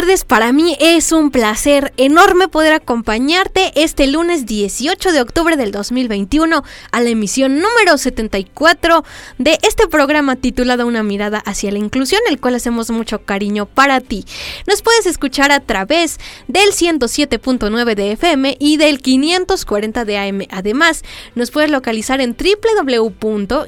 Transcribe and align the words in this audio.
Tardes, 0.00 0.26
para 0.26 0.52
mí 0.52 0.76
es 0.78 1.10
un 1.10 1.30
placer 1.30 1.94
enorme 1.96 2.48
poder 2.48 2.74
acompañarte 2.74 3.72
este 3.76 4.06
lunes 4.06 4.44
18 4.44 5.10
de 5.10 5.22
octubre 5.22 5.56
del 5.56 5.72
2021 5.72 6.62
a 6.92 7.00
la 7.00 7.08
emisión 7.08 7.62
número 7.62 7.96
74 7.96 9.04
de 9.38 9.58
este 9.62 9.88
programa 9.88 10.36
titulado 10.36 10.86
Una 10.86 11.02
mirada 11.02 11.38
hacia 11.38 11.72
la 11.72 11.78
inclusión, 11.78 12.20
el 12.28 12.38
cual 12.38 12.56
hacemos 12.56 12.90
mucho 12.90 13.24
cariño 13.24 13.64
para 13.64 14.02
ti. 14.02 14.26
Nos 14.66 14.82
puedes 14.82 15.06
escuchar 15.06 15.50
a 15.50 15.60
través 15.60 16.18
del 16.46 16.72
107.9 16.72 17.94
de 17.94 18.12
FM 18.12 18.58
y 18.60 18.76
del 18.76 19.00
540 19.00 20.04
de 20.04 20.18
AM. 20.18 20.42
Además, 20.50 21.04
nos 21.34 21.50
puedes 21.50 21.70
localizar 21.70 22.20
en 22.20 22.36
www.imer.mx 22.36 23.64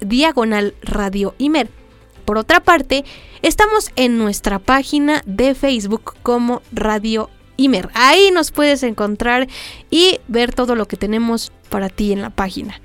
diagonal 0.00 0.74
radio 0.80 1.34
Imer. 1.36 1.85
Por 2.26 2.38
otra 2.38 2.60
parte, 2.60 3.04
estamos 3.42 3.92
en 3.94 4.18
nuestra 4.18 4.58
página 4.58 5.22
de 5.26 5.54
Facebook 5.54 6.14
como 6.24 6.60
Radio 6.72 7.30
Imer. 7.56 7.88
Ahí 7.94 8.32
nos 8.32 8.50
puedes 8.50 8.82
encontrar 8.82 9.46
y 9.90 10.18
ver 10.26 10.52
todo 10.52 10.74
lo 10.74 10.86
que 10.86 10.96
tenemos 10.96 11.52
para 11.70 11.88
ti 11.88 12.12
en 12.12 12.20
la 12.20 12.30
página. 12.30 12.80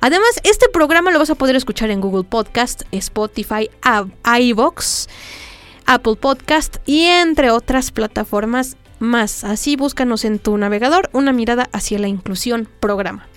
Además, 0.00 0.40
este 0.44 0.70
programa 0.70 1.10
lo 1.10 1.18
vas 1.18 1.28
a 1.28 1.34
poder 1.34 1.56
escuchar 1.56 1.90
en 1.90 2.00
Google 2.00 2.24
Podcast, 2.24 2.82
Spotify, 2.90 3.68
iVoox, 4.24 5.08
Apple 5.84 6.16
Podcast 6.16 6.76
y 6.86 7.02
entre 7.02 7.50
otras 7.50 7.90
plataformas 7.90 8.78
más. 8.98 9.44
Así 9.44 9.76
búscanos 9.76 10.24
en 10.24 10.38
tu 10.38 10.56
navegador 10.56 11.10
una 11.12 11.32
mirada 11.32 11.68
hacia 11.72 11.98
la 11.98 12.08
inclusión 12.08 12.66
programa. 12.80 13.28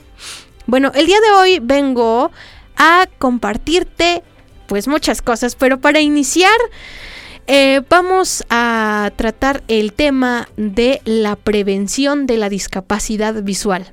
Bueno, 0.68 0.94
el 0.96 1.06
día 1.06 1.20
de 1.20 1.32
hoy 1.32 1.60
vengo 1.62 2.32
a 2.78 3.08
compartirte 3.18 4.24
pues 4.70 4.88
muchas 4.88 5.22
cosas, 5.22 5.56
pero 5.56 5.82
para 5.82 6.00
iniciar 6.00 6.56
eh, 7.48 7.82
vamos 7.90 8.46
a 8.52 9.12
tratar 9.16 9.64
el 9.68 9.92
tema 9.94 10.48
de 10.56 11.02
la 11.04 11.36
prevención 11.36 12.28
de 12.28 12.38
la 12.38 12.48
discapacidad 12.48 13.42
visual. 13.42 13.92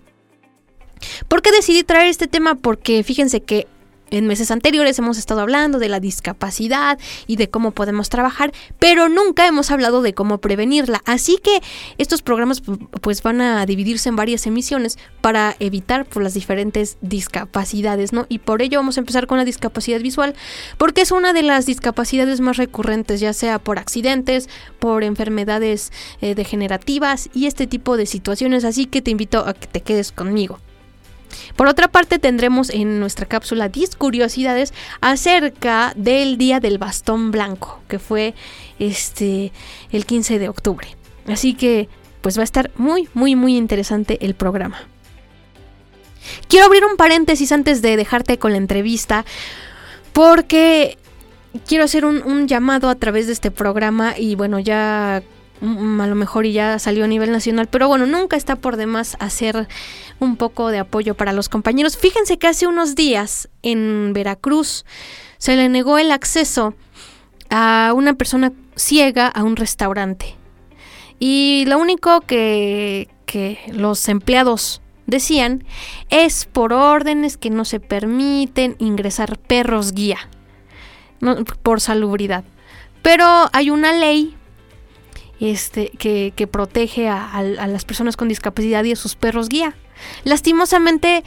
¿Por 1.28 1.40
qué 1.40 1.50
decidí 1.50 1.82
traer 1.82 2.08
este 2.08 2.26
tema? 2.26 2.56
Porque 2.56 3.02
fíjense 3.02 3.40
que 3.40 3.66
en 4.10 4.26
meses 4.26 4.50
anteriores 4.50 4.98
hemos 4.98 5.18
estado 5.18 5.40
hablando 5.40 5.78
de 5.78 5.88
la 5.88 6.00
discapacidad 6.00 6.98
y 7.26 7.36
de 7.36 7.50
cómo 7.50 7.72
podemos 7.72 8.08
trabajar, 8.08 8.52
pero 8.78 9.08
nunca 9.08 9.46
hemos 9.46 9.70
hablado 9.70 10.02
de 10.02 10.14
cómo 10.14 10.38
prevenirla. 10.38 11.02
Así 11.04 11.38
que 11.42 11.62
estos 11.98 12.22
programas 12.22 12.62
pues 13.00 13.22
van 13.22 13.40
a 13.40 13.66
dividirse 13.66 14.08
en 14.08 14.16
varias 14.16 14.46
emisiones 14.46 14.98
para 15.20 15.56
evitar 15.58 16.04
por 16.04 16.14
pues, 16.14 16.24
las 16.24 16.34
diferentes 16.34 16.98
discapacidades, 17.00 18.12
¿no? 18.12 18.26
Y 18.28 18.38
por 18.38 18.62
ello 18.62 18.78
vamos 18.78 18.96
a 18.96 19.00
empezar 19.00 19.26
con 19.26 19.38
la 19.38 19.44
discapacidad 19.44 20.00
visual, 20.00 20.34
porque 20.78 21.02
es 21.02 21.10
una 21.10 21.32
de 21.32 21.42
las 21.42 21.66
discapacidades 21.66 22.40
más 22.40 22.56
recurrentes, 22.56 23.20
ya 23.20 23.32
sea 23.32 23.58
por 23.58 23.78
accidentes, 23.78 24.48
por 24.78 25.04
enfermedades 25.04 25.92
eh, 26.20 26.34
degenerativas 26.34 27.28
y 27.32 27.46
este 27.46 27.66
tipo 27.66 27.96
de 27.96 28.06
situaciones. 28.06 28.64
Así 28.64 28.86
que 28.86 29.02
te 29.02 29.10
invito 29.10 29.40
a 29.46 29.54
que 29.54 29.66
te 29.66 29.82
quedes 29.82 30.12
conmigo. 30.12 30.58
Por 31.56 31.68
otra 31.68 31.88
parte, 31.88 32.18
tendremos 32.18 32.70
en 32.70 33.00
nuestra 33.00 33.26
cápsula 33.26 33.68
10 33.68 33.96
curiosidades 33.96 34.72
acerca 35.00 35.92
del 35.96 36.38
Día 36.38 36.60
del 36.60 36.78
Bastón 36.78 37.30
Blanco, 37.30 37.80
que 37.88 37.98
fue 37.98 38.34
este 38.78 39.52
el 39.90 40.06
15 40.06 40.38
de 40.38 40.48
octubre. 40.48 40.88
Así 41.28 41.54
que 41.54 41.88
pues 42.20 42.36
va 42.38 42.42
a 42.42 42.44
estar 42.44 42.70
muy 42.76 43.08
muy 43.14 43.36
muy 43.36 43.56
interesante 43.56 44.18
el 44.24 44.34
programa. 44.34 44.78
Quiero 46.48 46.66
abrir 46.66 46.84
un 46.84 46.96
paréntesis 46.96 47.52
antes 47.52 47.82
de 47.82 47.96
dejarte 47.96 48.38
con 48.38 48.52
la 48.52 48.58
entrevista 48.58 49.24
porque 50.12 50.98
quiero 51.66 51.84
hacer 51.84 52.04
un, 52.04 52.22
un 52.22 52.48
llamado 52.48 52.88
a 52.88 52.96
través 52.96 53.26
de 53.26 53.32
este 53.32 53.50
programa 53.50 54.14
y 54.18 54.34
bueno 54.34 54.58
ya 54.58 55.22
a 55.62 56.06
lo 56.06 56.14
mejor 56.14 56.46
ya 56.46 56.78
salió 56.78 57.04
a 57.04 57.08
nivel 57.08 57.32
nacional, 57.32 57.68
pero 57.68 57.88
bueno, 57.88 58.06
nunca 58.06 58.36
está 58.36 58.56
por 58.56 58.76
demás 58.76 59.16
hacer 59.20 59.68
un 60.18 60.36
poco 60.36 60.68
de 60.68 60.78
apoyo 60.78 61.14
para 61.14 61.32
los 61.32 61.48
compañeros. 61.48 61.96
Fíjense 61.96 62.38
que 62.38 62.46
hace 62.46 62.66
unos 62.66 62.94
días 62.94 63.48
en 63.62 64.12
Veracruz 64.12 64.84
se 65.38 65.56
le 65.56 65.68
negó 65.68 65.98
el 65.98 66.12
acceso 66.12 66.74
a 67.50 67.92
una 67.94 68.14
persona 68.14 68.52
ciega 68.76 69.28
a 69.28 69.42
un 69.42 69.56
restaurante. 69.56 70.36
Y 71.18 71.64
lo 71.66 71.78
único 71.78 72.20
que, 72.20 73.08
que 73.24 73.58
los 73.72 74.08
empleados 74.08 74.82
decían 75.06 75.64
es 76.10 76.44
por 76.44 76.72
órdenes 76.72 77.36
que 77.36 77.50
no 77.50 77.64
se 77.64 77.80
permiten 77.80 78.76
ingresar 78.78 79.38
perros 79.38 79.92
guía 79.92 80.18
por 81.62 81.80
salubridad. 81.80 82.44
Pero 83.02 83.48
hay 83.52 83.70
una 83.70 83.92
ley 83.92 84.36
este, 85.40 85.90
que, 85.98 86.32
que 86.34 86.46
protege 86.46 87.08
a, 87.08 87.42
las 87.42 87.84
personas 87.84 88.16
con 88.16 88.28
discapacidad 88.28 88.84
y 88.84 88.92
a 88.92 88.96
sus 88.96 89.16
perros 89.16 89.48
guía. 89.48 89.74
Lastimosamente, 90.24 91.24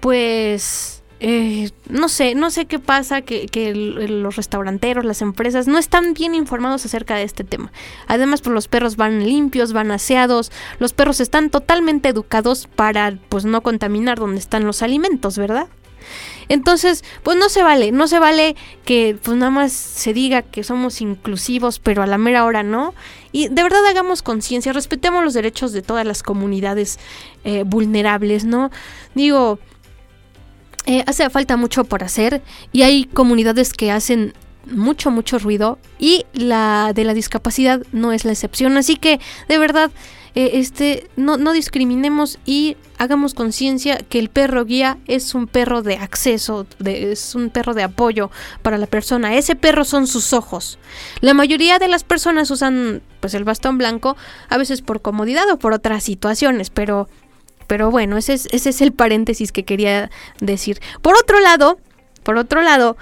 pues, 0.00 1.02
eh, 1.20 1.70
no 1.88 2.08
sé, 2.08 2.34
no 2.34 2.50
sé 2.50 2.66
qué 2.66 2.78
pasa, 2.78 3.22
que, 3.22 3.72
los 3.74 4.36
restauranteros, 4.36 5.04
las 5.04 5.22
empresas, 5.22 5.66
no 5.66 5.78
están 5.78 6.14
bien 6.14 6.34
informados 6.34 6.84
acerca 6.84 7.16
de 7.16 7.24
este 7.24 7.44
tema. 7.44 7.72
Además, 8.06 8.40
pues 8.40 8.54
los 8.54 8.68
perros 8.68 8.96
van 8.96 9.24
limpios, 9.24 9.72
van 9.72 9.90
aseados, 9.90 10.50
los 10.78 10.92
perros 10.92 11.20
están 11.20 11.50
totalmente 11.50 12.08
educados 12.08 12.68
para, 12.74 13.18
pues, 13.28 13.44
no 13.44 13.62
contaminar 13.62 14.18
donde 14.18 14.38
están 14.38 14.64
los 14.66 14.82
alimentos, 14.82 15.38
¿verdad? 15.38 15.68
Entonces, 16.50 17.04
pues 17.22 17.38
no 17.38 17.48
se 17.48 17.62
vale, 17.62 17.92
no 17.92 18.08
se 18.08 18.18
vale 18.18 18.56
que 18.84 19.16
pues 19.22 19.36
nada 19.36 19.52
más 19.52 19.72
se 19.72 20.12
diga 20.12 20.42
que 20.42 20.64
somos 20.64 21.00
inclusivos, 21.00 21.78
pero 21.78 22.02
a 22.02 22.08
la 22.08 22.18
mera 22.18 22.44
hora 22.44 22.64
no. 22.64 22.92
Y 23.30 23.46
de 23.46 23.62
verdad 23.62 23.86
hagamos 23.86 24.20
conciencia, 24.20 24.72
respetemos 24.72 25.22
los 25.22 25.32
derechos 25.32 25.72
de 25.72 25.80
todas 25.80 26.04
las 26.04 26.24
comunidades 26.24 26.98
eh, 27.44 27.62
vulnerables, 27.64 28.44
¿no? 28.44 28.72
Digo, 29.14 29.60
eh, 30.86 31.04
hace 31.06 31.30
falta 31.30 31.56
mucho 31.56 31.84
por 31.84 32.02
hacer 32.02 32.42
y 32.72 32.82
hay 32.82 33.04
comunidades 33.04 33.72
que 33.72 33.92
hacen 33.92 34.34
mucho, 34.66 35.12
mucho 35.12 35.38
ruido 35.38 35.78
y 36.00 36.26
la 36.32 36.90
de 36.92 37.04
la 37.04 37.14
discapacidad 37.14 37.80
no 37.92 38.10
es 38.10 38.24
la 38.24 38.32
excepción. 38.32 38.76
Así 38.76 38.96
que, 38.96 39.20
de 39.48 39.58
verdad, 39.58 39.92
eh, 40.34 40.50
este, 40.54 41.08
no, 41.16 41.36
no 41.36 41.52
discriminemos 41.52 42.38
y 42.44 42.76
hagamos 42.98 43.34
conciencia 43.34 43.98
que 43.98 44.18
el 44.18 44.28
perro 44.28 44.64
guía 44.64 44.98
es 45.06 45.34
un 45.34 45.46
perro 45.46 45.82
de 45.82 45.96
acceso, 45.96 46.66
de, 46.78 47.12
es 47.12 47.34
un 47.34 47.50
perro 47.50 47.74
de 47.74 47.82
apoyo 47.82 48.30
para 48.62 48.78
la 48.78 48.86
persona. 48.86 49.34
Ese 49.34 49.56
perro 49.56 49.84
son 49.84 50.06
sus 50.06 50.32
ojos. 50.32 50.78
La 51.20 51.34
mayoría 51.34 51.78
de 51.78 51.88
las 51.88 52.04
personas 52.04 52.50
usan 52.50 53.02
pues 53.20 53.34
el 53.34 53.44
bastón 53.44 53.78
blanco 53.78 54.16
a 54.48 54.58
veces 54.58 54.82
por 54.82 55.02
comodidad 55.02 55.50
o 55.50 55.58
por 55.58 55.72
otras 55.72 56.04
situaciones, 56.04 56.70
pero 56.70 57.08
pero 57.66 57.92
bueno, 57.92 58.16
ese 58.16 58.32
es, 58.32 58.48
ese 58.50 58.70
es 58.70 58.80
el 58.80 58.90
paréntesis 58.90 59.52
que 59.52 59.64
quería 59.64 60.10
decir. 60.40 60.80
Por 61.02 61.14
otro 61.16 61.38
lado, 61.38 61.78
por 62.24 62.36
otro 62.36 62.62
lado, 62.62 62.96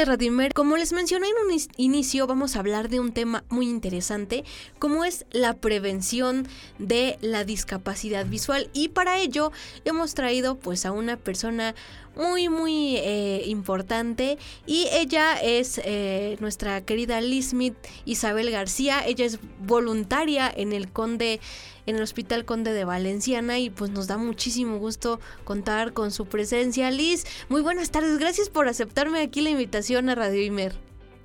De 0.01 0.07
Radimer, 0.07 0.55
como 0.55 0.79
les 0.79 0.95
mencioné 0.95 1.27
en 1.27 1.47
un 1.47 1.61
inicio, 1.77 2.27
vamos 2.27 2.57
a 2.57 2.61
hablar 2.61 2.89
de 2.89 3.01
un 3.01 3.13
tema 3.13 3.45
muy 3.51 3.69
interesante, 3.69 4.45
como 4.79 5.05
es 5.05 5.27
la 5.31 5.53
prevención 5.53 6.49
de 6.79 7.19
la 7.21 7.45
discapacidad 7.45 8.25
visual. 8.25 8.71
Y 8.73 8.89
para 8.89 9.19
ello 9.19 9.53
hemos 9.85 10.15
traído 10.15 10.59
pues 10.59 10.87
a 10.87 10.93
una 10.93 11.19
persona 11.19 11.75
muy 12.17 12.49
muy 12.49 12.97
eh, 12.97 13.43
importante 13.47 14.39
y 14.67 14.89
ella 14.93 15.35
es 15.41 15.81
eh, 15.85 16.37
nuestra 16.41 16.81
querida 16.81 17.21
Lismith 17.21 17.77
Isabel 18.05 18.51
García 18.51 19.07
ella 19.07 19.25
es 19.25 19.39
voluntaria 19.65 20.53
en 20.55 20.73
el 20.73 20.91
Conde 20.91 21.41
en 21.91 21.97
el 21.97 22.03
Hospital 22.03 22.45
Conde 22.45 22.73
de 22.73 22.85
Valenciana 22.85 23.59
y 23.59 23.69
pues 23.69 23.91
nos 23.91 24.07
da 24.07 24.17
muchísimo 24.17 24.79
gusto 24.79 25.21
contar 25.45 25.93
con 25.93 26.11
su 26.11 26.27
presencia. 26.27 26.91
Liz, 26.91 27.27
muy 27.49 27.61
buenas 27.61 27.91
tardes, 27.91 28.19
gracias 28.19 28.49
por 28.49 28.69
aceptarme 28.69 29.21
aquí 29.21 29.41
la 29.41 29.51
invitación 29.51 30.09
a 30.09 30.15
Radio 30.15 30.43
Imer. 30.43 30.73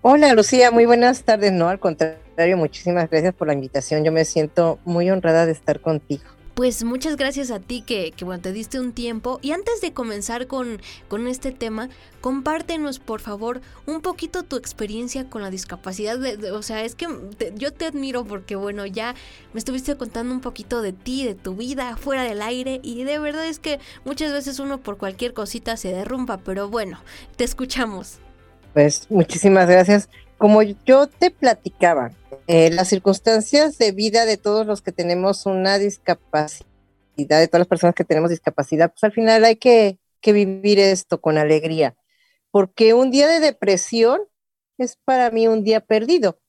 Hola 0.02 0.34
Lucía, 0.34 0.70
muy 0.72 0.86
buenas 0.86 1.24
tardes, 1.24 1.52
no, 1.52 1.70
al 1.70 1.80
contrario, 1.80 2.58
muchísimas 2.58 3.10
gracias 3.10 3.34
por 3.34 3.48
la 3.48 3.54
invitación, 3.54 4.04
yo 4.04 4.12
me 4.12 4.26
siento 4.26 4.78
muy 4.86 5.10
honrada 5.10 5.46
de 5.46 5.52
estar 5.54 5.80
contigo. 5.80 6.35
Pues 6.56 6.86
muchas 6.86 7.18
gracias 7.18 7.52
a 7.52 7.60
ti 7.60 7.82
que, 7.82 8.14
bueno, 8.22 8.42
te 8.42 8.54
diste 8.54 8.80
un 8.80 8.94
tiempo. 8.94 9.40
Y 9.42 9.52
antes 9.52 9.82
de 9.82 9.92
comenzar 9.92 10.48
con, 10.48 10.82
con 11.10 11.28
este 11.28 11.52
tema, 11.52 11.90
compártenos 12.22 13.00
por 13.00 13.20
favor 13.20 13.60
un 13.86 14.00
poquito 14.00 14.44
tu 14.44 14.56
experiencia 14.56 15.30
con 15.30 15.42
la 15.42 15.50
discapacidad. 15.50 16.18
o 16.54 16.64
sea, 16.64 16.86
es 16.86 16.96
que 16.96 17.08
yo 17.56 17.74
te 17.74 17.88
admiro 17.88 18.24
porque 18.24 18.56
bueno, 18.56 18.86
ya 18.86 19.16
me 19.52 19.60
estuviste 19.60 19.98
contando 19.98 20.34
un 20.34 20.40
poquito 20.40 20.82
de 20.82 20.94
ti, 20.94 21.26
de 21.26 21.36
tu 21.36 21.56
vida 21.56 21.98
fuera 21.98 22.24
del 22.24 22.42
aire. 22.42 22.80
Y 22.82 23.04
de 23.04 23.20
verdad 23.20 23.46
es 23.46 23.60
que 23.60 23.82
muchas 24.06 24.32
veces 24.32 24.60
uno 24.60 24.78
por 24.78 24.98
cualquier 24.98 25.34
cosita 25.34 25.76
se 25.76 25.92
derrumba. 25.92 26.38
Pero 26.38 26.70
bueno, 26.70 27.02
te 27.36 27.44
escuchamos. 27.44 28.20
Pues 28.74 29.08
muchísimas 29.10 29.68
gracias. 29.68 30.08
Como 30.38 30.62
yo 30.62 31.08
te 31.08 31.32
platicaba, 31.32 32.12
eh, 32.48 32.70
las 32.70 32.90
circunstancias 32.90 33.78
de 33.78 33.92
vida 33.92 34.26
de 34.26 34.38
todos 34.38 34.68
los 34.68 34.82
que 34.82 34.92
tenemos 34.92 35.46
una 35.46 35.78
discapacidad, 35.78 36.66
de 37.16 37.48
todas 37.48 37.60
las 37.60 37.68
personas 37.68 37.96
que 37.96 38.04
tenemos 38.04 38.30
discapacidad, 38.30 38.92
pues 38.92 39.04
al 39.04 39.14
final 39.14 39.46
hay 39.46 39.56
que, 39.56 40.00
vivir 40.26 40.80
esto 40.80 41.22
con 41.22 41.38
alegría, 41.38 41.96
porque 42.50 42.96
un 42.96 43.12
día 43.12 43.28
de 43.28 43.40
depresión 43.40 44.22
es 44.80 44.98
para 45.06 45.30
mí 45.30 45.48
un 45.48 45.64
día 45.64 45.82
perdido. 45.82 46.40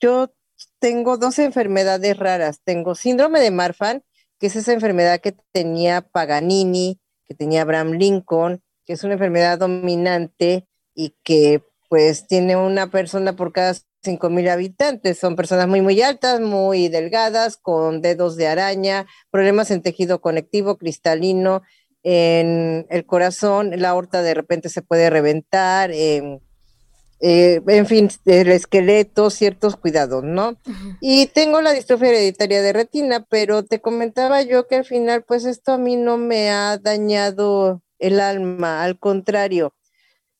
yo 0.00 0.32
tengo 0.78 1.16
dos 1.16 1.38
enfermedades 1.38 2.16
raras. 2.16 2.60
Tengo 2.64 2.94
síndrome 2.94 3.40
de 3.40 3.50
Marfan, 3.50 4.02
que 4.38 4.48
es 4.48 4.56
esa 4.56 4.72
enfermedad 4.72 5.20
que 5.20 5.32
tenía 5.52 6.00
Paganini, 6.02 7.00
que 7.24 7.34
tenía 7.34 7.62
Abraham 7.62 7.92
Lincoln, 7.92 8.62
que 8.84 8.94
es 8.94 9.04
una 9.04 9.14
enfermedad 9.14 9.58
dominante 9.58 10.66
y 10.94 11.14
que 11.22 11.62
pues 11.92 12.26
tiene 12.26 12.56
una 12.56 12.90
persona 12.90 13.36
por 13.36 13.52
cada 13.52 13.74
cinco 14.02 14.30
mil 14.30 14.48
habitantes. 14.48 15.18
Son 15.18 15.36
personas 15.36 15.68
muy, 15.68 15.82
muy 15.82 16.00
altas, 16.00 16.40
muy 16.40 16.88
delgadas, 16.88 17.58
con 17.58 18.00
dedos 18.00 18.36
de 18.36 18.46
araña, 18.46 19.06
problemas 19.30 19.70
en 19.70 19.82
tejido 19.82 20.22
conectivo, 20.22 20.78
cristalino, 20.78 21.60
en 22.02 22.86
el 22.88 23.04
corazón, 23.04 23.72
la 23.76 23.90
aorta 23.90 24.22
de 24.22 24.32
repente 24.32 24.70
se 24.70 24.80
puede 24.80 25.10
reventar, 25.10 25.90
em, 25.92 26.38
eh, 27.20 27.60
en 27.66 27.86
fin, 27.86 28.08
el 28.24 28.52
esqueleto, 28.52 29.28
ciertos 29.28 29.76
cuidados, 29.76 30.24
¿no? 30.24 30.56
Y 31.02 31.26
tengo 31.26 31.60
la 31.60 31.72
distrofia 31.72 32.08
hereditaria 32.08 32.62
de 32.62 32.72
retina, 32.72 33.26
pero 33.28 33.64
te 33.66 33.82
comentaba 33.82 34.40
yo 34.40 34.66
que 34.66 34.76
al 34.76 34.86
final, 34.86 35.24
pues 35.24 35.44
esto 35.44 35.72
a 35.72 35.78
mí 35.78 35.96
no 35.96 36.16
me 36.16 36.48
ha 36.48 36.78
dañado 36.78 37.82
el 37.98 38.18
alma, 38.18 38.82
al 38.82 38.98
contrario, 38.98 39.74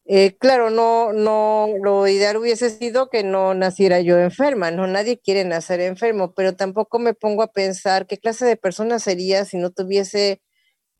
eh, 0.04 0.36
claro, 0.38 0.70
no, 0.70 1.12
no, 1.12 1.68
lo 1.82 2.08
ideal 2.08 2.36
hubiese 2.36 2.70
sido 2.70 3.08
que 3.08 3.22
no 3.22 3.54
naciera 3.54 4.00
yo 4.00 4.18
enferma, 4.18 4.70
no, 4.72 4.86
nadie 4.86 5.20
quiere 5.20 5.44
nacer 5.44 5.80
enfermo, 5.80 6.34
pero 6.34 6.56
tampoco 6.56 6.98
me 6.98 7.14
pongo 7.14 7.42
a 7.42 7.52
pensar 7.52 8.06
qué 8.06 8.18
clase 8.18 8.44
de 8.44 8.56
persona 8.56 8.98
sería 8.98 9.44
si 9.44 9.58
no 9.58 9.70
tuviese 9.70 10.42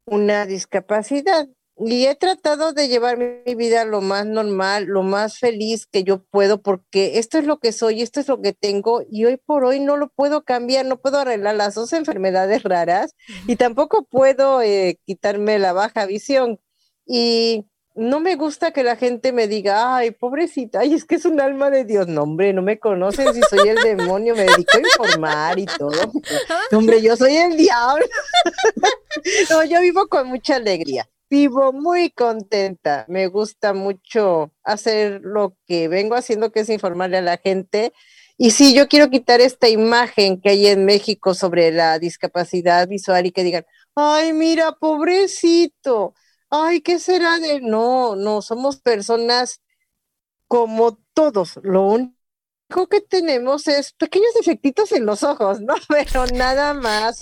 una 0.06 0.46
discapacidad. 0.46 1.48
Y 1.78 2.06
he 2.06 2.14
tratado 2.14 2.72
de 2.72 2.88
llevar 2.88 3.18
mi 3.18 3.54
vida 3.56 3.84
lo 3.84 4.02
más 4.02 4.26
normal, 4.26 4.84
lo 4.84 5.02
más 5.02 5.38
feliz 5.38 5.86
que 5.86 6.04
yo 6.04 6.22
puedo, 6.24 6.62
porque 6.62 7.18
esto 7.18 7.38
es 7.38 7.46
lo 7.46 7.58
que 7.58 7.72
soy, 7.72 8.02
esto 8.02 8.20
es 8.20 8.28
lo 8.28 8.40
que 8.40 8.52
tengo, 8.52 9.02
y 9.10 9.24
hoy 9.24 9.38
por 9.38 9.64
hoy 9.64 9.80
no 9.80 9.96
lo 9.96 10.08
puedo 10.10 10.44
cambiar, 10.44 10.86
no 10.86 11.00
puedo 11.00 11.18
arreglar 11.18 11.56
las 11.56 11.74
dos 11.74 11.92
enfermedades 11.94 12.62
raras, 12.62 13.14
y 13.48 13.56
tampoco 13.56 14.04
puedo 14.04 14.62
eh, 14.62 15.00
quitarme 15.06 15.58
la 15.58 15.72
baja 15.72 16.06
visión. 16.06 16.60
Y 17.06 17.66
no 17.94 18.20
me 18.20 18.36
gusta 18.36 18.72
que 18.72 18.82
la 18.82 18.96
gente 18.96 19.32
me 19.32 19.46
diga, 19.46 19.96
ay, 19.96 20.12
pobrecita, 20.12 20.80
ay, 20.80 20.94
es 20.94 21.04
que 21.04 21.16
es 21.16 21.24
un 21.24 21.40
alma 21.40 21.70
de 21.70 21.84
Dios. 21.84 22.08
No, 22.08 22.22
hombre, 22.22 22.52
no 22.52 22.62
me 22.62 22.78
conocen 22.78 23.34
si 23.34 23.40
soy 23.42 23.68
el 23.68 23.76
demonio, 23.76 24.34
me 24.34 24.44
dedico 24.44 24.78
a 24.78 24.80
informar 24.80 25.58
y 25.58 25.66
todo. 25.66 25.90
hombre, 26.72 27.02
yo 27.02 27.16
soy 27.16 27.36
el 27.36 27.56
diablo. 27.56 28.06
no, 29.50 29.64
yo 29.64 29.80
vivo 29.80 30.06
con 30.08 30.28
mucha 30.28 30.56
alegría. 30.56 31.08
Vivo 31.28 31.72
muy 31.72 32.10
contenta. 32.10 33.04
Me 33.08 33.26
gusta 33.26 33.72
mucho 33.74 34.52
hacer 34.62 35.20
lo 35.22 35.56
que 35.66 35.88
vengo 35.88 36.14
haciendo, 36.14 36.50
que 36.50 36.60
es 36.60 36.68
informarle 36.68 37.18
a 37.18 37.22
la 37.22 37.36
gente. 37.36 37.92
Y 38.38 38.52
sí, 38.52 38.74
yo 38.74 38.88
quiero 38.88 39.10
quitar 39.10 39.40
esta 39.40 39.68
imagen 39.68 40.40
que 40.40 40.50
hay 40.50 40.66
en 40.66 40.84
México 40.84 41.34
sobre 41.34 41.72
la 41.72 41.98
discapacidad 41.98 42.88
visual 42.88 43.26
y 43.26 43.32
que 43.32 43.44
digan, 43.44 43.66
ay, 43.94 44.32
mira, 44.32 44.72
pobrecito 44.72 46.14
ay, 46.52 46.82
¿qué 46.82 46.98
será 46.98 47.40
de...? 47.40 47.60
No, 47.60 48.14
no, 48.14 48.42
somos 48.42 48.76
personas 48.76 49.60
como 50.46 50.98
todos. 51.14 51.58
Lo 51.62 51.86
único 51.86 52.88
que 52.90 53.00
tenemos 53.00 53.66
es 53.68 53.94
pequeños 53.94 54.34
defectitos 54.34 54.92
en 54.92 55.06
los 55.06 55.22
ojos, 55.22 55.60
¿no? 55.62 55.74
Pero 55.88 56.26
nada 56.26 56.74
más. 56.74 57.20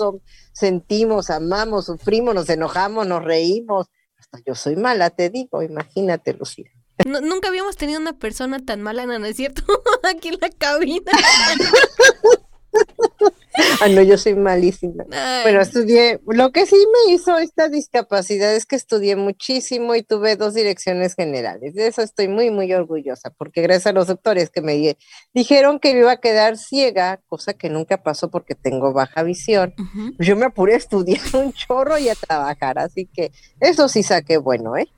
sentimos, 0.52 1.30
amamos, 1.30 1.86
sufrimos, 1.86 2.34
nos 2.34 2.48
enojamos, 2.50 3.06
nos 3.06 3.24
reímos. 3.24 3.86
Hasta 4.18 4.40
yo 4.44 4.54
soy 4.54 4.76
mala, 4.76 5.10
te 5.10 5.30
digo, 5.30 5.62
imagínate, 5.62 6.34
Lucía. 6.34 6.70
nunca 7.06 7.48
habíamos 7.48 7.76
tenido 7.76 8.00
una 8.00 8.18
persona 8.18 8.58
tan 8.58 8.82
mala, 8.82 9.06
¿no 9.06 9.24
es 9.24 9.36
cierto? 9.36 9.62
Aquí 10.02 10.28
en 10.28 10.38
la 10.40 10.50
cabina. 10.50 11.12
ah, 13.80 13.88
no, 13.88 14.02
yo 14.02 14.16
soy 14.18 14.34
malísima. 14.34 15.04
Pero 15.44 15.60
estudié, 15.60 16.20
lo 16.26 16.52
que 16.52 16.66
sí 16.66 16.76
me 16.76 17.12
hizo 17.12 17.38
esta 17.38 17.68
discapacidad 17.68 18.54
es 18.54 18.66
que 18.66 18.76
estudié 18.76 19.16
muchísimo 19.16 19.94
y 19.94 20.02
tuve 20.02 20.36
dos 20.36 20.54
direcciones 20.54 21.14
generales. 21.14 21.74
De 21.74 21.86
eso 21.86 22.02
estoy 22.02 22.28
muy, 22.28 22.50
muy 22.50 22.72
orgullosa, 22.72 23.30
porque 23.30 23.62
gracias 23.62 23.88
a 23.88 23.92
los 23.92 24.06
doctores 24.06 24.50
que 24.50 24.62
me 24.62 24.96
dijeron 25.34 25.78
que 25.78 25.94
me 25.94 26.00
iba 26.00 26.12
a 26.12 26.20
quedar 26.20 26.56
ciega, 26.56 27.20
cosa 27.26 27.54
que 27.54 27.70
nunca 27.70 28.02
pasó 28.02 28.30
porque 28.30 28.54
tengo 28.54 28.92
baja 28.92 29.22
visión, 29.22 29.74
yo 30.18 30.36
me 30.36 30.46
apuré 30.46 30.74
a 30.74 30.78
estudiar 30.78 31.20
un 31.34 31.52
chorro 31.52 31.98
y 31.98 32.08
a 32.08 32.14
trabajar, 32.14 32.78
así 32.78 33.06
que 33.06 33.32
eso 33.60 33.88
sí 33.88 34.02
saqué 34.02 34.38
bueno, 34.38 34.76
¿eh? 34.76 34.88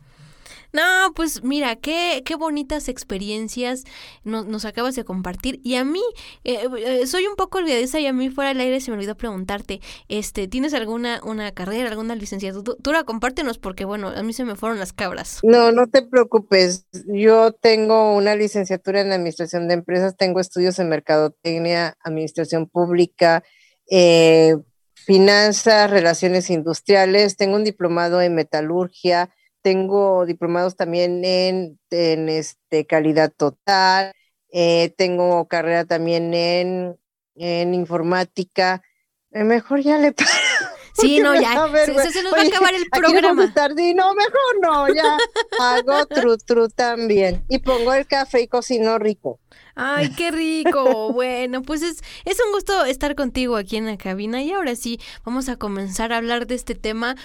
No, 0.72 1.12
pues 1.14 1.42
mira, 1.44 1.76
qué, 1.76 2.22
qué 2.24 2.34
bonitas 2.34 2.88
experiencias 2.88 3.84
nos, 4.24 4.46
nos 4.46 4.64
acabas 4.64 4.94
de 4.94 5.04
compartir. 5.04 5.60
Y 5.62 5.76
a 5.76 5.84
mí, 5.84 6.02
eh, 6.44 6.66
eh, 6.78 7.06
soy 7.06 7.26
un 7.26 7.36
poco 7.36 7.58
olvidadiza 7.58 8.00
y 8.00 8.06
a 8.06 8.12
mí 8.12 8.30
fuera 8.30 8.48
del 8.48 8.60
aire 8.60 8.80
se 8.80 8.90
me 8.90 8.96
olvidó 8.96 9.14
preguntarte, 9.16 9.80
este, 10.08 10.48
¿tienes 10.48 10.72
alguna 10.74 11.20
una 11.24 11.52
carrera, 11.52 11.90
alguna 11.90 12.14
licenciatura? 12.14 13.04
Compártenos 13.04 13.58
porque, 13.58 13.84
bueno, 13.84 14.08
a 14.08 14.22
mí 14.22 14.32
se 14.32 14.44
me 14.44 14.56
fueron 14.56 14.78
las 14.78 14.92
cabras. 14.92 15.40
No, 15.42 15.72
no 15.72 15.88
te 15.88 16.02
preocupes. 16.02 16.86
Yo 17.06 17.52
tengo 17.52 18.16
una 18.16 18.34
licenciatura 18.34 19.02
en 19.02 19.12
Administración 19.12 19.68
de 19.68 19.74
Empresas, 19.74 20.16
tengo 20.16 20.40
estudios 20.40 20.78
en 20.78 20.88
Mercadotecnia, 20.88 21.96
Administración 22.02 22.66
Pública, 22.66 23.42
eh, 23.90 24.56
Finanzas, 24.94 25.90
Relaciones 25.90 26.48
Industriales, 26.48 27.36
tengo 27.36 27.56
un 27.56 27.64
diplomado 27.64 28.22
en 28.22 28.34
Metalurgia, 28.34 29.30
tengo 29.62 30.26
diplomados 30.26 30.76
también 30.76 31.24
en, 31.24 31.78
en 31.90 32.28
este, 32.28 32.86
calidad 32.86 33.32
total, 33.34 34.12
eh, 34.52 34.92
tengo 34.96 35.46
carrera 35.48 35.84
también 35.84 36.34
en, 36.34 36.98
en 37.36 37.74
informática. 37.74 38.82
Eh, 39.30 39.44
mejor 39.44 39.80
ya 39.80 39.98
le 39.98 40.14
Sí, 40.94 41.20
no, 41.20 41.34
ya. 41.34 41.52
se, 41.86 42.22
nos 42.22 42.34
va 42.34 42.42
a 42.42 42.46
acabar 42.46 42.74
el 42.74 42.88
programa. 42.90 43.50
no, 43.94 44.14
mejor 44.14 44.60
no, 44.60 44.94
ya. 44.94 45.16
Hago 45.58 46.06
tru 46.06 46.36
tru 46.36 46.68
también. 46.68 47.44
Y 47.48 47.58
pongo 47.58 47.94
el 47.94 48.06
café 48.06 48.42
y 48.42 48.48
cocino 48.48 48.98
rico. 48.98 49.40
Ay, 49.74 50.10
qué 50.14 50.30
rico. 50.30 51.12
Bueno, 51.12 51.62
pues 51.62 51.82
es, 51.82 52.02
es 52.24 52.38
un 52.44 52.52
gusto 52.52 52.84
estar 52.84 53.14
contigo 53.14 53.56
aquí 53.56 53.76
en 53.76 53.86
la 53.86 53.96
cabina. 53.96 54.42
Y 54.42 54.52
ahora 54.52 54.76
sí, 54.76 55.00
vamos 55.24 55.48
a 55.48 55.56
comenzar 55.56 56.12
a 56.12 56.18
hablar 56.18 56.46
de 56.46 56.54
este 56.54 56.74
tema 56.74 57.16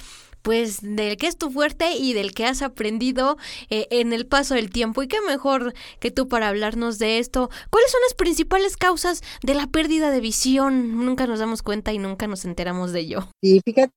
pues 0.41 0.79
del 0.82 1.17
que 1.17 1.27
es 1.27 1.38
tu 1.38 1.51
fuerte 1.51 1.91
y 1.91 2.13
del 2.13 2.34
que 2.34 2.46
has 2.46 2.62
aprendido 2.62 3.38
eh, 3.70 3.88
en 3.91 4.13
el 4.13 4.27
paso 4.27 4.56
del 4.56 4.70
tiempo. 4.70 5.03
Y 5.03 5.08
qué 5.08 5.22
mejor 5.22 5.74
que 6.00 6.12
tú 6.12 6.27
para 6.27 6.48
hablarnos 6.48 7.00
de 7.00 7.20
esto. 7.20 7.50
¿Cuáles 7.70 7.91
son 7.91 8.01
las 8.08 8.13
principales 8.13 8.77
causas 8.77 9.22
de 9.44 9.53
la 9.53 9.67
pérdida 9.67 10.12
de 10.12 10.22
visión? 10.22 11.06
Nunca 11.06 11.27
nos 11.27 11.39
damos 11.39 11.62
cuenta 11.62 11.94
y 11.94 12.00
nunca 12.00 12.27
nos 12.27 12.46
enteramos 12.46 12.91
de 12.91 13.01
ello. 13.01 13.29
Y 13.41 13.62
fíjate 13.62 13.91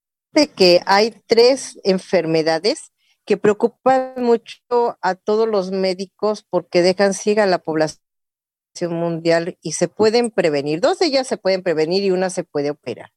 que 0.54 0.80
hay 0.86 1.14
tres 1.26 1.78
enfermedades 1.84 2.92
que 3.24 3.36
preocupan 3.36 4.14
mucho 4.16 4.98
a 5.00 5.14
todos 5.14 5.48
los 5.48 5.70
médicos 5.70 6.44
porque 6.48 6.82
dejan 6.82 7.14
ciega 7.14 7.44
a 7.44 7.46
la 7.46 7.58
población 7.58 8.00
mundial 8.88 9.58
y 9.62 9.72
se 9.72 9.88
pueden 9.88 10.30
prevenir. 10.30 10.80
Dos 10.80 10.98
de 10.98 11.06
ellas 11.06 11.26
se 11.26 11.36
pueden 11.36 11.62
prevenir 11.62 12.02
y 12.02 12.10
una 12.10 12.30
se 12.30 12.44
puede 12.44 12.70
operar. 12.70 13.12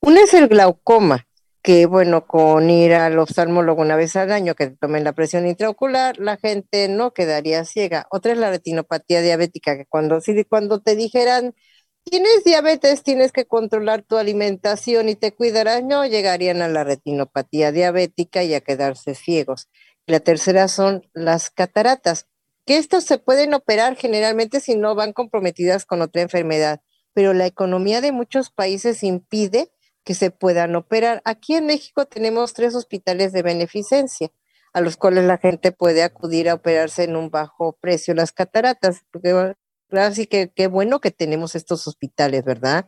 Una 0.00 0.20
es 0.20 0.34
el 0.34 0.48
glaucoma, 0.48 1.25
que 1.66 1.86
bueno, 1.86 2.28
con 2.28 2.70
ir 2.70 2.94
al 2.94 3.18
oftalmólogo 3.18 3.82
una 3.82 3.96
vez 3.96 4.14
al 4.14 4.30
año 4.30 4.54
que 4.54 4.68
tomen 4.68 5.02
la 5.02 5.14
presión 5.14 5.48
intraocular, 5.48 6.16
la 6.16 6.36
gente 6.36 6.86
no 6.88 7.12
quedaría 7.12 7.64
ciega. 7.64 8.06
Otra 8.12 8.30
es 8.30 8.38
la 8.38 8.50
retinopatía 8.50 9.20
diabética, 9.20 9.76
que 9.76 9.84
cuando, 9.84 10.20
si, 10.20 10.44
cuando 10.44 10.80
te 10.80 10.94
dijeran, 10.94 11.56
tienes 12.04 12.44
diabetes, 12.44 13.02
tienes 13.02 13.32
que 13.32 13.46
controlar 13.46 14.02
tu 14.02 14.16
alimentación 14.16 15.08
y 15.08 15.16
te 15.16 15.32
cuidarás, 15.32 15.82
no 15.82 16.06
llegarían 16.06 16.62
a 16.62 16.68
la 16.68 16.84
retinopatía 16.84 17.72
diabética 17.72 18.44
y 18.44 18.54
a 18.54 18.60
quedarse 18.60 19.16
ciegos. 19.16 19.68
La 20.06 20.20
tercera 20.20 20.68
son 20.68 21.02
las 21.14 21.50
cataratas, 21.50 22.28
que 22.64 22.78
estas 22.78 23.02
se 23.02 23.18
pueden 23.18 23.54
operar 23.54 23.96
generalmente 23.96 24.60
si 24.60 24.76
no 24.76 24.94
van 24.94 25.12
comprometidas 25.12 25.84
con 25.84 26.00
otra 26.00 26.22
enfermedad, 26.22 26.80
pero 27.12 27.34
la 27.34 27.46
economía 27.46 28.00
de 28.00 28.12
muchos 28.12 28.50
países 28.50 29.02
impide 29.02 29.72
que 30.06 30.14
se 30.14 30.30
puedan 30.30 30.76
operar. 30.76 31.20
Aquí 31.24 31.56
en 31.56 31.66
México 31.66 32.06
tenemos 32.06 32.54
tres 32.54 32.76
hospitales 32.76 33.32
de 33.32 33.42
beneficencia 33.42 34.30
a 34.72 34.80
los 34.80 34.96
cuales 34.96 35.24
la 35.24 35.36
gente 35.36 35.72
puede 35.72 36.04
acudir 36.04 36.48
a 36.48 36.54
operarse 36.54 37.02
en 37.02 37.16
un 37.16 37.28
bajo 37.28 37.76
precio 37.80 38.14
las 38.14 38.30
cataratas, 38.30 39.02
porque 39.10 39.54
así 39.90 40.26
que 40.26 40.52
qué 40.54 40.68
bueno 40.68 41.00
que 41.00 41.10
tenemos 41.10 41.56
estos 41.56 41.88
hospitales, 41.88 42.44
¿verdad? 42.44 42.86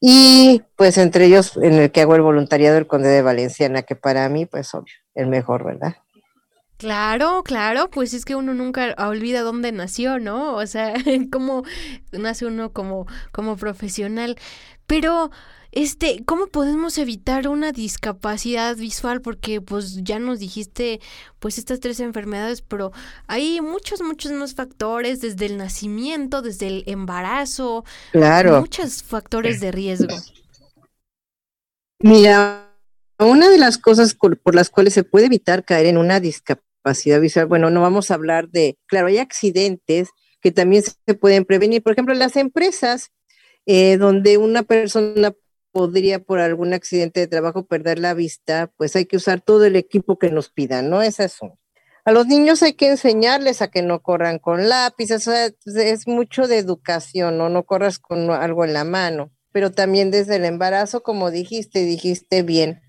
Y 0.00 0.62
pues 0.76 0.96
entre 0.96 1.26
ellos 1.26 1.58
en 1.58 1.74
el 1.74 1.92
que 1.92 2.00
hago 2.00 2.14
el 2.14 2.22
voluntariado 2.22 2.78
el 2.78 2.86
Conde 2.86 3.08
de 3.08 3.22
Valenciana, 3.22 3.82
que 3.82 3.96
para 3.96 4.26
mí 4.30 4.46
pues 4.46 4.72
obvio, 4.72 4.94
el 5.14 5.26
mejor, 5.26 5.64
¿verdad? 5.64 5.96
Claro, 6.78 7.42
claro, 7.42 7.90
pues 7.90 8.14
es 8.14 8.24
que 8.24 8.34
uno 8.34 8.54
nunca 8.54 8.94
olvida 8.96 9.42
dónde 9.42 9.72
nació, 9.72 10.18
¿no? 10.18 10.54
O 10.54 10.66
sea, 10.66 10.94
cómo 11.30 11.64
nace 12.12 12.46
uno 12.46 12.72
como, 12.72 13.06
como 13.32 13.56
profesional. 13.56 14.38
Pero 14.86 15.30
este, 15.76 16.24
¿cómo 16.24 16.46
podemos 16.46 16.96
evitar 16.96 17.48
una 17.48 17.70
discapacidad 17.70 18.76
visual? 18.76 19.20
Porque 19.20 19.60
pues 19.60 20.02
ya 20.02 20.18
nos 20.18 20.38
dijiste 20.38 21.02
pues 21.38 21.58
estas 21.58 21.80
tres 21.80 22.00
enfermedades, 22.00 22.62
pero 22.62 22.92
hay 23.26 23.60
muchos, 23.60 24.00
muchos 24.00 24.32
más 24.32 24.54
factores, 24.54 25.20
desde 25.20 25.44
el 25.44 25.58
nacimiento, 25.58 26.40
desde 26.40 26.68
el 26.68 26.84
embarazo, 26.86 27.84
claro. 28.10 28.60
muchos 28.60 29.02
factores 29.02 29.60
de 29.60 29.70
riesgo. 29.70 30.16
Mira, 31.98 32.74
una 33.18 33.50
de 33.50 33.58
las 33.58 33.76
cosas 33.76 34.14
por 34.14 34.54
las 34.54 34.70
cuales 34.70 34.94
se 34.94 35.04
puede 35.04 35.26
evitar 35.26 35.66
caer 35.66 35.84
en 35.84 35.98
una 35.98 36.20
discapacidad 36.20 37.20
visual, 37.20 37.44
bueno, 37.48 37.68
no 37.68 37.82
vamos 37.82 38.10
a 38.10 38.14
hablar 38.14 38.48
de, 38.48 38.78
claro, 38.86 39.08
hay 39.08 39.18
accidentes 39.18 40.08
que 40.40 40.52
también 40.52 40.84
se 40.84 41.14
pueden 41.14 41.44
prevenir. 41.44 41.82
Por 41.82 41.92
ejemplo, 41.92 42.14
las 42.14 42.36
empresas 42.36 43.10
eh, 43.66 43.98
donde 43.98 44.38
una 44.38 44.62
persona 44.62 45.34
podría 45.76 46.20
por 46.20 46.40
algún 46.40 46.72
accidente 46.72 47.20
de 47.20 47.26
trabajo 47.26 47.66
perder 47.66 47.98
la 47.98 48.14
vista, 48.14 48.72
pues 48.78 48.96
hay 48.96 49.04
que 49.04 49.18
usar 49.18 49.42
todo 49.42 49.66
el 49.66 49.76
equipo 49.76 50.18
que 50.18 50.30
nos 50.30 50.48
pidan, 50.48 50.88
¿no? 50.88 51.02
Es 51.02 51.20
eso. 51.20 51.58
A 52.06 52.12
los 52.12 52.26
niños 52.26 52.62
hay 52.62 52.72
que 52.72 52.88
enseñarles 52.88 53.60
a 53.60 53.68
que 53.68 53.82
no 53.82 54.00
corran 54.00 54.38
con 54.38 54.70
lápices, 54.70 55.28
es 55.28 56.08
mucho 56.08 56.48
de 56.48 56.56
educación, 56.56 57.36
¿no? 57.36 57.50
No 57.50 57.64
corras 57.64 57.98
con 57.98 58.30
algo 58.30 58.64
en 58.64 58.72
la 58.72 58.84
mano, 58.84 59.32
pero 59.52 59.70
también 59.70 60.10
desde 60.10 60.36
el 60.36 60.46
embarazo, 60.46 61.02
como 61.02 61.30
dijiste, 61.30 61.80
dijiste 61.80 62.42
bien, 62.42 62.80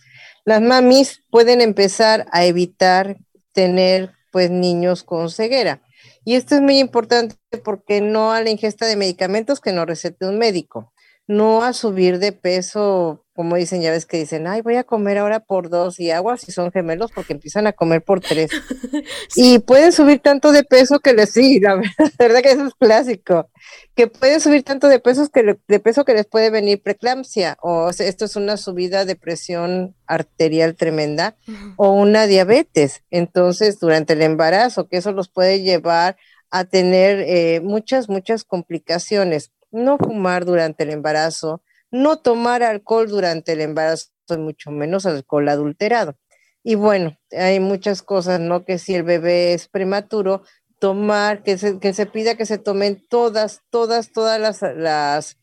las 0.45 0.61
mamis 0.61 1.23
pueden 1.29 1.59
empezar 1.59 2.25
a 2.31 2.45
evitar 2.45 3.17
tener 3.51 4.13
pues 4.31 4.49
niños 4.49 5.03
con 5.03 5.29
ceguera. 5.29 5.81
Y 6.23 6.35
esto 6.35 6.55
es 6.55 6.61
muy 6.61 6.79
importante 6.79 7.35
porque 7.65 7.99
no 7.99 8.31
a 8.31 8.41
la 8.41 8.49
ingesta 8.49 8.85
de 8.85 8.95
medicamentos 8.95 9.59
que 9.59 9.73
no 9.73 9.85
recete 9.85 10.25
un 10.25 10.37
médico 10.37 10.93
no 11.27 11.61
a 11.61 11.73
subir 11.73 12.19
de 12.19 12.31
peso, 12.31 13.25
como 13.33 13.57
dicen, 13.57 13.81
ya 13.81 13.91
ves 13.91 14.05
que 14.05 14.17
dicen, 14.17 14.47
ay, 14.47 14.61
voy 14.61 14.77
a 14.77 14.85
comer 14.85 15.17
ahora 15.17 15.41
por 15.41 15.69
dos 15.69 15.99
y 15.99 16.09
aguas 16.09 16.39
si 16.39 16.53
son 16.53 16.71
gemelos 16.71 17.11
porque 17.13 17.33
empiezan 17.33 17.67
a 17.67 17.73
comer 17.73 18.01
por 18.01 18.21
tres. 18.21 18.49
Y 19.35 19.59
pueden 19.59 19.91
subir 19.91 20.19
tanto 20.19 20.51
de 20.51 20.63
peso 20.63 20.99
que 20.99 21.13
les, 21.13 21.31
sí, 21.31 21.59
la 21.59 21.75
verdad 22.19 22.41
que 22.41 22.51
eso 22.51 22.65
es 22.65 22.73
clásico, 22.75 23.49
que 23.93 24.07
pueden 24.07 24.39
subir 24.39 24.63
tanto 24.63 24.87
de, 24.87 24.99
pesos 24.99 25.29
que 25.29 25.57
de 25.67 25.79
peso 25.79 26.05
que 26.05 26.13
les 26.13 26.25
puede 26.25 26.49
venir 26.49 26.81
preeclampsia 26.81 27.57
o 27.61 27.89
esto 27.89 28.25
es 28.25 28.35
una 28.37 28.55
subida 28.55 29.03
de 29.05 29.15
presión 29.17 29.95
arterial 30.07 30.75
tremenda 30.75 31.35
o 31.75 31.91
una 31.91 32.25
diabetes. 32.25 33.03
Entonces, 33.11 33.79
durante 33.79 34.13
el 34.13 34.21
embarazo, 34.21 34.87
que 34.87 34.97
eso 34.97 35.11
los 35.11 35.27
puede 35.27 35.61
llevar 35.61 36.15
a 36.49 36.63
tener 36.63 37.19
eh, 37.19 37.59
muchas, 37.61 38.07
muchas 38.07 38.45
complicaciones 38.45 39.51
no 39.77 39.97
fumar 39.97 40.45
durante 40.45 40.83
el 40.83 40.91
embarazo, 40.91 41.61
no 41.91 42.17
tomar 42.19 42.63
alcohol 42.63 43.07
durante 43.07 43.53
el 43.53 43.61
embarazo, 43.61 44.09
mucho 44.37 44.71
menos 44.71 45.05
alcohol 45.05 45.47
adulterado. 45.49 46.17
Y 46.63 46.75
bueno, 46.75 47.17
hay 47.31 47.59
muchas 47.59 48.01
cosas, 48.01 48.39
¿no? 48.39 48.65
Que 48.65 48.77
si 48.77 48.95
el 48.95 49.03
bebé 49.03 49.53
es 49.53 49.69
prematuro, 49.69 50.43
tomar, 50.79 51.43
que 51.43 51.57
se, 51.57 51.79
que 51.79 51.93
se 51.93 52.05
pida 52.05 52.35
que 52.35 52.45
se 52.45 52.57
tomen 52.57 53.01
todas, 53.09 53.61
todas, 53.69 54.11
todas 54.11 54.39
las, 54.39 54.61
las 54.75 55.37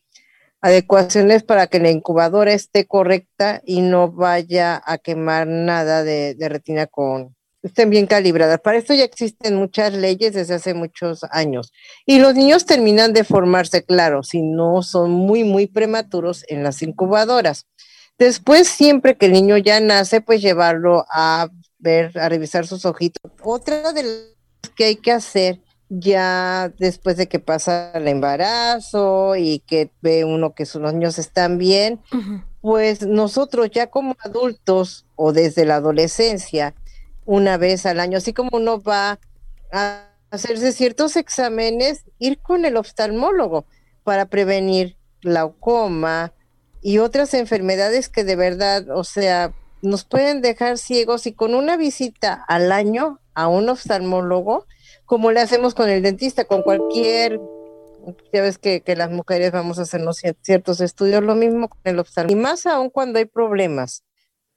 adecuaciones 0.61 1.43
para 1.43 1.67
que 1.67 1.81
la 1.81 1.91
incubadora 1.91 2.53
esté 2.53 2.87
correcta 2.87 3.63
y 3.65 3.81
no 3.81 4.13
vaya 4.13 4.83
a 4.85 4.99
quemar 4.99 5.47
nada 5.47 6.05
de 6.05 6.37
retina 6.49 6.87
con, 6.87 7.35
estén 7.65 7.91
bien 7.91 8.07
calibradas. 8.07 8.61
Para 8.61 8.79
esto 8.79 8.95
ya 8.95 9.05
existen 9.05 9.57
muchas 9.57 9.93
leyes 9.95 10.35
desde 10.35 10.55
hace 10.55 10.75
muchos 10.75 11.25
años. 11.31 11.73
Y 12.07 12.19
los 12.19 12.35
niños 12.35 12.67
terminan 12.67 13.13
de 13.13 13.25
formarse, 13.25 13.85
claro, 13.85 14.23
si 14.23 14.43
no 14.43 14.83
son 14.83 15.11
muy, 15.11 15.45
muy 15.45 15.67
prematuros 15.67 16.45
en 16.49 16.63
las 16.63 16.83
incubadoras. 16.83 17.67
Después, 18.19 18.69
siempre 18.69 19.17
que 19.17 19.27
el 19.27 19.33
niño 19.33 19.57
ya 19.57 19.81
nace, 19.81 20.21
pues 20.21 20.43
llevarlo 20.43 21.05
a 21.11 21.49
ver, 21.79 22.17
a 22.19 22.29
revisar 22.29 22.67
sus 22.67 22.85
ojitos. 22.85 23.33
Otra 23.43 23.93
de 23.93 24.03
las 24.03 24.73
que 24.77 24.85
hay 24.85 24.97
que 24.97 25.13
hacer 25.13 25.61
ya 25.89 26.73
después 26.79 27.17
de 27.17 27.29
que 27.29 27.39
pasa 27.39 27.93
el 27.95 28.09
embarazo 28.09 29.37
y 29.37 29.61
que 29.61 29.91
ve 30.01 30.25
uno 30.25 30.55
que 30.55 30.67
sus 30.67 30.81
niños 30.81 31.19
están 31.19 31.59
bien, 31.59 32.01
pues 32.61 33.07
nosotros 33.07 33.71
ya 33.71 33.89
como 33.89 34.17
adultos 34.21 35.07
o 35.15 35.33
desde 35.33 35.65
la 35.65 35.77
adolescencia, 35.77 36.75
una 37.25 37.57
vez 37.57 37.87
al 37.87 38.01
año, 38.01 38.19
así 38.19 38.33
como 38.33 38.51
uno 38.53 38.81
va 38.81 39.19
a 39.73 40.09
hacerse 40.31 40.73
ciertos 40.73 41.17
exámenes, 41.17 42.05
ir 42.19 42.39
con 42.39 42.65
el 42.65 42.77
oftalmólogo 42.77 43.67
para 44.03 44.27
prevenir 44.27 44.97
glaucoma 45.23 46.33
y 46.83 46.99
otras 46.99 47.35
enfermedades 47.35 48.09
que 48.09 48.25
de 48.25 48.37
verdad, 48.37 48.91
o 48.91 49.05
sea, 49.05 49.55
nos 49.81 50.05
pueden 50.05 50.43
dejar 50.43 50.79
ciegos 50.79 51.27
y 51.27 51.33
con 51.33 51.55
una 51.55 51.77
visita 51.77 52.45
al 52.49 52.73
año 52.73 53.21
a 53.35 53.49
un 53.49 53.69
oftalmólogo, 53.69 54.67
como 55.07 55.31
le 55.31 55.41
hacemos 55.41 55.75
con 55.75 55.89
el 55.89 56.03
dentista, 56.03 56.45
con 56.45 56.63
cualquier, 56.63 57.41
ya 58.33 58.43
ves 58.43 58.59
que, 58.59 58.83
que 58.83 58.97
las 58.97 59.11
mujeres 59.11 59.53
vamos 59.53 59.79
a 59.79 59.83
hacernos 59.83 60.23
ciertos 60.43 60.81
estudios, 60.81 61.23
lo 61.23 61.35
mismo 61.35 61.69
con 61.69 61.81
el 61.85 61.99
oftalmólogo. 61.99 62.39
Y 62.39 62.43
más 62.43 62.67
aún 62.67 62.91
cuando 62.91 63.19
hay 63.19 63.25
problemas, 63.25 64.05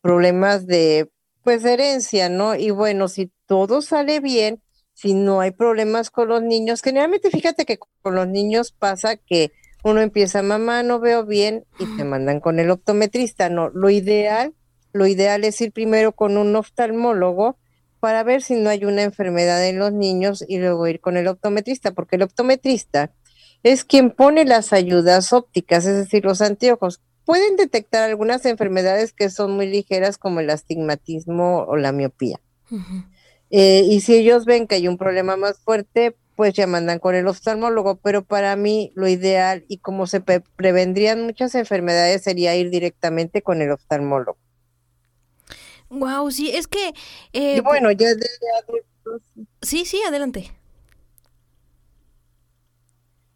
problemas 0.01 0.67
de, 0.67 1.09
pues, 1.47 1.63
herencia, 1.63 2.27
¿no? 2.27 2.55
Y 2.55 2.71
bueno, 2.71 3.07
si 3.07 3.31
todo 3.45 3.81
sale 3.81 4.19
bien, 4.19 4.61
si 4.91 5.13
no 5.13 5.39
hay 5.39 5.51
problemas 5.51 6.09
con 6.09 6.27
los 6.27 6.43
niños, 6.43 6.81
generalmente 6.81 7.31
fíjate 7.31 7.63
que 7.63 7.79
con 8.01 8.15
los 8.15 8.27
niños 8.27 8.73
pasa 8.73 9.15
que 9.15 9.53
uno 9.81 10.01
empieza, 10.01 10.43
mamá, 10.43 10.83
no 10.83 10.99
veo 10.99 11.25
bien, 11.25 11.63
y 11.79 11.85
te 11.95 12.03
mandan 12.03 12.41
con 12.41 12.59
el 12.59 12.69
optometrista, 12.69 13.47
no, 13.47 13.69
lo 13.69 13.89
ideal, 13.89 14.55
lo 14.91 15.07
ideal 15.07 15.45
es 15.45 15.61
ir 15.61 15.71
primero 15.71 16.11
con 16.11 16.35
un 16.35 16.53
oftalmólogo, 16.53 17.57
para 18.01 18.23
ver 18.23 18.41
si 18.41 18.55
no 18.55 18.69
hay 18.69 18.83
una 18.83 19.03
enfermedad 19.03 19.65
en 19.65 19.79
los 19.79 19.93
niños 19.93 20.43
y 20.45 20.57
luego 20.57 20.85
ir 20.87 20.99
con 20.99 21.15
el 21.15 21.29
optometrista, 21.29 21.93
porque 21.93 22.17
el 22.17 22.23
optometrista 22.23 23.13
es 23.63 23.85
quien 23.85 24.11
pone 24.11 24.43
las 24.43 24.73
ayudas 24.73 25.31
ópticas, 25.31 25.85
es 25.85 25.95
decir, 25.95 26.25
los 26.25 26.41
anteojos. 26.41 26.99
Pueden 27.27 27.57
detectar 27.57 28.03
algunas 28.03 28.45
enfermedades 28.45 29.11
que 29.11 29.29
son 29.29 29.51
muy 29.51 29.67
ligeras 29.67 30.17
como 30.17 30.39
el 30.39 30.49
astigmatismo 30.49 31.65
o 31.67 31.75
la 31.75 31.91
miopía. 31.91 32.39
Eh, 33.49 33.81
y 33.83 33.99
si 33.99 34.15
ellos 34.15 34.45
ven 34.45 34.65
que 34.65 34.75
hay 34.75 34.87
un 34.87 34.97
problema 34.97 35.35
más 35.35 35.59
fuerte, 35.59 36.15
pues 36.37 36.53
ya 36.53 36.67
mandan 36.67 36.99
con 36.99 37.15
el 37.15 37.27
oftalmólogo, 37.27 37.97
pero 37.97 38.23
para 38.23 38.55
mí 38.55 38.93
lo 38.95 39.09
ideal 39.09 39.65
y 39.67 39.79
como 39.79 40.07
se 40.07 40.21
prevendrían 40.21 41.21
muchas 41.21 41.53
enfermedades 41.55 42.23
sería 42.23 42.55
ir 42.55 42.69
directamente 42.69 43.41
con 43.41 43.61
el 43.61 43.71
oftalmólogo. 43.71 44.37
Wow, 45.89 46.31
sí, 46.31 46.51
es 46.55 46.67
que... 46.67 46.93
Eh, 47.33 47.57
y 47.57 47.59
bueno, 47.59 47.91
ya 47.91 48.15
de 48.15 48.25
adultos. 48.63 49.21
Sí, 49.61 49.83
sí, 49.83 50.01
adelante. 50.07 50.53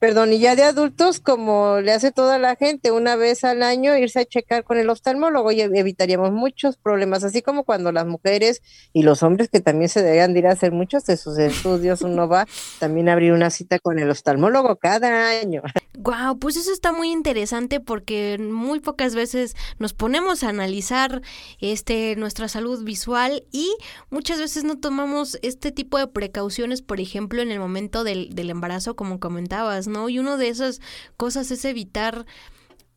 Perdón, 0.02 0.34
y 0.34 0.40
ya 0.40 0.56
de 0.56 0.64
adultos, 0.64 1.20
como 1.20 1.80
le 1.80 1.92
hace 1.92 2.12
toda 2.12 2.40
la 2.40 2.56
gente, 2.56 2.90
una 2.90 3.16
vez 3.16 3.44
al 3.44 3.62
año 3.62 3.96
irse 3.96 4.22
a 4.22 4.26
checar 4.26 4.64
con 4.64 4.80
el 4.80 4.90
oftalmólogo 4.90 5.52
y 5.52 5.62
evitaríamos 5.62 6.32
muchos 6.32 6.76
problemas, 6.76 7.24
así 7.24 7.44
como 7.44 7.66
cuando 7.66 7.92
las 7.92 8.08
mujeres 8.08 8.64
y 8.94 9.04
los 9.04 9.22
hombres 9.22 9.50
que 9.50 9.60
también 9.60 9.90
se 9.90 10.02
deberían 10.02 10.34
de 10.34 10.40
ir 10.40 10.48
a 10.48 10.54
hacer 10.54 10.72
muchos 10.72 11.06
de 11.06 11.18
sus 11.18 11.38
estudios, 11.38 12.02
uno 12.02 12.28
va 12.28 12.48
también 12.80 13.10
a 13.10 13.14
abrir 13.14 13.32
una 13.32 13.52
cita 13.52 13.78
con 13.78 14.00
el 14.00 14.10
oftalmólogo 14.10 14.76
cada 14.78 15.40
año. 15.40 15.62
Wow, 16.00 16.40
pues 16.40 16.56
eso 16.56 16.72
está 16.72 16.92
muy 16.94 17.12
interesante 17.12 17.80
porque 17.80 18.40
muy 18.40 18.80
pocas 18.80 19.14
veces 19.14 19.56
nos 19.78 19.94
ponemos 19.94 20.44
a 20.44 20.50
analizar 20.50 21.22
este 21.60 22.16
nuestra 22.16 22.48
salud 22.48 22.84
visual 22.84 23.44
y 23.52 23.76
muchas 24.10 24.40
veces 24.40 24.64
no 24.64 24.80
tomamos 24.80 25.38
este 25.44 25.72
tipo 25.72 26.00
de 26.00 26.08
precauciones, 26.08 26.82
por 26.82 27.00
ejemplo, 27.00 27.44
en 27.44 27.52
el 27.52 27.60
momento 27.60 28.04
del, 28.04 28.34
del 28.34 28.50
embarazo, 28.50 28.96
como 28.96 29.20
comentabas, 29.20 29.91
¿no? 29.92 30.10
Y 30.10 30.20
una 30.20 30.38
de 30.38 30.48
esas 30.48 30.82
cosas 31.18 31.52
es 31.52 31.66
evitar 31.66 32.26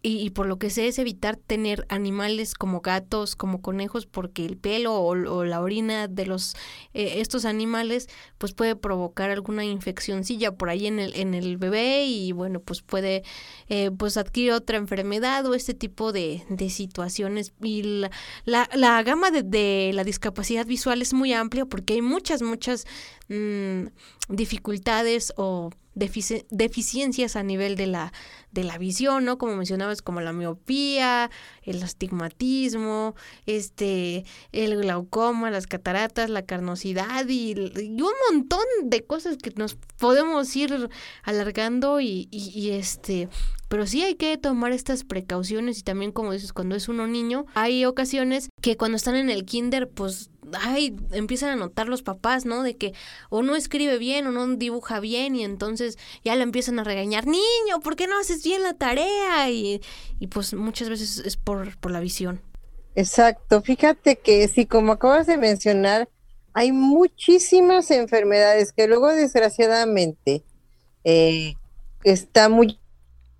y, 0.06 0.28
por 0.30 0.46
lo 0.46 0.58
que 0.58 0.68
sé 0.68 0.86
es 0.86 0.98
evitar 0.98 1.36
tener 1.36 1.86
animales 1.88 2.52
como 2.52 2.82
gatos, 2.82 3.36
como 3.36 3.62
conejos, 3.62 4.04
porque 4.04 4.44
el 4.44 4.58
pelo 4.58 5.00
o, 5.00 5.44
la 5.44 5.62
orina 5.62 6.08
de 6.08 6.26
los 6.26 6.54
eh, 6.92 7.20
estos 7.20 7.46
animales 7.46 8.10
pues 8.36 8.52
puede 8.52 8.76
provocar 8.76 9.30
alguna 9.30 9.64
infeccióncilla 9.64 10.52
por 10.52 10.68
ahí 10.68 10.86
en 10.86 10.98
el, 10.98 11.14
en 11.14 11.32
el 11.32 11.56
bebé 11.56 12.04
y 12.04 12.32
bueno 12.32 12.60
pues 12.60 12.82
puede 12.82 13.22
eh, 13.70 13.90
pues 13.96 14.18
adquirir 14.18 14.52
otra 14.52 14.76
enfermedad 14.76 15.46
o 15.46 15.54
este 15.54 15.72
tipo 15.72 16.12
de, 16.12 16.44
de 16.50 16.68
situaciones 16.68 17.54
y 17.62 17.82
la, 17.82 18.10
la, 18.44 18.68
la 18.74 19.02
gama 19.02 19.30
de, 19.30 19.42
de, 19.42 19.92
la 19.94 20.04
discapacidad 20.04 20.66
visual 20.66 21.00
es 21.00 21.14
muy 21.14 21.32
amplia 21.32 21.64
porque 21.64 21.94
hay 21.94 22.02
muchas 22.02 22.42
muchas 22.42 22.86
mmm, 23.28 23.86
dificultades 24.28 25.32
o 25.36 25.70
deficiencias 25.94 27.36
a 27.36 27.42
nivel 27.42 27.76
de 27.76 27.86
la, 27.86 28.12
de 28.50 28.64
la 28.64 28.78
visión, 28.78 29.24
¿no? 29.24 29.38
Como 29.38 29.56
mencionabas, 29.56 30.02
como 30.02 30.20
la 30.20 30.32
miopía, 30.32 31.30
el 31.62 31.82
astigmatismo, 31.82 33.14
este, 33.46 34.24
el 34.52 34.76
glaucoma, 34.76 35.50
las 35.50 35.66
cataratas, 35.66 36.30
la 36.30 36.42
carnosidad 36.42 37.28
y, 37.28 37.52
y 37.80 38.00
un 38.00 38.12
montón 38.30 38.64
de 38.82 39.04
cosas 39.04 39.36
que 39.36 39.52
nos 39.56 39.76
podemos 39.98 40.54
ir 40.56 40.90
alargando 41.22 42.00
y, 42.00 42.28
y, 42.30 42.50
y 42.54 42.70
este 42.70 43.28
pero 43.68 43.88
sí 43.88 44.04
hay 44.04 44.14
que 44.14 44.36
tomar 44.36 44.70
estas 44.70 45.02
precauciones 45.02 45.80
y 45.80 45.82
también 45.82 46.12
como 46.12 46.32
dices 46.32 46.52
cuando 46.52 46.76
es 46.76 46.88
uno 46.88 47.08
niño 47.08 47.46
hay 47.54 47.84
ocasiones 47.86 48.48
que 48.60 48.76
cuando 48.76 48.96
están 48.96 49.16
en 49.16 49.30
el 49.30 49.44
kinder 49.44 49.88
pues 49.88 50.30
ay, 50.60 50.96
empiezan 51.12 51.50
a 51.50 51.56
notar 51.56 51.88
los 51.88 52.02
papás, 52.02 52.44
¿no? 52.44 52.62
De 52.62 52.76
que 52.76 52.92
o 53.30 53.42
no 53.42 53.56
escribe 53.56 53.98
bien 53.98 54.26
o 54.26 54.32
no 54.32 54.46
dibuja 54.56 55.00
bien 55.00 55.36
y 55.36 55.44
entonces 55.44 55.98
ya 56.24 56.36
le 56.36 56.42
empiezan 56.42 56.78
a 56.78 56.84
regañar, 56.84 57.26
niño, 57.26 57.80
¿por 57.82 57.96
qué 57.96 58.06
no 58.06 58.18
haces 58.18 58.42
bien 58.44 58.62
la 58.62 58.74
tarea? 58.74 59.50
Y, 59.50 59.80
y 60.18 60.26
pues 60.28 60.54
muchas 60.54 60.88
veces 60.88 61.18
es 61.18 61.36
por, 61.36 61.76
por 61.78 61.92
la 61.92 62.00
visión. 62.00 62.40
Exacto, 62.94 63.60
fíjate 63.62 64.16
que 64.16 64.46
sí, 64.48 64.66
como 64.66 64.92
acabas 64.92 65.26
de 65.26 65.36
mencionar, 65.36 66.08
hay 66.52 66.70
muchísimas 66.70 67.90
enfermedades 67.90 68.72
que 68.72 68.86
luego 68.86 69.12
desgraciadamente 69.12 70.44
eh, 71.02 71.54
está 72.04 72.48
muy 72.48 72.78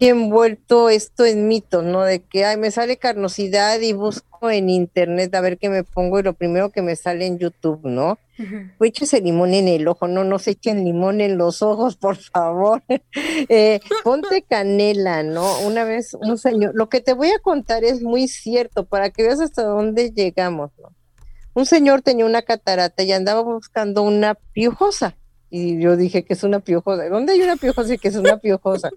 envuelto 0.00 0.88
esto 0.88 1.24
en 1.24 1.46
mito, 1.46 1.82
¿no? 1.82 2.02
De 2.02 2.22
que, 2.22 2.44
ay, 2.44 2.56
me 2.56 2.72
sale 2.72 2.96
carnosidad 2.96 3.80
y 3.80 3.92
busco 3.92 4.33
en 4.50 4.70
internet 4.70 5.34
a 5.34 5.40
ver 5.40 5.58
qué 5.58 5.68
me 5.68 5.84
pongo 5.84 6.18
y 6.18 6.22
lo 6.22 6.34
primero 6.34 6.70
que 6.70 6.82
me 6.82 6.96
sale 6.96 7.26
en 7.26 7.38
YouTube, 7.38 7.80
¿no? 7.84 8.18
Uh 8.38 8.84
ese 8.84 9.20
limón 9.20 9.54
en 9.54 9.68
el 9.68 9.86
ojo, 9.86 10.08
no, 10.08 10.24
no 10.24 10.38
se 10.38 10.52
echen 10.52 10.84
limón 10.84 11.20
en 11.20 11.38
los 11.38 11.62
ojos, 11.62 11.96
por 11.96 12.16
favor. 12.16 12.82
eh, 13.48 13.80
ponte 14.02 14.42
canela, 14.42 15.22
¿no? 15.22 15.60
Una 15.60 15.84
vez 15.84 16.14
un 16.14 16.38
señor, 16.38 16.72
lo 16.74 16.88
que 16.88 17.00
te 17.00 17.12
voy 17.12 17.28
a 17.30 17.38
contar 17.38 17.84
es 17.84 18.02
muy 18.02 18.28
cierto 18.28 18.84
para 18.84 19.10
que 19.10 19.22
veas 19.22 19.40
hasta 19.40 19.64
dónde 19.64 20.10
llegamos, 20.10 20.70
¿no? 20.78 20.92
Un 21.54 21.66
señor 21.66 22.02
tenía 22.02 22.26
una 22.26 22.42
catarata 22.42 23.02
y 23.04 23.12
andaba 23.12 23.42
buscando 23.42 24.02
una 24.02 24.34
piojosa. 24.34 25.16
Y 25.50 25.80
yo 25.80 25.96
dije 25.96 26.24
que 26.24 26.32
es 26.32 26.42
una 26.42 26.58
piojosa. 26.58 27.08
¿Dónde 27.08 27.34
hay 27.34 27.42
una 27.42 27.54
piojosa 27.54 27.94
y 27.94 27.98
que 27.98 28.08
es 28.08 28.16
una 28.16 28.38
piojosa? 28.38 28.90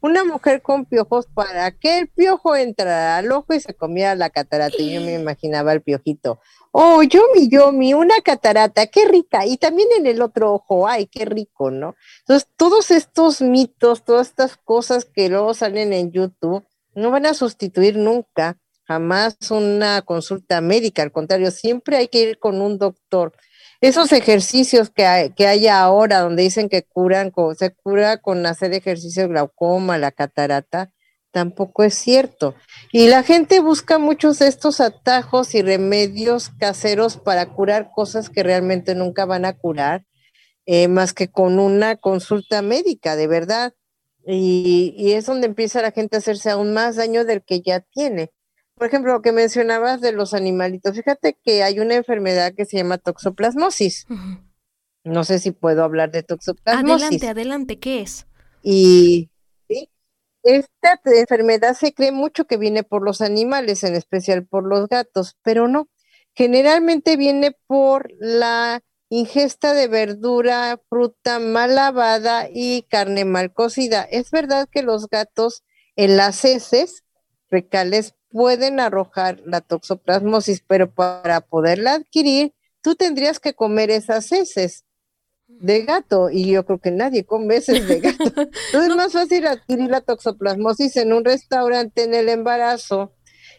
Una 0.00 0.24
mujer 0.24 0.62
con 0.62 0.86
piojos 0.86 1.26
para 1.26 1.70
que 1.72 1.98
el 1.98 2.08
piojo 2.08 2.56
entrara 2.56 3.18
al 3.18 3.30
ojo 3.32 3.54
y 3.54 3.60
se 3.60 3.74
comiera 3.74 4.14
la 4.14 4.30
catarata. 4.30 4.76
Y 4.78 4.94
yo 4.94 5.00
me 5.00 5.14
imaginaba 5.14 5.72
el 5.72 5.82
piojito. 5.82 6.40
Oh, 6.72 7.02
yo 7.02 7.22
mi, 7.34 7.48
yo 7.48 7.72
mi, 7.72 7.94
una 7.94 8.20
catarata, 8.22 8.86
qué 8.86 9.06
rica. 9.06 9.44
Y 9.46 9.56
también 9.56 9.88
en 9.98 10.06
el 10.06 10.22
otro 10.22 10.54
ojo, 10.54 10.88
ay, 10.88 11.06
qué 11.06 11.24
rico, 11.24 11.70
¿no? 11.70 11.96
Entonces, 12.20 12.48
todos 12.56 12.90
estos 12.90 13.40
mitos, 13.40 14.04
todas 14.04 14.28
estas 14.28 14.56
cosas 14.56 15.04
que 15.04 15.28
luego 15.28 15.52
salen 15.54 15.92
en 15.92 16.12
YouTube, 16.12 16.64
no 16.94 17.10
van 17.10 17.26
a 17.26 17.34
sustituir 17.34 17.96
nunca, 17.96 18.58
jamás 18.84 19.36
una 19.50 20.02
consulta 20.02 20.60
médica. 20.60 21.02
Al 21.02 21.12
contrario, 21.12 21.50
siempre 21.50 21.96
hay 21.96 22.08
que 22.08 22.22
ir 22.22 22.38
con 22.38 22.60
un 22.60 22.78
doctor 22.78 23.32
esos 23.80 24.12
ejercicios 24.12 24.90
que 24.90 25.06
hay, 25.06 25.30
que 25.30 25.46
hay 25.46 25.68
ahora, 25.68 26.20
donde 26.20 26.42
dicen 26.42 26.68
que 26.68 26.82
curan, 26.82 27.32
se 27.56 27.70
cura 27.74 28.18
con 28.18 28.44
hacer 28.46 28.72
ejercicio 28.74 29.28
glaucoma, 29.28 29.96
la 29.96 30.12
catarata, 30.12 30.92
tampoco 31.30 31.82
es 31.82 31.94
cierto. 31.94 32.54
Y 32.92 33.08
la 33.08 33.22
gente 33.22 33.60
busca 33.60 33.98
muchos 33.98 34.38
de 34.40 34.48
estos 34.48 34.80
atajos 34.80 35.54
y 35.54 35.62
remedios 35.62 36.50
caseros 36.50 37.16
para 37.16 37.46
curar 37.54 37.90
cosas 37.94 38.28
que 38.28 38.42
realmente 38.42 38.94
nunca 38.94 39.24
van 39.24 39.44
a 39.46 39.56
curar, 39.56 40.04
eh, 40.66 40.88
más 40.88 41.14
que 41.14 41.28
con 41.28 41.58
una 41.58 41.96
consulta 41.96 42.62
médica, 42.62 43.16
de 43.16 43.26
verdad. 43.28 43.72
Y, 44.26 44.94
y 44.98 45.12
es 45.12 45.24
donde 45.24 45.46
empieza 45.46 45.80
la 45.80 45.92
gente 45.92 46.16
a 46.16 46.18
hacerse 46.18 46.50
aún 46.50 46.74
más 46.74 46.96
daño 46.96 47.24
del 47.24 47.42
que 47.42 47.62
ya 47.62 47.80
tiene 47.80 48.30
por 48.80 48.86
ejemplo, 48.86 49.12
lo 49.12 49.20
que 49.20 49.32
mencionabas 49.32 50.00
de 50.00 50.12
los 50.12 50.32
animalitos, 50.32 50.96
fíjate 50.96 51.36
que 51.44 51.62
hay 51.62 51.80
una 51.80 51.96
enfermedad 51.96 52.54
que 52.56 52.64
se 52.64 52.78
llama 52.78 52.96
toxoplasmosis. 52.96 54.06
No 55.04 55.22
sé 55.22 55.38
si 55.38 55.50
puedo 55.50 55.84
hablar 55.84 56.10
de 56.12 56.22
toxoplasmosis. 56.22 57.04
Adelante, 57.04 57.28
adelante, 57.28 57.78
¿qué 57.78 58.00
es? 58.00 58.26
Y 58.62 59.28
esta 60.42 60.98
enfermedad 61.04 61.76
se 61.76 61.92
cree 61.92 62.10
mucho 62.10 62.46
que 62.46 62.56
viene 62.56 62.82
por 62.82 63.04
los 63.04 63.20
animales, 63.20 63.84
en 63.84 63.96
especial 63.96 64.46
por 64.46 64.66
los 64.66 64.88
gatos, 64.88 65.36
pero 65.42 65.68
no. 65.68 65.90
Generalmente 66.34 67.18
viene 67.18 67.54
por 67.66 68.10
la 68.18 68.80
ingesta 69.10 69.74
de 69.74 69.88
verdura, 69.88 70.80
fruta 70.88 71.38
mal 71.38 71.74
lavada 71.74 72.48
y 72.50 72.86
carne 72.88 73.26
mal 73.26 73.52
cocida. 73.52 74.04
Es 74.04 74.30
verdad 74.30 74.70
que 74.72 74.82
los 74.82 75.10
gatos 75.10 75.64
en 75.96 76.16
las 76.16 76.46
heces 76.46 77.04
recales 77.50 78.14
pueden 78.30 78.80
arrojar 78.80 79.40
la 79.44 79.60
toxoplasmosis, 79.60 80.62
pero 80.66 80.92
para 80.92 81.40
poderla 81.40 81.94
adquirir, 81.94 82.54
tú 82.80 82.94
tendrías 82.94 83.40
que 83.40 83.54
comer 83.54 83.90
esas 83.90 84.30
heces 84.32 84.84
de 85.48 85.82
gato 85.82 86.30
y 86.30 86.52
yo 86.52 86.64
creo 86.64 86.78
que 86.78 86.92
nadie 86.92 87.24
come 87.24 87.56
heces 87.56 87.86
de 87.88 88.00
gato. 88.00 88.24
Entonces 88.26 88.90
es 88.90 88.96
más 88.96 89.12
fácil 89.12 89.46
adquirir 89.46 89.90
la 89.90 90.00
toxoplasmosis 90.00 90.96
en 90.96 91.12
un 91.12 91.24
restaurante 91.24 92.04
en 92.04 92.14
el 92.14 92.28
embarazo 92.28 93.12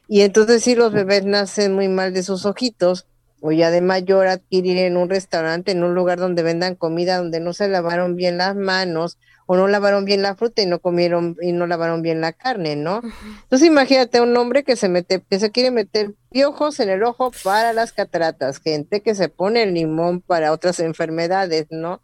y 0.08 0.21
entonces 0.21 0.63
sí 0.63 0.75
los 0.75 0.91
bebés 0.91 1.25
nacen 1.25 1.73
muy 1.73 1.88
mal 1.88 2.13
de 2.13 2.23
sus 2.23 2.45
ojitos 2.45 3.08
o 3.41 3.51
ya 3.51 3.71
de 3.71 3.82
mayor 3.82 4.27
adquirir 4.27 4.77
en 4.77 4.95
un 4.95 5.10
restaurante, 5.10 5.71
en 5.71 5.84
un 5.84 5.95
lugar 5.95 6.19
donde 6.19 6.43
vendan 6.43 6.75
comida, 6.75 7.17
donde 7.17 7.39
no 7.39 7.54
se 7.54 7.67
lavaron 7.67 8.15
bien 8.15 8.38
las 8.38 8.56
manos 8.56 9.17
o 9.47 9.58
no 9.58 9.67
lavaron 9.67 10.06
bien 10.06 10.21
la 10.21 10.36
fruta 10.36 10.62
y 10.62 10.67
no 10.67 10.80
comieron 10.80 11.36
y 11.41 11.51
no 11.51 11.67
lavaron 11.67 12.01
bien 12.01 12.21
la 12.21 12.32
carne, 12.32 12.75
¿no? 12.75 13.01
Entonces 13.43 13.67
imagínate 13.67 14.21
un 14.21 14.38
hombre 14.38 14.63
que 14.63 14.75
se 14.75 14.88
mete, 14.88 15.23
que 15.27 15.39
se 15.39 15.51
quiere 15.51 15.71
meter 15.71 16.13
piojos 16.30 16.80
en 16.80 16.89
el 16.89 17.04
ojo 17.04 17.32
para 17.43 17.73
las 17.73 17.91
cataratas, 17.91 18.60
gente 18.60 19.01
que 19.01 19.15
se 19.15 19.27
pone 19.27 19.63
el 19.63 19.73
limón 19.73 20.21
para 20.21 20.54
otras 20.54 20.80
enfermedades, 20.80 21.65
¿no? 21.71 21.99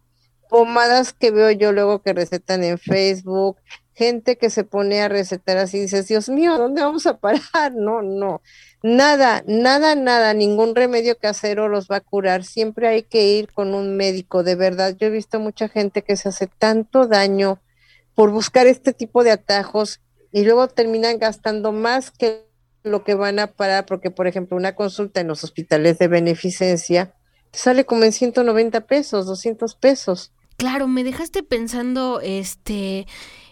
Pomadas 0.49 1.13
que 1.13 1.31
veo 1.31 1.51
yo 1.51 1.71
luego 1.71 2.01
que 2.01 2.13
recetan 2.13 2.63
en 2.63 2.79
Facebook, 2.79 3.57
gente 3.97 4.37
que 4.37 4.51
se 4.51 4.63
pone 4.63 5.01
a 5.01 5.09
recetar 5.09 5.57
así, 5.57 5.79
dices, 5.79 6.07
Dios 6.07 6.29
mío, 6.29 6.55
¿dónde 6.57 6.83
vamos 6.83 7.07
a 7.07 7.17
parar? 7.17 7.73
No, 7.73 8.03
no. 8.03 8.41
Nada, 8.83 9.43
nada, 9.47 9.95
nada, 9.95 10.35
ningún 10.35 10.75
remedio 10.75 11.17
casero 11.17 11.67
los 11.67 11.87
va 11.87 11.97
a 11.97 12.01
curar. 12.01 12.43
Siempre 12.43 12.87
hay 12.87 13.01
que 13.01 13.27
ir 13.27 13.51
con 13.51 13.73
un 13.73 13.97
médico, 13.97 14.43
de 14.43 14.53
verdad. 14.53 14.95
Yo 14.95 15.07
he 15.07 15.09
visto 15.09 15.39
mucha 15.39 15.67
gente 15.67 16.03
que 16.03 16.15
se 16.15 16.29
hace 16.29 16.45
tanto 16.45 17.07
daño 17.07 17.59
por 18.13 18.29
buscar 18.29 18.67
este 18.67 18.93
tipo 18.93 19.23
de 19.23 19.31
atajos 19.31 19.99
y 20.31 20.43
luego 20.43 20.67
terminan 20.67 21.17
gastando 21.17 21.71
más 21.71 22.11
que 22.11 22.45
lo 22.83 23.03
que 23.03 23.15
van 23.15 23.39
a 23.39 23.47
parar, 23.47 23.87
porque 23.87 24.11
por 24.11 24.27
ejemplo 24.27 24.55
una 24.55 24.75
consulta 24.75 25.21
en 25.21 25.27
los 25.27 25.43
hospitales 25.43 25.97
de 25.97 26.07
beneficencia 26.07 27.15
sale 27.51 27.85
como 27.85 28.03
en 28.03 28.13
190 28.13 28.81
pesos, 28.81 29.25
200 29.25 29.73
pesos. 29.75 30.31
Claro, 30.57 30.87
me 30.87 31.03
dejaste 31.03 31.43
pensando, 31.43 32.19
este, 32.19 33.05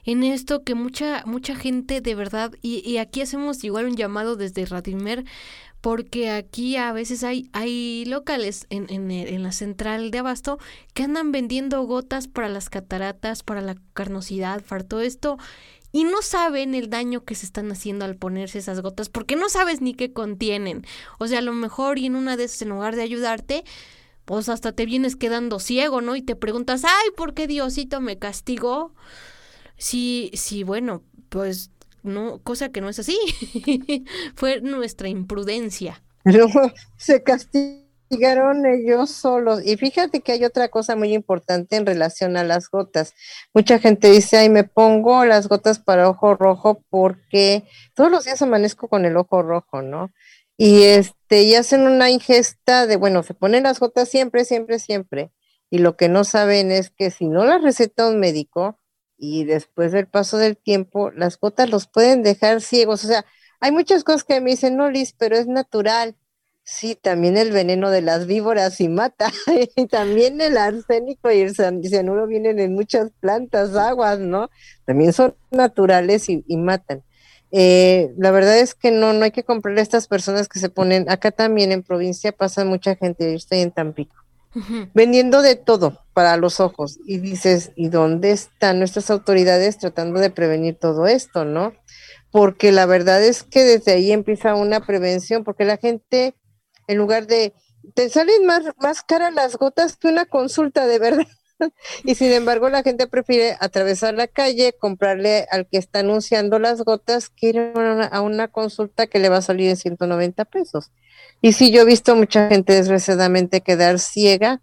en 0.06 0.24
esto 0.24 0.63
que 0.63 0.74
mucha, 0.74 1.24
mucha 1.28 1.56
gente 1.56 2.02
de 2.02 2.15
verdad, 2.15 2.52
y, 2.63 2.98
aquí 2.98 3.22
hacemos 3.22 3.63
igual 3.63 3.86
un 3.86 3.96
llamado 3.96 4.36
desde 4.36 4.65
Radimer, 4.65 5.24
porque 5.82 6.32
aquí 6.32 6.78
a 6.78 6.91
veces 6.94 7.24
hay, 7.24 7.48
hay 7.54 8.06
locales 8.06 8.65
en, 8.72 8.88
en, 8.89 9.12
en, 9.12 9.44
la 9.44 9.52
central 9.52 10.10
de 10.10 10.18
abasto 10.18 10.58
que 10.96 11.04
andan 11.04 11.32
vendiendo 11.32 11.84
gotas 11.84 12.28
para 12.28 12.50
las 12.50 12.72
cataratas, 12.72 13.44
para 13.44 13.62
la 13.62 13.76
carnosidad, 13.94 14.63
para 14.63 14.84
todo 14.84 15.02
esto, 15.02 15.38
y 15.91 16.06
no 16.06 16.24
saben 16.24 16.74
el 16.74 16.89
daño 16.89 17.24
que 17.24 17.36
se 17.36 17.46
están 17.46 17.72
haciendo 17.72 18.04
al 18.04 18.15
ponerse 18.15 18.58
esas 18.58 18.82
gotas, 18.82 19.10
porque 19.10 19.36
no 19.36 19.48
sabes 19.48 19.80
ni 19.80 19.94
qué 19.94 20.12
contienen. 20.12 20.86
O 21.20 21.28
sea, 21.28 21.38
a 21.39 21.44
lo 21.44 21.54
mejor 21.54 22.00
y 22.00 22.08
en 22.08 22.15
una 22.15 22.36
de 22.36 22.46
esas, 22.46 22.63
en 22.63 22.70
lugar 22.70 22.96
de 22.96 23.04
ayudarte, 23.04 23.63
pues 24.26 24.50
hasta 24.50 24.72
te 24.72 24.86
vienes 24.86 25.16
quedando 25.16 25.60
ciego, 25.60 26.02
¿no? 26.02 26.16
Y 26.16 26.22
te 26.22 26.36
preguntas, 26.36 26.84
ay, 26.84 27.10
¿por 27.16 27.34
qué 27.34 27.48
Diosito 27.48 28.02
me 28.02 28.18
castigó? 28.18 28.94
Sí, 29.78 30.32
sí, 30.34 30.64
bueno, 30.64 31.04
pues 31.30 31.72
no, 32.04 32.40
cosa 32.44 32.70
que 32.70 32.82
no 32.82 32.90
es 32.90 33.00
así. 33.00 33.18
Fue 34.36 34.62
nuestra 34.62 35.10
imprudencia. 35.10 36.02
Pero 36.24 36.48
se 36.98 37.24
castigaron 37.24 38.66
ellos 38.66 39.12
solos. 39.12 39.62
Y 39.66 39.78
fíjate 39.78 40.22
que 40.22 40.32
hay 40.32 40.46
otra 40.46 40.70
cosa 40.70 40.96
muy 40.96 41.14
importante 41.14 41.76
en 41.76 41.86
relación 41.86 42.38
a 42.38 42.44
las 42.44 42.70
gotas. 42.70 43.14
Mucha 43.54 43.80
gente 43.80 44.12
dice, 44.12 44.38
ay, 44.38 44.50
me 44.50 44.64
pongo 44.64 45.26
las 45.26 45.48
gotas 45.48 45.80
para 45.80 46.10
ojo 46.10 46.36
rojo 46.36 46.82
porque 46.90 47.64
todos 47.94 48.12
los 48.12 48.26
días 48.26 48.42
amanezco 48.42 48.88
con 48.88 49.06
el 49.06 49.18
ojo 49.18 49.42
rojo, 49.42 49.82
¿no? 49.82 50.12
Y 50.58 50.84
este, 50.84 51.44
y 51.44 51.56
hacen 51.56 51.82
una 51.82 52.10
ingesta 52.10 52.88
de, 52.88 52.96
bueno, 52.98 53.24
se 53.24 53.34
ponen 53.34 53.63
las 53.63 53.80
gotas 53.80 54.10
siempre, 54.10 54.46
siempre, 54.46 54.80
siempre. 54.80 55.32
Y 55.70 55.80
lo 55.80 55.98
que 55.98 56.10
no 56.10 56.24
saben 56.24 56.72
es 56.72 56.89
que 56.91 57.12
si 57.12 57.28
no 57.28 57.46
las 57.46 57.62
receta 57.62 58.08
un 58.08 58.20
médico, 58.20 58.80
y 59.18 59.46
después 59.46 59.91
del 59.91 60.08
paso 60.08 60.38
del 60.38 60.58
tiempo, 60.58 61.12
las 61.12 61.39
gotas 61.39 61.70
los 61.70 61.88
pueden 61.88 62.24
dejar 62.24 62.62
ciegos. 62.62 63.04
O 63.06 63.08
sea, 63.08 63.26
hay 63.60 63.72
muchas 63.72 64.04
cosas 64.04 64.24
que 64.24 64.41
me 64.41 64.52
dicen, 64.52 64.78
no, 64.78 64.89
Liz, 64.89 65.13
pero 65.18 65.38
es 65.38 65.48
natural. 65.48 66.15
Sí, 66.63 66.96
también 66.96 67.38
el 67.38 67.52
veneno 67.52 67.91
de 67.91 68.02
las 68.02 68.26
víboras 68.26 68.82
y 68.82 68.89
mata. 68.89 69.32
y 69.76 69.86
también 69.88 70.41
el 70.41 70.58
arsénico 70.58 71.32
y 71.32 71.41
el 71.41 71.56
cianuro 71.56 72.28
vienen 72.28 72.60
en 72.60 72.74
muchas 72.74 73.12
plantas, 73.20 73.76
aguas, 73.76 74.20
¿no? 74.20 74.50
También 74.86 75.13
son 75.13 75.36
naturales 75.52 76.28
y, 76.30 76.44
matan. 76.58 77.04
Eh, 77.58 78.13
la 78.18 78.32
verdad 78.32 78.60
es 78.60 78.76
que 78.76 78.91
no, 78.91 79.13
no 79.13 79.24
hay 79.24 79.32
que 79.32 79.44
comprar 79.44 79.78
a 79.78 79.82
estas 79.82 80.08
personas 80.08 80.50
que 80.50 80.60
se 80.60 80.70
ponen, 80.70 81.10
acá 81.10 81.32
también 81.32 81.72
en 81.72 81.84
provincia 81.84 82.34
pasa 82.34 82.65
mucha 82.65 82.96
gente, 82.96 83.32
yo 83.32 83.38
estoy 83.38 83.60
en 83.60 83.72
Tampico 83.72 84.26
vendiendo 84.94 85.41
de 85.41 85.56
todo 85.56 86.02
para 86.13 86.38
los 86.38 86.60
ojos. 86.60 87.00
Y 87.06 87.18
dices, 87.18 87.72
¿y 87.76 87.89
dónde 87.89 88.32
están 88.32 88.80
nuestras 88.80 89.10
autoridades 89.10 89.78
tratando 89.78 90.20
de 90.20 90.30
prevenir 90.30 90.76
todo 90.76 91.08
esto, 91.08 91.46
no? 91.46 91.74
Porque 92.32 92.72
la 92.72 92.86
verdad 92.86 93.24
es 93.24 93.44
que 93.44 93.63
desde 93.63 93.94
ahí 93.94 94.12
empieza 94.12 94.56
una 94.56 94.86
prevención, 94.86 95.44
porque 95.44 95.65
la 95.65 95.78
gente, 95.78 96.36
en 96.88 96.98
lugar 96.98 97.28
de, 97.28 97.54
te 97.94 98.10
salen 98.10 98.46
más, 98.46 98.63
más 98.78 99.02
caras 99.02 99.34
las 99.34 99.58
gotas 99.58 99.98
que 99.98 100.08
una 100.08 100.26
consulta 100.26 100.88
de 100.88 101.00
verdad. 101.00 101.28
Y 102.04 102.15
sin 102.15 102.32
embargo, 102.32 102.70
la 102.70 102.84
gente 102.84 103.08
prefiere 103.08 103.58
atravesar 103.60 104.13
la 104.13 104.28
calle, 104.28 104.74
comprarle 104.78 105.48
al 105.52 105.68
que 105.68 105.78
está 105.78 106.00
anunciando 106.00 106.60
las 106.60 106.84
gotas, 106.84 107.30
que 107.30 107.50
ir 107.50 107.60
a 107.60 108.22
una, 108.22 108.48
consulta 108.50 109.08
que 109.08 109.20
le 109.20 109.30
va 109.30 109.38
a 109.38 109.41
salir 109.41 109.70
en 109.70 109.78
190 109.78 110.46
pesos. 110.46 110.91
Y 111.41 111.54
sí, 111.54 111.72
yo 111.72 111.82
he 111.82 111.86
visto 111.86 112.15
mucha 112.15 112.48
gente 112.50 112.74
desgraciadamente 112.74 113.62
quedar 113.62 114.00
ciega 114.00 114.62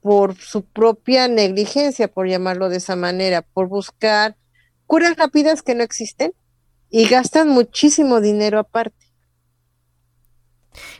por 0.00 0.36
su 0.36 0.64
propia 0.64 1.28
negligencia, 1.28 2.08
por 2.08 2.28
llamarlo 2.28 2.68
de 2.68 2.76
esa 2.76 2.96
manera, 2.96 3.42
por 3.42 3.68
buscar 3.68 4.36
curas 4.86 5.16
rápidas 5.16 5.62
que 5.62 5.74
no 5.74 5.82
existen 5.82 6.32
y 6.90 7.08
gastan 7.08 7.48
muchísimo 7.48 8.20
dinero 8.20 8.58
aparte. 8.58 9.05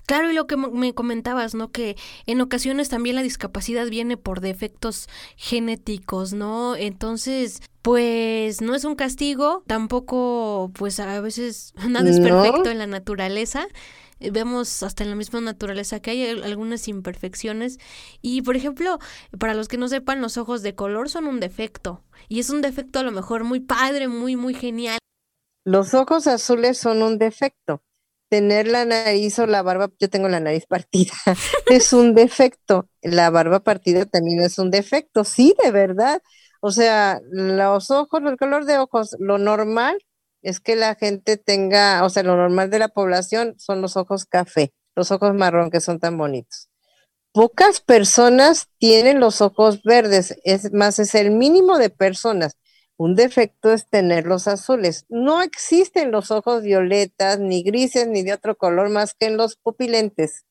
Claro, 0.06 0.30
y 0.30 0.34
lo 0.34 0.46
que 0.46 0.56
me 0.56 0.94
comentabas, 0.94 1.54
¿no? 1.54 1.70
Que 1.70 1.96
en 2.26 2.40
ocasiones 2.40 2.88
también 2.88 3.16
la 3.16 3.22
discapacidad 3.22 3.86
viene 3.88 4.16
por 4.16 4.40
defectos 4.40 5.08
genéticos, 5.36 6.32
¿no? 6.32 6.76
Entonces, 6.76 7.62
pues 7.82 8.62
no 8.62 8.74
es 8.74 8.84
un 8.84 8.96
castigo, 8.96 9.62
tampoco, 9.66 10.70
pues 10.74 10.98
a 11.00 11.20
veces 11.20 11.72
nada 11.88 12.10
es 12.10 12.20
perfecto 12.20 12.70
en 12.70 12.78
la 12.78 12.86
naturaleza. 12.86 13.68
Eh, 14.18 14.30
vemos 14.30 14.82
hasta 14.82 15.04
en 15.04 15.10
la 15.10 15.16
misma 15.16 15.40
naturaleza 15.40 16.00
que 16.00 16.10
hay 16.10 16.26
algunas 16.26 16.88
imperfecciones 16.88 17.78
y 18.22 18.40
por 18.40 18.56
ejemplo 18.56 18.98
para 19.38 19.52
los 19.52 19.68
que 19.68 19.76
no 19.76 19.88
sepan 19.88 20.22
los 20.22 20.38
ojos 20.38 20.62
de 20.62 20.74
color 20.74 21.10
son 21.10 21.26
un 21.26 21.38
defecto 21.38 22.02
y 22.26 22.40
es 22.40 22.48
un 22.48 22.62
defecto 22.62 22.98
a 22.98 23.02
lo 23.02 23.12
mejor 23.12 23.44
muy 23.44 23.60
padre 23.60 24.08
muy 24.08 24.34
muy 24.34 24.54
genial 24.54 24.98
los 25.64 25.92
ojos 25.92 26.26
azules 26.26 26.78
son 26.78 27.02
un 27.02 27.18
defecto 27.18 27.82
tener 28.28 28.68
la 28.68 28.84
nariz 28.84 29.38
o 29.38 29.46
la 29.46 29.62
barba 29.62 29.90
yo 29.98 30.10
tengo 30.10 30.28
la 30.28 30.40
nariz 30.40 30.66
partida 30.66 31.12
es 31.70 31.92
un 31.92 32.14
defecto 32.14 32.88
la 33.02 33.30
barba 33.30 33.60
partida 33.60 34.04
también 34.06 34.40
es 34.40 34.58
un 34.58 34.70
defecto 34.70 35.24
sí 35.24 35.54
de 35.62 35.70
verdad 35.70 36.22
o 36.60 36.70
sea 36.70 37.20
los 37.30 37.90
ojos 37.90 38.20
el 38.24 38.36
color 38.36 38.64
de 38.64 38.78
ojos 38.78 39.16
lo 39.18 39.38
normal 39.38 39.98
es 40.46 40.60
que 40.60 40.76
la 40.76 40.94
gente 40.94 41.36
tenga, 41.36 42.04
o 42.04 42.08
sea, 42.08 42.22
lo 42.22 42.36
normal 42.36 42.70
de 42.70 42.78
la 42.78 42.86
población 42.88 43.56
son 43.58 43.82
los 43.82 43.96
ojos 43.96 44.26
café, 44.26 44.72
los 44.94 45.10
ojos 45.10 45.34
marrón 45.34 45.70
que 45.70 45.80
son 45.80 45.98
tan 45.98 46.16
bonitos. 46.16 46.68
Pocas 47.32 47.80
personas 47.80 48.68
tienen 48.78 49.18
los 49.18 49.40
ojos 49.40 49.82
verdes, 49.82 50.36
es 50.44 50.72
más, 50.72 51.00
es 51.00 51.16
el 51.16 51.32
mínimo 51.32 51.78
de 51.78 51.90
personas. 51.90 52.56
Un 52.98 53.14
defecto 53.14 53.72
es 53.72 53.86
tener 53.88 54.24
los 54.26 54.48
azules. 54.48 55.04
No 55.08 55.42
existen 55.42 56.10
los 56.10 56.30
ojos 56.30 56.62
violetas, 56.62 57.38
ni 57.38 57.62
grises, 57.62 58.08
ni 58.08 58.22
de 58.22 58.32
otro 58.32 58.56
color 58.56 58.88
más 58.88 59.14
que 59.14 59.26
en 59.26 59.36
los 59.36 59.56
pupilentes. 59.56 60.46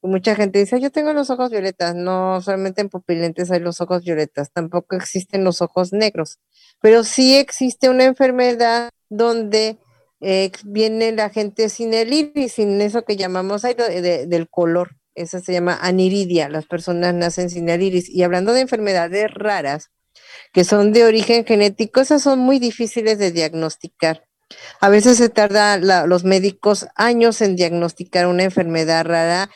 Mucha 0.00 0.34
gente 0.36 0.60
dice, 0.60 0.80
yo 0.80 0.90
tengo 0.92 1.12
los 1.12 1.28
ojos 1.28 1.50
violetas. 1.50 1.94
No, 1.94 2.40
solamente 2.40 2.80
en 2.80 2.88
pupilentes 2.88 3.50
hay 3.50 3.60
los 3.60 3.80
ojos 3.80 4.04
violetas. 4.04 4.50
Tampoco 4.52 4.96
existen 4.96 5.44
los 5.44 5.60
ojos 5.60 5.92
negros. 5.92 6.38
Pero 6.80 7.04
sí 7.04 7.36
existe 7.36 7.90
una 7.90 8.04
enfermedad 8.04 8.90
donde 9.10 9.78
eh, 10.20 10.52
viene 10.64 11.12
la 11.12 11.30
gente 11.30 11.68
sin 11.68 11.92
el 11.94 12.12
iris, 12.12 12.52
sin 12.54 12.80
eso 12.80 13.04
que 13.04 13.16
llamamos 13.16 13.62
del 13.62 14.48
color. 14.48 14.96
Esa 15.14 15.40
se 15.40 15.52
llama 15.52 15.78
aniridia. 15.82 16.48
Las 16.48 16.66
personas 16.66 17.12
nacen 17.14 17.50
sin 17.50 17.68
el 17.68 17.82
iris. 17.82 18.08
Y 18.08 18.22
hablando 18.22 18.52
de 18.52 18.60
enfermedades 18.60 19.34
raras, 19.34 19.90
que 20.52 20.64
son 20.64 20.92
de 20.92 21.04
origen 21.04 21.44
genético, 21.44 22.00
esas 22.00 22.22
son 22.22 22.38
muy 22.38 22.58
difíciles 22.58 23.18
de 23.18 23.32
diagnosticar. 23.32 24.24
A 24.80 24.88
veces 24.88 25.18
se 25.18 25.28
tarda 25.28 25.76
los 26.06 26.24
médicos 26.24 26.86
años 26.94 27.40
en 27.42 27.56
diagnosticar 27.56 28.26
una 28.26 28.44
enfermedad 28.44 29.04
rara 29.04 29.50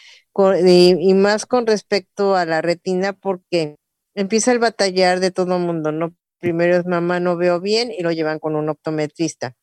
y, 0.64 0.96
y, 0.98 1.14
más 1.14 1.46
con 1.46 1.66
respecto 1.66 2.37
a 2.37 2.44
la 2.44 2.61
retina 2.62 3.12
porque 3.12 3.77
empieza 4.14 4.53
el 4.53 4.59
batallar 4.59 5.20
de 5.20 5.31
todo 5.31 5.57
el 5.57 5.62
mundo, 5.62 5.92
¿no? 5.92 6.14
primero 6.42 6.77
es 6.77 6.85
mamá, 6.85 7.20
no 7.20 7.37
veo 7.37 7.61
bien 7.61 7.90
y 7.96 8.03
lo 8.03 8.11
llevan 8.11 8.40
con 8.40 8.57
un 8.57 8.68
optometrista. 8.68 9.55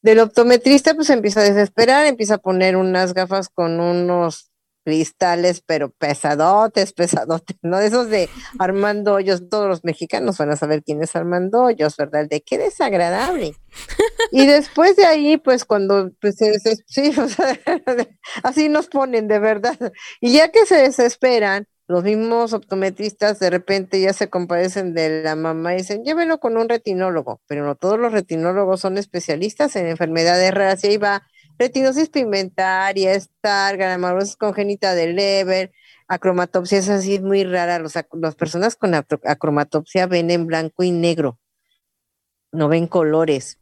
Del 0.00 0.20
optometrista 0.20 0.94
pues 0.94 1.10
empieza 1.10 1.40
a 1.40 1.44
desesperar, 1.44 2.06
empieza 2.06 2.36
a 2.36 2.38
poner 2.38 2.76
unas 2.76 3.12
gafas 3.12 3.50
con 3.50 3.80
unos 3.80 4.49
cristales, 4.84 5.62
pero 5.64 5.90
pesadotes, 5.90 6.92
pesadotes, 6.92 7.56
¿no? 7.62 7.78
Esos 7.78 8.08
de 8.08 8.28
Armando 8.58 9.14
Hoyos, 9.14 9.48
todos 9.48 9.68
los 9.68 9.84
mexicanos 9.84 10.38
van 10.38 10.50
a 10.50 10.56
saber 10.56 10.82
quién 10.82 11.02
es 11.02 11.14
Armando 11.16 11.62
Hoyos, 11.62 11.96
¿verdad? 11.96 12.26
De 12.28 12.40
qué 12.40 12.58
desagradable. 12.58 13.54
Y 14.32 14.46
después 14.46 14.96
de 14.96 15.06
ahí, 15.06 15.36
pues 15.36 15.64
cuando, 15.64 16.10
pues 16.20 16.36
sí, 16.86 17.12
así 18.42 18.68
nos 18.68 18.88
ponen 18.88 19.28
de 19.28 19.38
verdad. 19.38 19.78
Y 20.20 20.32
ya 20.32 20.50
que 20.50 20.66
se 20.66 20.76
desesperan, 20.76 21.66
los 21.90 22.04
mismos 22.04 22.52
optometristas 22.52 23.40
de 23.40 23.50
repente 23.50 24.00
ya 24.00 24.12
se 24.12 24.30
compadecen 24.30 24.94
de 24.94 25.24
la 25.24 25.34
mamá 25.34 25.74
y 25.74 25.78
dicen, 25.78 26.04
llévenlo 26.04 26.38
con 26.38 26.56
un 26.56 26.68
retinólogo, 26.68 27.40
pero 27.48 27.64
no 27.64 27.74
todos 27.74 27.98
los 27.98 28.12
retinólogos 28.12 28.80
son 28.80 28.96
especialistas 28.96 29.74
en 29.74 29.88
enfermedades 29.88 30.54
raras 30.54 30.84
y 30.84 30.86
ahí 30.86 30.96
va 30.98 31.26
retinosis 31.60 32.08
pigmentaria, 32.08 33.12
estar, 33.12 33.76
granamaurosis 33.76 34.36
congénita 34.36 34.94
del 34.94 35.14
lever, 35.14 35.72
acromatopsia 36.08 36.78
es 36.78 36.88
así 36.88 37.20
muy 37.20 37.44
rara, 37.44 37.78
los, 37.78 37.94
las 37.94 38.34
personas 38.34 38.76
con 38.76 38.94
acromatopsia 38.94 40.06
ven 40.06 40.30
en 40.30 40.46
blanco 40.46 40.82
y 40.84 40.90
negro, 40.90 41.38
no 42.50 42.68
ven 42.68 42.86
colores. 42.86 43.58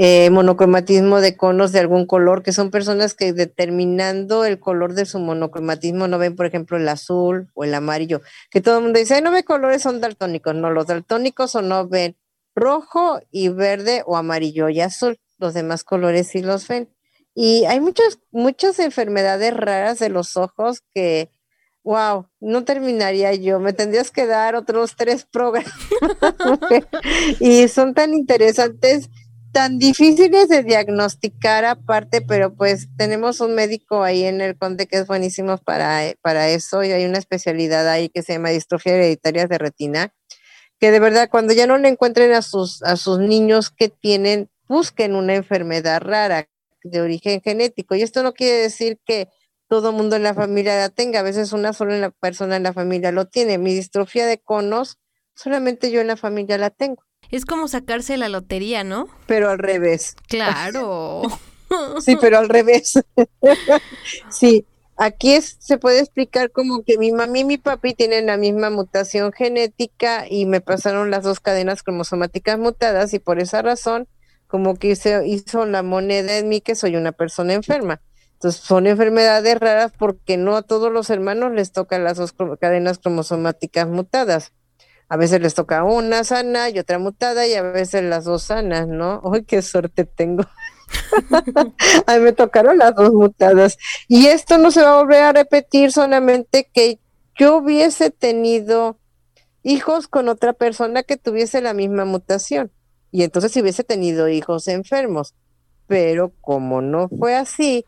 Eh, 0.00 0.30
monocromatismo 0.30 1.20
de 1.20 1.36
conos 1.36 1.72
de 1.72 1.80
algún 1.80 2.06
color, 2.06 2.42
que 2.42 2.52
son 2.52 2.70
personas 2.70 3.14
que 3.14 3.32
determinando 3.32 4.44
el 4.44 4.60
color 4.60 4.92
de 4.92 5.06
su 5.06 5.18
monocromatismo 5.18 6.06
no 6.06 6.18
ven, 6.18 6.36
por 6.36 6.46
ejemplo, 6.46 6.76
el 6.76 6.88
azul 6.88 7.48
o 7.54 7.64
el 7.64 7.74
amarillo, 7.74 8.20
que 8.50 8.60
todo 8.60 8.76
el 8.76 8.84
mundo 8.84 9.00
dice, 9.00 9.20
no 9.22 9.32
ve 9.32 9.42
colores, 9.42 9.82
son 9.82 10.00
daltónicos. 10.00 10.54
No, 10.54 10.70
los 10.70 10.86
daltónicos 10.86 11.56
o 11.56 11.62
no 11.62 11.88
ven 11.88 12.16
rojo 12.54 13.20
y 13.32 13.48
verde 13.48 14.02
o 14.06 14.16
amarillo 14.16 14.68
y 14.68 14.80
azul. 14.80 15.18
Los 15.38 15.54
demás 15.54 15.82
colores 15.82 16.28
sí 16.28 16.42
los 16.42 16.68
ven. 16.68 16.88
Y 17.40 17.66
hay 17.66 17.78
muchas, 17.78 18.18
muchas 18.32 18.80
enfermedades 18.80 19.54
raras 19.54 20.00
de 20.00 20.08
los 20.08 20.36
ojos 20.36 20.82
que, 20.92 21.30
wow, 21.84 22.26
no 22.40 22.64
terminaría 22.64 23.32
yo. 23.32 23.60
Me 23.60 23.72
tendrías 23.72 24.10
que 24.10 24.26
dar 24.26 24.56
otros 24.56 24.96
tres 24.96 25.24
programas. 25.24 25.72
y 27.38 27.68
son 27.68 27.94
tan 27.94 28.12
interesantes 28.12 29.08
tan 29.52 29.78
difíciles 29.78 30.48
de 30.48 30.64
diagnosticar 30.64 31.64
aparte, 31.64 32.22
pero 32.22 32.56
pues 32.56 32.88
tenemos 32.96 33.40
un 33.40 33.54
médico 33.54 34.02
ahí 34.02 34.24
en 34.24 34.40
el 34.40 34.58
Conde 34.58 34.88
que 34.88 34.96
es 34.96 35.06
buenísimo 35.06 35.58
para, 35.58 36.12
para 36.20 36.48
eso 36.48 36.82
y 36.82 36.90
hay 36.90 37.04
una 37.04 37.18
especialidad 37.18 37.88
ahí 37.88 38.08
que 38.08 38.22
se 38.22 38.32
llama 38.32 38.48
distrofia 38.50 38.94
hereditaria 38.94 39.46
de 39.46 39.58
retina, 39.58 40.12
que 40.80 40.90
de 40.90 40.98
verdad 40.98 41.28
cuando 41.30 41.52
ya 41.52 41.68
no 41.68 41.78
le 41.78 41.88
encuentren 41.88 42.32
a 42.32 42.42
sus, 42.42 42.82
a 42.82 42.96
sus 42.96 43.20
niños 43.20 43.70
que 43.70 43.88
tienen, 43.88 44.50
busquen 44.66 45.14
una 45.14 45.36
enfermedad 45.36 46.02
rara 46.02 46.48
de 46.82 47.00
origen 47.00 47.40
genético. 47.40 47.94
Y 47.94 48.02
esto 48.02 48.22
no 48.22 48.32
quiere 48.32 48.58
decir 48.58 48.98
que 49.04 49.28
todo 49.68 49.92
mundo 49.92 50.16
en 50.16 50.22
la 50.22 50.34
familia 50.34 50.78
la 50.78 50.88
tenga, 50.88 51.20
a 51.20 51.22
veces 51.22 51.52
una 51.52 51.72
sola 51.72 52.10
persona 52.10 52.56
en 52.56 52.62
la 52.62 52.72
familia 52.72 53.12
lo 53.12 53.26
tiene. 53.26 53.58
Mi 53.58 53.74
distrofia 53.74 54.26
de 54.26 54.38
conos, 54.38 54.98
solamente 55.34 55.90
yo 55.90 56.00
en 56.00 56.06
la 56.06 56.16
familia 56.16 56.58
la 56.58 56.70
tengo. 56.70 57.04
Es 57.30 57.44
como 57.44 57.68
sacarse 57.68 58.16
la 58.16 58.28
lotería, 58.28 58.84
¿no? 58.84 59.08
Pero 59.26 59.50
al 59.50 59.58
revés. 59.58 60.16
Claro. 60.26 61.22
sí, 62.00 62.16
pero 62.18 62.38
al 62.38 62.48
revés. 62.48 62.98
sí, 64.30 64.64
aquí 64.96 65.34
es, 65.34 65.56
se 65.60 65.76
puede 65.76 66.00
explicar 66.00 66.50
como 66.50 66.82
que 66.82 66.96
mi 66.96 67.12
mami 67.12 67.40
y 67.40 67.44
mi 67.44 67.58
papi 67.58 67.92
tienen 67.92 68.26
la 68.26 68.38
misma 68.38 68.70
mutación 68.70 69.32
genética 69.32 70.26
y 70.28 70.46
me 70.46 70.62
pasaron 70.62 71.10
las 71.10 71.24
dos 71.24 71.40
cadenas 71.40 71.82
cromosomáticas 71.82 72.58
mutadas 72.58 73.12
y 73.12 73.18
por 73.18 73.38
esa 73.38 73.60
razón 73.60 74.08
como 74.48 74.76
que 74.76 74.96
se 74.96 75.26
hizo 75.28 75.64
la 75.66 75.82
moneda 75.84 76.36
en 76.38 76.48
mí 76.48 76.60
que 76.60 76.74
soy 76.74 76.96
una 76.96 77.12
persona 77.12 77.54
enferma. 77.54 78.00
Entonces 78.32 78.60
son 78.60 78.86
enfermedades 78.86 79.58
raras 79.58 79.92
porque 79.96 80.36
no 80.36 80.56
a 80.56 80.62
todos 80.62 80.92
los 80.92 81.10
hermanos 81.10 81.52
les 81.52 81.72
tocan 81.72 82.04
las 82.04 82.18
dos 82.18 82.34
cadenas 82.60 82.98
cromosomáticas 82.98 83.88
mutadas 83.88 84.52
a 85.08 85.16
veces 85.16 85.40
les 85.40 85.54
toca 85.54 85.84
una 85.84 86.22
sana 86.22 86.68
y 86.68 86.78
otra 86.78 86.98
mutada 86.98 87.46
y 87.46 87.54
a 87.54 87.62
veces 87.62 88.02
las 88.02 88.24
dos 88.24 88.44
sanas, 88.44 88.86
¿no? 88.86 89.22
¡Ay, 89.32 89.44
qué 89.44 89.62
suerte 89.62 90.04
tengo! 90.04 90.44
a 92.06 92.14
mí 92.16 92.20
me 92.20 92.32
tocaron 92.32 92.78
las 92.78 92.94
dos 92.94 93.12
mutadas. 93.12 93.78
Y 94.06 94.26
esto 94.26 94.58
no 94.58 94.70
se 94.70 94.82
va 94.82 94.92
a 94.92 95.02
volver 95.02 95.22
a 95.22 95.32
repetir 95.32 95.92
solamente 95.92 96.70
que 96.72 97.00
yo 97.38 97.58
hubiese 97.58 98.10
tenido 98.10 98.98
hijos 99.62 100.08
con 100.08 100.28
otra 100.28 100.52
persona 100.52 101.02
que 101.02 101.16
tuviese 101.16 101.60
la 101.60 101.72
misma 101.72 102.04
mutación. 102.04 102.70
Y 103.10 103.22
entonces 103.22 103.52
si 103.52 103.60
hubiese 103.60 103.84
tenido 103.84 104.28
hijos 104.28 104.68
enfermos. 104.68 105.34
Pero 105.86 106.32
como 106.40 106.82
no 106.82 107.08
fue 107.08 107.34
así, 107.34 107.84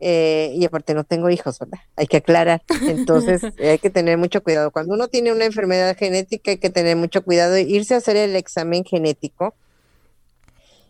eh, 0.00 0.52
y 0.54 0.64
aparte 0.64 0.94
no 0.94 1.02
tengo 1.02 1.28
hijos, 1.28 1.58
¿verdad? 1.58 1.80
Hay 1.96 2.06
que 2.06 2.18
aclarar. 2.18 2.62
Entonces 2.86 3.42
hay 3.58 3.78
que 3.78 3.90
tener 3.90 4.16
mucho 4.16 4.42
cuidado. 4.42 4.70
Cuando 4.70 4.94
uno 4.94 5.08
tiene 5.08 5.32
una 5.32 5.44
enfermedad 5.44 5.96
genética 5.96 6.52
hay 6.52 6.58
que 6.58 6.70
tener 6.70 6.96
mucho 6.96 7.22
cuidado 7.22 7.56
e 7.56 7.62
irse 7.62 7.94
a 7.94 7.98
hacer 7.98 8.16
el 8.16 8.36
examen 8.36 8.84
genético. 8.84 9.54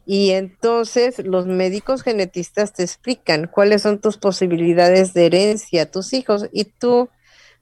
Y 0.04 0.30
entonces 0.30 1.18
los 1.18 1.46
médicos 1.46 2.02
genetistas 2.02 2.72
te 2.72 2.82
explican 2.82 3.46
cuáles 3.46 3.82
son 3.82 3.98
tus 3.98 4.16
posibilidades 4.16 5.12
de 5.12 5.26
herencia 5.26 5.82
a 5.82 5.86
tus 5.86 6.12
hijos. 6.12 6.46
Y 6.52 6.64
tú, 6.64 7.08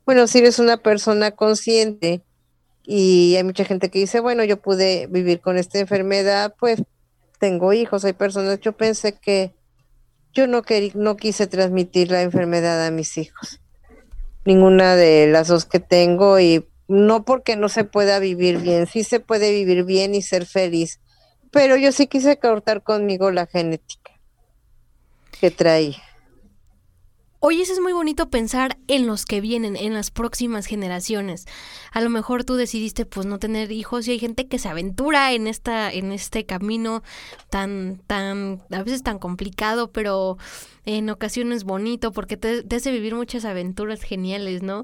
bueno, 0.04 0.26
si 0.26 0.38
eres 0.38 0.58
una 0.58 0.76
persona 0.76 1.32
consciente 1.32 2.22
y 2.86 3.34
hay 3.34 3.42
mucha 3.42 3.64
gente 3.64 3.90
que 3.90 3.98
dice, 3.98 4.20
bueno, 4.20 4.44
yo 4.44 4.58
pude 4.58 5.08
vivir 5.08 5.40
con 5.40 5.58
esta 5.58 5.80
enfermedad, 5.80 6.54
pues 6.58 6.82
tengo 7.40 7.72
hijos. 7.72 8.04
Hay 8.04 8.12
personas, 8.12 8.60
yo 8.60 8.72
pensé 8.76 9.18
que 9.18 9.52
yo 10.32 10.46
no, 10.46 10.62
no 10.94 11.16
quise 11.16 11.48
transmitir 11.48 12.12
la 12.12 12.22
enfermedad 12.22 12.86
a 12.86 12.92
mis 12.92 13.18
hijos, 13.18 13.60
ninguna 14.44 14.94
de 14.94 15.26
las 15.26 15.48
dos 15.48 15.64
que 15.64 15.80
tengo 15.80 16.38
y 16.38 16.64
no 16.86 17.24
porque 17.24 17.56
no 17.56 17.68
se 17.68 17.82
pueda 17.82 18.20
vivir 18.20 18.58
bien, 18.58 18.86
sí 18.86 19.02
se 19.02 19.18
puede 19.18 19.50
vivir 19.50 19.84
bien 19.84 20.14
y 20.14 20.22
ser 20.22 20.46
feliz, 20.46 21.00
pero 21.50 21.76
yo 21.76 21.90
sí 21.90 22.06
quise 22.06 22.38
cortar 22.38 22.82
conmigo 22.82 23.32
la 23.32 23.46
genética 23.46 24.12
que 25.40 25.50
traía. 25.50 26.05
Oye, 27.48 27.62
eso 27.62 27.74
es 27.74 27.78
muy 27.78 27.92
bonito 27.92 28.28
pensar 28.28 28.76
en 28.88 29.06
los 29.06 29.24
que 29.24 29.40
vienen, 29.40 29.76
en 29.76 29.94
las 29.94 30.10
próximas 30.10 30.66
generaciones. 30.66 31.46
A 31.92 32.00
lo 32.00 32.10
mejor 32.10 32.42
tú 32.42 32.56
decidiste 32.56 33.06
pues 33.06 33.24
no 33.24 33.38
tener 33.38 33.70
hijos 33.70 34.08
y 34.08 34.10
hay 34.10 34.18
gente 34.18 34.48
que 34.48 34.58
se 34.58 34.68
aventura 34.68 35.32
en 35.32 35.46
esta 35.46 35.92
en 35.92 36.10
este 36.10 36.44
camino 36.44 37.04
tan 37.48 38.02
tan 38.08 38.64
a 38.72 38.82
veces 38.82 39.04
tan 39.04 39.20
complicado, 39.20 39.92
pero 39.92 40.38
en 40.86 41.08
ocasiones 41.08 41.62
bonito 41.62 42.10
porque 42.10 42.36
te, 42.36 42.64
te 42.64 42.74
hace 42.74 42.90
vivir 42.90 43.14
muchas 43.14 43.44
aventuras 43.44 44.02
geniales, 44.02 44.64
¿no? 44.64 44.82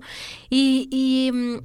Y, 0.49 0.87
y, 0.93 1.33
mm, 1.33 1.59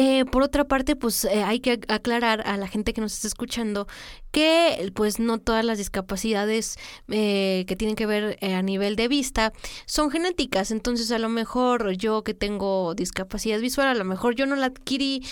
eh, 0.00 0.24
por 0.26 0.44
otra 0.44 0.62
parte, 0.62 0.94
pues 0.94 1.24
eh, 1.24 1.42
hay 1.42 1.58
que 1.58 1.80
aclarar 1.88 2.46
a 2.46 2.56
la 2.56 2.68
gente 2.68 2.92
que 2.92 3.00
nos 3.00 3.14
está 3.14 3.26
escuchando 3.26 3.88
que 4.30 4.92
pues 4.94 5.18
no 5.18 5.38
todas 5.38 5.64
las 5.64 5.76
discapacidades 5.76 6.78
eh, 7.08 7.64
que 7.66 7.74
tienen 7.74 7.96
que 7.96 8.06
ver 8.06 8.38
a 8.40 8.62
nivel 8.62 8.94
de 8.94 9.08
vista 9.08 9.52
son 9.86 10.12
genéticas. 10.12 10.70
Entonces 10.70 11.10
a 11.10 11.18
lo 11.18 11.28
mejor 11.28 11.96
yo 11.96 12.22
que 12.22 12.32
tengo 12.32 12.94
discapacidad 12.94 13.58
visual, 13.58 13.88
a 13.88 13.94
lo 13.94 14.04
mejor 14.04 14.36
yo 14.36 14.46
no 14.46 14.54
la 14.54 14.66
adquirí 14.66 15.24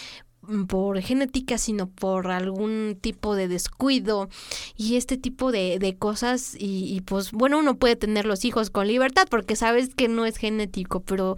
por 0.69 1.01
genética, 1.01 1.59
sino 1.59 1.89
por 1.89 2.31
algún 2.31 2.99
tipo 3.01 3.35
de 3.35 3.49
descuido 3.49 4.29
y 4.77 4.97
este 4.97 5.17
tipo 5.17 5.53
de, 5.53 5.79
de 5.79 5.97
cosas. 5.97 6.55
Y, 6.59 6.95
y, 6.95 7.01
pues 7.01 7.33
bueno, 7.33 7.59
uno 7.59 7.77
puede 7.77 7.97
tener 7.97 8.25
los 8.27 8.45
hijos 8.45 8.71
con 8.71 8.87
libertad 8.87 9.27
porque 9.31 9.57
sabes 9.57 9.95
que 9.95 10.09
no 10.09 10.27
es 10.27 10.37
genético, 10.37 11.01
pero 11.01 11.37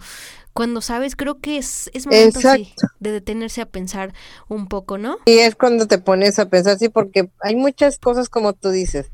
cuando 0.53 0.81
sabes, 0.81 1.15
creo 1.15 1.39
que 1.39 1.57
es, 1.57 1.89
es 1.93 2.05
momento 2.05 2.39
de 2.99 3.11
detenerse 3.11 3.61
a 3.61 3.65
pensar 3.65 4.13
un 4.47 4.67
poco, 4.67 4.97
¿no? 4.97 5.17
Y 5.25 5.39
es 5.39 5.55
cuando 5.55 5.87
te 5.87 5.99
pones 5.99 6.39
a 6.39 6.49
pensar, 6.49 6.77
sí, 6.77 6.89
porque 6.89 7.29
hay 7.41 7.55
muchas 7.55 7.97
cosas 7.99 8.29
como 8.29 8.53
tú 8.53 8.69
dices 8.69 9.11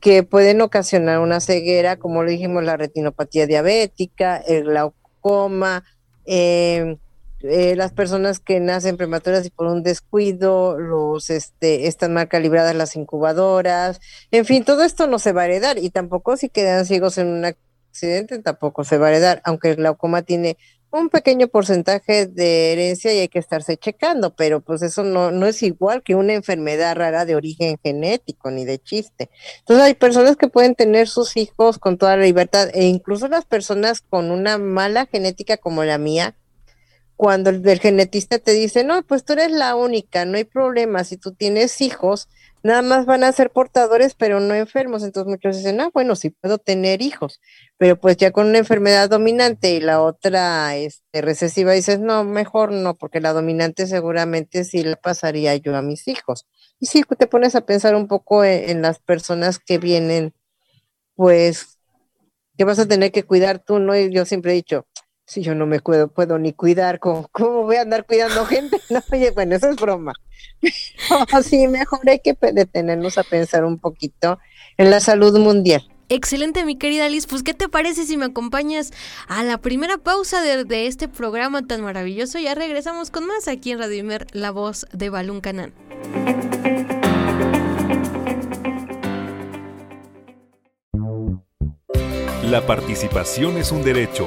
que 0.00 0.22
pueden 0.22 0.60
ocasionar 0.60 1.18
una 1.18 1.40
ceguera, 1.40 1.96
como 1.96 2.22
lo 2.22 2.30
dijimos, 2.30 2.62
la 2.64 2.76
retinopatía 2.76 3.46
diabética, 3.46 4.36
el 4.36 4.64
glaucoma, 4.64 5.84
em, 6.24 6.98
eh, 7.42 7.76
las 7.76 7.92
personas 7.92 8.40
que 8.40 8.60
nacen 8.60 8.96
prematuras 8.96 9.46
y 9.46 9.50
por 9.50 9.66
un 9.66 9.82
descuido, 9.82 10.78
los 10.78 11.30
este, 11.30 11.86
están 11.86 12.14
mal 12.14 12.28
calibradas 12.28 12.74
las 12.74 12.96
incubadoras, 12.96 14.00
en 14.30 14.44
fin, 14.44 14.64
todo 14.64 14.82
esto 14.82 15.06
no 15.06 15.18
se 15.18 15.32
va 15.32 15.42
a 15.42 15.46
heredar 15.46 15.78
y 15.78 15.90
tampoco 15.90 16.36
si 16.36 16.48
quedan 16.48 16.86
ciegos 16.86 17.18
en 17.18 17.28
una 17.28 17.54
accidente 17.92 18.38
tampoco 18.38 18.84
se 18.84 18.98
va 18.98 19.08
a 19.08 19.10
heredar, 19.10 19.42
aunque 19.44 19.70
el 19.70 19.76
glaucoma 19.76 20.22
tiene 20.22 20.56
un 20.92 21.08
pequeño 21.08 21.48
porcentaje 21.48 22.26
de 22.26 22.72
herencia 22.72 23.14
y 23.14 23.20
hay 23.20 23.28
que 23.28 23.38
estarse 23.38 23.78
checando, 23.78 24.34
pero 24.34 24.60
pues 24.60 24.82
eso 24.82 25.02
no, 25.02 25.30
no 25.30 25.46
es 25.46 25.62
igual 25.62 26.02
que 26.02 26.14
una 26.14 26.34
enfermedad 26.34 26.94
rara 26.96 27.24
de 27.24 27.34
origen 27.34 27.78
genético 27.82 28.50
ni 28.50 28.66
de 28.66 28.78
chiste. 28.78 29.30
Entonces 29.60 29.86
hay 29.86 29.94
personas 29.94 30.36
que 30.36 30.48
pueden 30.48 30.74
tener 30.74 31.08
sus 31.08 31.36
hijos 31.38 31.78
con 31.78 31.96
toda 31.96 32.16
la 32.16 32.24
libertad 32.24 32.68
e 32.74 32.84
incluso 32.84 33.28
las 33.28 33.46
personas 33.46 34.02
con 34.02 34.30
una 34.30 34.58
mala 34.58 35.06
genética 35.06 35.56
como 35.56 35.82
la 35.84 35.96
mía, 35.96 36.36
cuando 37.16 37.50
el, 37.50 37.80
genetista 37.80 38.38
te 38.38 38.52
dice, 38.52 38.84
no, 38.84 39.02
pues 39.02 39.24
tú 39.24 39.34
eres 39.34 39.50
la 39.50 39.76
única, 39.76 40.24
no 40.24 40.36
hay 40.36 40.44
problema, 40.44 41.04
si 41.04 41.16
tú 41.16 41.32
tienes 41.32 41.80
hijos, 41.80 42.28
nada 42.62 42.82
más 42.82 43.06
van 43.06 43.24
a 43.24 43.32
ser 43.32 43.50
portadores, 43.50 44.14
pero 44.14 44.40
no 44.40 44.54
enfermos. 44.54 45.02
Entonces 45.02 45.30
muchos 45.30 45.56
dicen, 45.56 45.80
ah, 45.80 45.90
bueno, 45.92 46.16
sí 46.16 46.30
puedo 46.30 46.58
tener 46.58 47.02
hijos, 47.02 47.40
pero 47.78 48.00
pues 48.00 48.16
ya 48.16 48.30
con 48.30 48.48
una 48.48 48.58
enfermedad 48.58 49.10
dominante 49.10 49.72
y 49.74 49.80
la 49.80 50.00
otra 50.02 50.76
este, 50.76 51.20
recesiva, 51.22 51.72
dices, 51.72 52.00
no, 52.00 52.24
mejor 52.24 52.72
no, 52.72 52.94
porque 52.94 53.20
la 53.20 53.32
dominante 53.32 53.86
seguramente 53.86 54.64
sí 54.64 54.82
la 54.82 54.96
pasaría 54.96 55.56
yo 55.56 55.76
a 55.76 55.82
mis 55.82 56.08
hijos. 56.08 56.46
Y 56.80 56.86
sí, 56.86 57.02
te 57.18 57.26
pones 57.26 57.54
a 57.54 57.66
pensar 57.66 57.94
un 57.94 58.08
poco 58.08 58.44
en, 58.44 58.70
en 58.70 58.82
las 58.82 58.98
personas 58.98 59.58
que 59.58 59.78
vienen, 59.78 60.34
pues, 61.14 61.78
que 62.56 62.64
vas 62.64 62.78
a 62.78 62.86
tener 62.86 63.12
que 63.12 63.24
cuidar 63.24 63.58
tú, 63.60 63.78
¿no? 63.78 63.96
Y 63.96 64.12
yo 64.12 64.24
siempre 64.24 64.52
he 64.52 64.54
dicho, 64.56 64.86
si 65.24 65.42
yo 65.42 65.54
no 65.54 65.66
me 65.66 65.80
puedo, 65.80 66.08
puedo 66.08 66.38
ni 66.38 66.52
cuidar, 66.52 66.98
¿cómo, 66.98 67.28
¿cómo 67.32 67.62
voy 67.62 67.76
a 67.76 67.82
andar 67.82 68.04
cuidando 68.06 68.44
gente? 68.46 68.80
No, 68.90 69.00
oye, 69.10 69.30
bueno, 69.30 69.56
eso 69.56 69.70
es 69.70 69.76
broma. 69.76 70.12
sí, 71.44 71.66
mejor 71.68 72.00
hay 72.08 72.20
que 72.20 72.36
detenernos 72.52 73.16
a 73.16 73.22
pensar 73.22 73.64
un 73.64 73.78
poquito 73.78 74.38
en 74.76 74.90
la 74.90 75.00
salud 75.00 75.38
mundial. 75.38 75.88
Excelente, 76.08 76.66
mi 76.66 76.76
querida 76.76 77.08
Liz. 77.08 77.26
Pues, 77.26 77.42
¿qué 77.42 77.54
te 77.54 77.70
parece 77.70 78.04
si 78.04 78.18
me 78.18 78.26
acompañas 78.26 78.92
a 79.28 79.42
la 79.44 79.56
primera 79.58 79.96
pausa 79.96 80.42
de, 80.42 80.86
este 80.86 81.08
programa 81.08 81.66
tan 81.66 81.80
maravilloso? 81.80 82.38
Ya 82.38 82.54
regresamos 82.54 83.10
con 83.10 83.26
más 83.26 83.48
aquí 83.48 83.70
en 83.70 83.78
Radio 83.78 84.00
Imer, 84.00 84.26
la 84.32 84.50
voz 84.50 84.86
de 84.92 85.08
Balún 85.08 85.40
Canán. 85.40 85.72
La 92.44 92.66
participación 92.66 93.56
es 93.56 93.72
un 93.72 93.82
derecho 93.82 94.26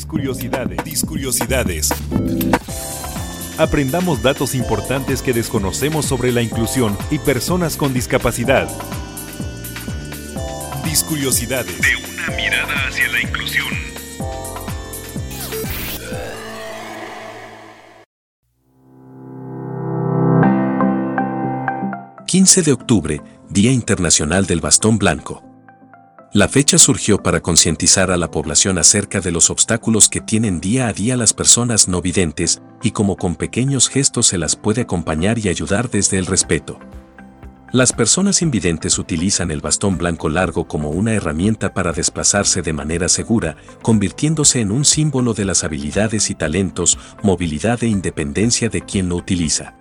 Discuriosidades. 0.00 0.82
Discuriosidades. 0.82 1.90
Aprendamos 3.58 4.22
datos 4.22 4.54
importantes 4.54 5.20
que 5.20 5.34
desconocemos 5.34 6.06
sobre 6.06 6.32
la 6.32 6.40
inclusión 6.40 6.96
y 7.10 7.18
personas 7.18 7.76
con 7.76 7.92
discapacidad. 7.92 8.66
Discuriosidades. 10.84 11.78
De 11.82 11.96
una 11.96 12.34
mirada 12.34 12.74
hacia 12.88 13.08
la 13.08 13.20
inclusión. 13.20 13.66
...15 22.26 22.62
de 22.62 22.72
octubre, 22.72 23.20
Día 23.50 23.70
Internacional 23.70 24.46
del 24.46 24.60
Bastón 24.60 24.96
Blanco. 24.96 25.49
La 26.32 26.46
fecha 26.46 26.78
surgió 26.78 27.20
para 27.20 27.40
concientizar 27.40 28.12
a 28.12 28.16
la 28.16 28.30
población 28.30 28.78
acerca 28.78 29.20
de 29.20 29.32
los 29.32 29.50
obstáculos 29.50 30.08
que 30.08 30.20
tienen 30.20 30.60
día 30.60 30.86
a 30.86 30.92
día 30.92 31.16
las 31.16 31.32
personas 31.32 31.88
no 31.88 32.00
videntes 32.00 32.62
y 32.84 32.92
cómo 32.92 33.16
con 33.16 33.34
pequeños 33.34 33.88
gestos 33.88 34.28
se 34.28 34.38
las 34.38 34.54
puede 34.54 34.82
acompañar 34.82 35.40
y 35.40 35.48
ayudar 35.48 35.90
desde 35.90 36.18
el 36.18 36.26
respeto. 36.26 36.78
Las 37.72 37.92
personas 37.92 38.42
invidentes 38.42 38.96
utilizan 39.00 39.50
el 39.50 39.60
bastón 39.60 39.98
blanco 39.98 40.28
largo 40.28 40.68
como 40.68 40.90
una 40.90 41.14
herramienta 41.14 41.74
para 41.74 41.92
desplazarse 41.92 42.62
de 42.62 42.74
manera 42.74 43.08
segura, 43.08 43.56
convirtiéndose 43.82 44.60
en 44.60 44.70
un 44.70 44.84
símbolo 44.84 45.34
de 45.34 45.44
las 45.44 45.64
habilidades 45.64 46.30
y 46.30 46.36
talentos, 46.36 46.96
movilidad 47.24 47.82
e 47.82 47.88
independencia 47.88 48.68
de 48.68 48.82
quien 48.82 49.08
lo 49.08 49.16
utiliza. 49.16 49.79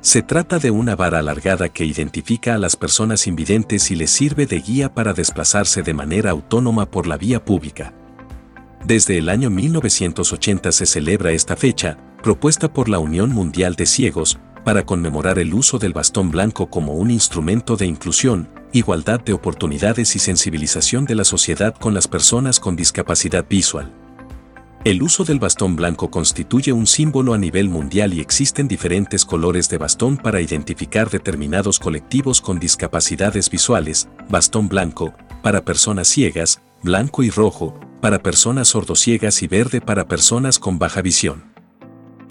Se 0.00 0.22
trata 0.22 0.60
de 0.60 0.70
una 0.70 0.94
vara 0.94 1.18
alargada 1.18 1.68
que 1.70 1.84
identifica 1.84 2.54
a 2.54 2.58
las 2.58 2.76
personas 2.76 3.26
invidentes 3.26 3.90
y 3.90 3.96
les 3.96 4.10
sirve 4.10 4.46
de 4.46 4.60
guía 4.60 4.94
para 4.94 5.12
desplazarse 5.12 5.82
de 5.82 5.92
manera 5.92 6.30
autónoma 6.30 6.88
por 6.88 7.08
la 7.08 7.16
vía 7.16 7.44
pública. 7.44 7.92
Desde 8.84 9.18
el 9.18 9.28
año 9.28 9.50
1980 9.50 10.70
se 10.70 10.86
celebra 10.86 11.32
esta 11.32 11.56
fecha, 11.56 11.98
propuesta 12.22 12.72
por 12.72 12.88
la 12.88 13.00
Unión 13.00 13.30
Mundial 13.30 13.74
de 13.74 13.86
Ciegos, 13.86 14.38
para 14.64 14.86
conmemorar 14.86 15.38
el 15.40 15.52
uso 15.52 15.78
del 15.78 15.92
bastón 15.92 16.30
blanco 16.30 16.70
como 16.70 16.92
un 16.92 17.10
instrumento 17.10 17.76
de 17.76 17.86
inclusión, 17.86 18.48
igualdad 18.72 19.20
de 19.20 19.32
oportunidades 19.32 20.14
y 20.14 20.20
sensibilización 20.20 21.06
de 21.06 21.16
la 21.16 21.24
sociedad 21.24 21.74
con 21.74 21.92
las 21.92 22.06
personas 22.06 22.60
con 22.60 22.76
discapacidad 22.76 23.44
visual. 23.48 23.92
El 24.84 25.02
uso 25.02 25.24
del 25.24 25.40
bastón 25.40 25.74
blanco 25.74 26.08
constituye 26.10 26.72
un 26.72 26.86
símbolo 26.86 27.34
a 27.34 27.38
nivel 27.38 27.68
mundial 27.68 28.14
y 28.14 28.20
existen 28.20 28.68
diferentes 28.68 29.24
colores 29.24 29.68
de 29.68 29.76
bastón 29.76 30.16
para 30.16 30.40
identificar 30.40 31.10
determinados 31.10 31.80
colectivos 31.80 32.40
con 32.40 32.60
discapacidades 32.60 33.50
visuales, 33.50 34.08
bastón 34.28 34.68
blanco, 34.68 35.14
para 35.42 35.64
personas 35.64 36.06
ciegas, 36.06 36.62
blanco 36.82 37.24
y 37.24 37.30
rojo, 37.30 37.78
para 38.00 38.22
personas 38.22 38.68
sordociegas 38.68 39.42
y 39.42 39.48
verde 39.48 39.80
para 39.80 40.06
personas 40.06 40.60
con 40.60 40.78
baja 40.78 41.02
visión. 41.02 41.52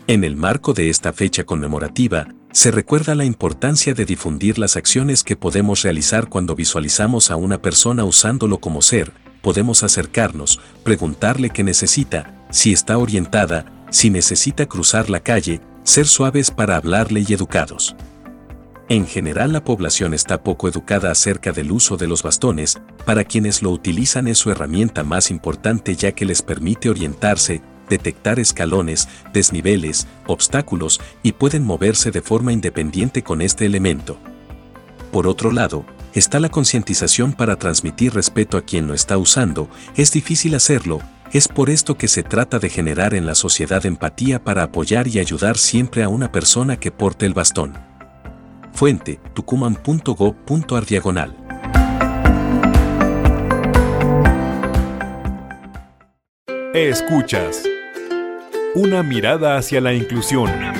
En 0.07 0.23
el 0.23 0.37
marco 0.37 0.73
de 0.73 0.89
esta 0.89 1.11
fecha 1.11 1.43
conmemorativa, 1.43 2.29
se 2.53 2.71
recuerda 2.71 3.13
la 3.13 3.25
importancia 3.25 3.93
de 3.93 4.05
difundir 4.05 4.57
las 4.57 4.77
acciones 4.77 5.23
que 5.25 5.35
podemos 5.35 5.83
realizar 5.83 6.29
cuando 6.29 6.55
visualizamos 6.55 7.29
a 7.29 7.35
una 7.35 7.61
persona 7.61 8.05
usándolo 8.05 8.59
como 8.59 8.81
ser, 8.81 9.11
podemos 9.41 9.83
acercarnos, 9.83 10.61
preguntarle 10.83 11.49
qué 11.49 11.63
necesita, 11.63 12.36
si 12.49 12.73
está 12.73 12.97
orientada, 12.97 13.65
si 13.89 14.09
necesita 14.09 14.65
cruzar 14.65 15.09
la 15.09 15.19
calle, 15.19 15.61
ser 15.83 16.07
suaves 16.07 16.51
para 16.51 16.75
hablarle 16.75 17.23
y 17.27 17.33
educados. 17.33 17.95
En 18.89 19.05
general 19.05 19.51
la 19.51 19.63
población 19.63 20.13
está 20.13 20.43
poco 20.43 20.69
educada 20.69 21.11
acerca 21.11 21.51
del 21.51 21.71
uso 21.71 21.97
de 21.97 22.07
los 22.07 22.23
bastones, 22.23 22.79
para 23.05 23.25
quienes 23.25 23.61
lo 23.61 23.71
utilizan 23.71 24.27
es 24.27 24.37
su 24.37 24.49
herramienta 24.49 25.03
más 25.03 25.29
importante 25.29 25.95
ya 25.95 26.13
que 26.13 26.25
les 26.25 26.41
permite 26.41 26.89
orientarse, 26.89 27.61
detectar 27.89 28.39
escalones, 28.39 29.09
desniveles, 29.33 30.07
obstáculos 30.25 31.01
y 31.21 31.33
pueden 31.33 31.63
moverse 31.65 32.11
de 32.11 32.21
forma 32.21 32.53
independiente 32.53 33.23
con 33.23 33.41
este 33.41 33.65
elemento. 33.65 34.17
Por 35.11 35.27
otro 35.27 35.51
lado, 35.51 35.85
está 36.13 36.39
la 36.39 36.49
concientización 36.49 37.33
para 37.33 37.57
transmitir 37.57 38.13
respeto 38.13 38.57
a 38.57 38.61
quien 38.61 38.87
lo 38.87 38.93
está 38.93 39.17
usando, 39.17 39.69
es 39.95 40.11
difícil 40.11 40.55
hacerlo, 40.55 41.01
es 41.33 41.47
por 41.47 41.69
esto 41.69 41.97
que 41.97 42.07
se 42.07 42.23
trata 42.23 42.59
de 42.59 42.69
generar 42.69 43.13
en 43.13 43.25
la 43.25 43.35
sociedad 43.35 43.85
empatía 43.85 44.43
para 44.43 44.63
apoyar 44.63 45.07
y 45.07 45.19
ayudar 45.19 45.57
siempre 45.57 46.03
a 46.03 46.09
una 46.09 46.31
persona 46.31 46.77
que 46.77 46.91
porte 46.91 47.25
el 47.25 47.33
bastón. 47.33 47.73
Fuente, 48.73 49.19
tucuman.go.ar 49.33 50.85
diagonal. 50.85 51.35
Escuchas. 56.73 57.63
Una 58.75 59.01
mirada 59.01 59.57
hacia 59.57 59.81
la 59.81 59.93
inclusión. 59.93 60.76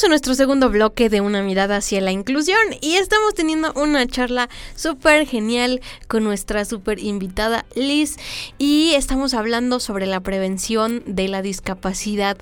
En 0.00 0.08
nuestro 0.08 0.34
segundo 0.34 0.70
bloque 0.70 1.10
de 1.10 1.20
una 1.20 1.42
mirada 1.42 1.76
hacia 1.76 2.00
la 2.00 2.12
inclusión 2.12 2.58
y 2.80 2.94
estamos 2.96 3.34
teniendo 3.34 3.72
una 3.74 4.06
charla 4.06 4.48
súper 4.74 5.26
genial 5.26 5.82
con 6.08 6.24
nuestra 6.24 6.64
súper 6.64 6.98
invitada 6.98 7.66
Liz 7.74 8.16
y 8.56 8.94
estamos 8.94 9.34
hablando 9.34 9.80
sobre 9.80 10.06
la 10.06 10.20
prevención 10.20 11.02
de 11.06 11.28
la 11.28 11.42
discapacidad 11.42 12.38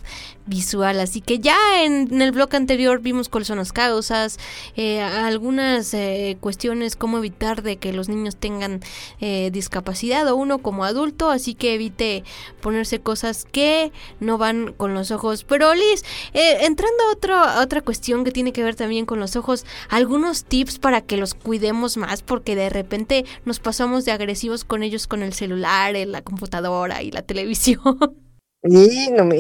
visual. 0.50 1.00
Así 1.00 1.22
que 1.22 1.38
ya 1.38 1.56
en, 1.82 2.20
el 2.20 2.32
bloque 2.32 2.58
anterior 2.58 3.00
vimos 3.00 3.30
cuáles 3.30 3.48
son 3.48 3.58
las 3.58 3.72
causas, 3.72 4.38
eh, 4.76 5.00
algunas 5.00 5.94
eh, 5.94 6.36
cuestiones, 6.40 6.96
cómo 6.96 7.18
evitar 7.18 7.62
de 7.62 7.78
que 7.78 7.94
los 7.94 8.10
niños 8.10 8.36
tengan 8.36 8.80
eh, 9.20 9.50
discapacidad 9.52 10.28
o 10.28 10.36
uno 10.36 10.58
como 10.58 10.84
adulto, 10.84 11.30
así 11.30 11.54
que 11.54 11.74
evite 11.74 12.24
ponerse 12.60 13.00
cosas 13.00 13.46
que 13.50 13.92
no 14.18 14.36
van 14.36 14.74
con 14.74 14.92
los 14.92 15.10
ojos. 15.10 15.44
Pero 15.44 15.74
Liz, 15.74 16.04
entrando 16.34 17.04
a, 17.08 17.12
otro, 17.12 17.39
otra 17.61 17.81
cuestión 17.81 18.24
que 18.24 18.33
tiene 18.33 18.53
que 18.53 18.62
ver 18.62 18.74
también 18.74 19.07
con 19.07 19.20
los 19.20 19.37
ojos, 19.37 19.64
algunos 19.88 20.44
tips 20.44 20.79
para 20.79 21.00
que 21.00 21.16
los 21.16 21.35
cuidemos 21.35 21.96
más, 21.96 22.22
porque 22.22 22.57
de 22.57 22.70
repente 22.70 23.24
nos 23.44 23.61
pasamos 23.61 24.05
de 24.05 24.12
agresivos 24.12 24.64
con 24.64 24.83
ellos 24.83 25.07
con 25.07 25.22
el 25.22 25.33
celular, 25.33 25.94
la 25.94 26.23
computadora 26.23 27.02
y 27.02 27.10
la 27.10 27.23
televisión. 27.23 27.81
Los 28.62 29.37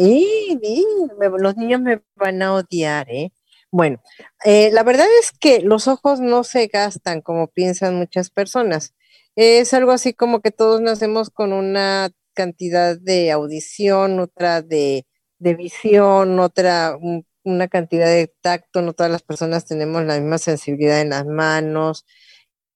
niños 1.56 1.80
me 1.82 2.00
van 2.16 2.40
a 2.40 2.54
odiar, 2.54 3.06
¿eh? 3.10 3.30
Bueno, 3.70 4.02
eh, 4.44 4.70
la 4.72 4.82
verdad 4.82 5.06
es 5.20 5.32
que 5.32 5.60
los 5.60 5.88
ojos 5.88 6.20
no 6.20 6.42
se 6.42 6.68
gastan 6.68 7.20
como 7.20 7.48
piensan 7.48 7.96
muchas 7.96 8.30
personas. 8.30 8.94
Es 9.36 9.74
algo 9.74 9.92
así 9.92 10.14
como 10.14 10.40
que 10.40 10.50
todos 10.50 10.80
nacemos 10.80 11.30
con 11.30 11.52
una 11.52 12.10
cantidad 12.34 12.98
de 12.98 13.30
audición, 13.30 14.20
otra 14.20 14.62
de, 14.62 15.06
de 15.38 15.54
visión, 15.54 16.40
otra 16.40 16.96
una 17.44 17.68
cantidad 17.68 18.06
de 18.06 18.32
tacto, 18.40 18.82
no 18.82 18.92
todas 18.92 19.10
las 19.10 19.22
personas 19.22 19.64
tenemos 19.66 20.04
la 20.04 20.18
misma 20.18 20.38
sensibilidad 20.38 21.00
en 21.00 21.10
las 21.10 21.26
manos 21.26 22.04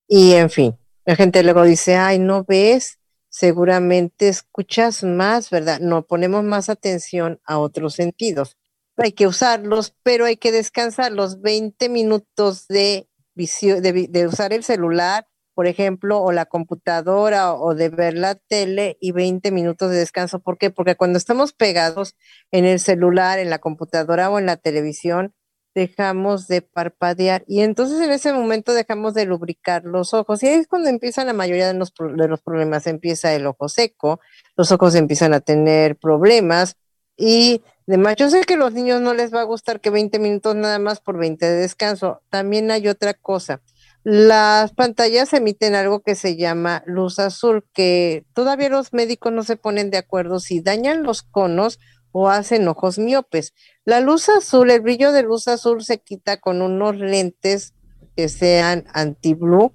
y 0.07 0.33
en 0.33 0.51
fin, 0.51 0.77
la 1.05 1.17
gente 1.17 1.43
luego 1.43 1.65
dice, 1.65 1.97
ay, 1.97 2.19
no 2.19 2.45
ves, 2.45 2.99
seguramente 3.29 4.29
escuchas 4.29 5.03
más, 5.03 5.51
¿verdad? 5.51 5.81
No 5.81 6.07
ponemos 6.07 6.45
más 6.45 6.69
atención 6.69 7.41
a 7.45 7.59
otros 7.59 7.95
sentidos. 7.95 8.57
Hay 8.97 9.13
que 9.13 9.27
usarlos, 9.27 9.95
pero 10.03 10.25
hay 10.25 10.37
que 10.37 10.53
descansar 10.53 11.13
los 11.13 11.41
20 11.41 11.89
minutos 11.89 12.69
de, 12.69 13.09
de, 13.35 14.07
de 14.09 14.27
usar 14.27 14.53
el 14.53 14.63
celular, 14.63 15.27
por 15.55 15.67
ejemplo, 15.67 16.21
o 16.21 16.33
la 16.33 16.47
computadora 16.47 17.55
o 17.55 17.75
de 17.75 17.89
ver 17.89 18.15
la 18.15 18.35
tele 18.35 18.99
y 19.01 19.13
20 19.13 19.51
minutos 19.53 19.91
de 19.91 19.99
descanso. 19.99 20.41
¿Por 20.41 20.59
qué? 20.59 20.71
Porque 20.71 20.97
cuando 20.97 21.19
estamos 21.19 21.53
pegados 21.53 22.17
en 22.51 22.65
el 22.65 22.81
celular, 22.81 23.39
en 23.39 23.51
la 23.51 23.61
computadora 23.61 24.31
o 24.31 24.39
en 24.39 24.47
la 24.47 24.57
televisión, 24.57 25.33
dejamos 25.75 26.47
de 26.47 26.63
parpadear 26.63 27.45
y 27.49 27.61
entonces 27.61 28.01
en 28.01 28.13
ese 28.13 28.33
momento 28.33 28.73
dejamos 28.75 29.13
de 29.13 29.25
lubricar 29.27 29.85
los 29.85 30.15
ojos 30.15 30.41
y 30.43 30.47
ahí 30.47 30.55
es 30.55 30.69
cuando 30.69 30.89
empiezan 30.89 31.27
la 31.27 31.33
mayoría 31.33 31.67
de 31.67 31.75
los, 31.75 31.93
de 32.17 32.29
los 32.29 32.41
problemas. 32.43 32.87
Empieza 32.87 33.35
el 33.35 33.47
ojo 33.47 33.69
seco, 33.69 34.21
los 34.57 34.71
ojos 34.73 34.95
empiezan 34.95 35.35
a 35.35 35.41
tener 35.41 35.97
problemas 35.97 36.77
y 37.17 37.63
demás. 37.87 38.17
Yo 38.17 38.31
sé 38.31 38.43
que 38.43 38.55
a 38.55 38.57
los 38.57 38.73
niños 38.73 39.01
no 39.01 39.15
les 39.15 39.35
va 39.35 39.41
a 39.41 39.45
gustar 39.45 39.81
que 39.81 39.91
20 39.91 40.19
minutos 40.19 40.55
nada 40.55 40.79
más 40.79 41.01
por 41.01 41.19
20 41.19 41.45
de 41.45 41.57
descanso. 41.57 42.23
También 42.31 42.71
hay 42.71 42.89
otra 42.89 43.15
cosa 43.15 43.61
las 44.05 44.73
pantallas 44.75 45.33
emiten 45.33 45.75
algo 45.75 46.01
que 46.01 46.15
se 46.15 46.37
llama 46.37 46.83
luz 46.87 47.19
azul, 47.19 47.65
que 47.73 48.27
todavía 48.35 48.69
los 48.69 48.93
médicos 48.93 49.33
no 49.33 49.43
se 49.43 49.57
ponen 49.57 49.91
de 49.91 49.97
acuerdo 49.97 50.41
si 50.41 50.61
dañan 50.61 51.03
los 51.03 51.23
conos 51.23 51.81
o 52.13 52.29
hacen 52.29 52.69
ojos 52.69 52.99
miopes. 52.99 53.55
La 53.87 54.01
luz 54.01 54.29
azul, 54.29 54.71
el 54.71 54.83
brillo 54.83 55.11
de 55.11 55.23
luz 55.23 55.49
azul 55.49 55.83
se 55.83 55.99
quita 55.99 56.37
con 56.37 56.61
unos 56.61 56.97
lentes 56.97 57.73
que 58.15 58.29
sean 58.29 58.85
anti-blue 58.93 59.75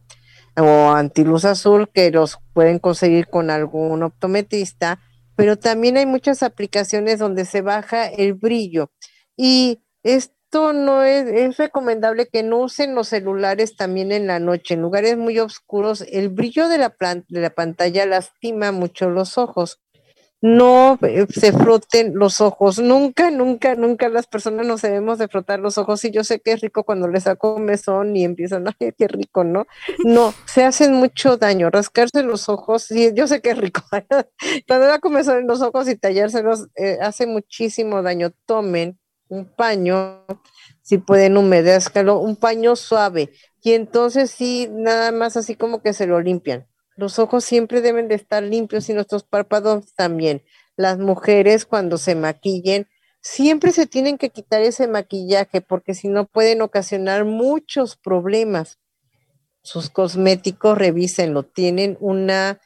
o 0.56 0.90
anti-luz 0.92 1.44
azul 1.44 1.90
que 1.92 2.12
los 2.12 2.38
pueden 2.54 2.78
conseguir 2.78 3.28
con 3.30 3.50
algún 3.50 4.04
optometrista, 4.04 5.00
pero 5.36 5.58
también 5.58 5.98
hay 5.98 6.06
muchas 6.06 6.44
aplicaciones 6.44 7.18
donde 7.18 7.46
se 7.46 7.62
baja 7.62 8.06
el 8.06 8.36
brillo 8.36 8.92
y 9.36 9.82
es 10.04 10.34
esto 10.50 10.74
no 10.74 11.04
es, 11.04 11.28
es 11.28 11.58
recomendable 11.58 12.28
que 12.28 12.42
no 12.42 12.58
usen 12.58 12.96
los 12.96 13.10
celulares 13.10 13.76
también 13.76 14.12
en 14.12 14.26
la 14.26 14.40
noche, 14.40 14.74
en 14.74 14.82
lugares 14.82 15.16
muy 15.16 15.38
oscuros. 15.38 16.04
El 16.10 16.30
brillo 16.30 16.68
de 16.68 16.80
la, 16.80 16.96
de 17.28 17.40
la 17.40 17.52
pantalla 17.52 18.08
lastima 18.08 18.72
mucho 18.72 19.12
los 19.12 19.38
ojos. 19.38 19.80
No 20.42 20.98
eh, 21.04 21.28
se 21.30 21.52
froten 21.52 22.14
los 22.16 22.42
ojos. 22.42 22.80
Nunca, 22.80 23.30
nunca, 23.30 23.76
nunca 23.76 24.10
las 24.10 24.26
personas 24.26 24.66
nos 24.66 24.82
debemos 24.82 25.20
de 25.20 25.28
frotar 25.28 25.60
los 25.60 25.78
ojos. 25.78 26.04
Y 26.04 26.10
yo 26.10 26.24
sé 26.24 26.40
que 26.40 26.54
es 26.54 26.62
rico 26.62 26.84
cuando 26.84 27.08
les 27.08 27.26
saco 27.26 27.54
un 27.54 27.66
mesón 27.66 28.16
y 28.16 28.24
empiezan, 28.24 28.66
ay, 28.80 28.94
qué 28.98 29.08
rico, 29.08 29.44
¿no? 29.44 29.68
No, 30.04 30.34
se 30.48 30.64
hacen 30.64 30.94
mucho 30.94 31.38
daño. 31.38 31.70
Rascarse 31.70 32.24
los 32.24 32.50
ojos, 32.50 32.86
sí, 32.86 33.12
yo 33.14 33.28
sé 33.28 33.42
que 33.42 33.52
es 33.52 33.58
rico. 33.60 33.84
cuando 34.68 34.88
da 34.88 34.98
comezón 34.98 35.38
en 35.38 35.48
los 35.48 35.62
ojos 35.62 35.88
y 35.88 35.96
tallárselos 35.96 36.70
eh, 36.76 36.98
hace 37.02 37.28
muchísimo 37.28 38.02
daño. 38.02 38.32
Tomen 38.48 38.98
un 39.30 39.46
paño, 39.46 40.26
si 40.82 40.98
pueden 40.98 41.38
humedezcalo, 41.38 42.20
un 42.20 42.36
paño 42.36 42.76
suave. 42.76 43.32
Y 43.62 43.74
entonces 43.74 44.32
sí, 44.32 44.68
nada 44.72 45.12
más 45.12 45.38
así 45.38 45.56
como 45.56 45.82
que 45.82 45.94
se 45.94 46.08
lo 46.08 46.20
limpian. 46.20 46.68
Los 46.98 47.18
ojos 47.20 47.46
siempre 47.46 47.82
deben 47.82 48.10
de 48.10 48.16
estar 48.16 48.44
limpios 48.44 48.90
y 48.90 48.94
nuestros 48.94 49.24
párpados 49.24 49.94
también. 49.94 50.44
Las 50.76 50.98
mujeres 50.98 51.66
cuando 51.66 51.98
se 51.98 52.16
maquillen, 52.16 52.88
siempre 53.22 53.72
se 53.72 53.86
tienen 53.86 54.18
que 54.18 54.32
quitar 54.32 54.62
ese 54.62 54.88
maquillaje 54.88 55.62
porque 55.62 55.94
si 55.94 56.08
no 56.08 56.26
pueden 56.26 56.62
ocasionar 56.62 57.24
muchos 57.26 57.96
problemas. 57.96 58.80
Sus 59.62 59.90
cosméticos, 59.90 60.78
revísenlo, 60.78 61.44
tienen 61.44 61.98
una 62.00 62.60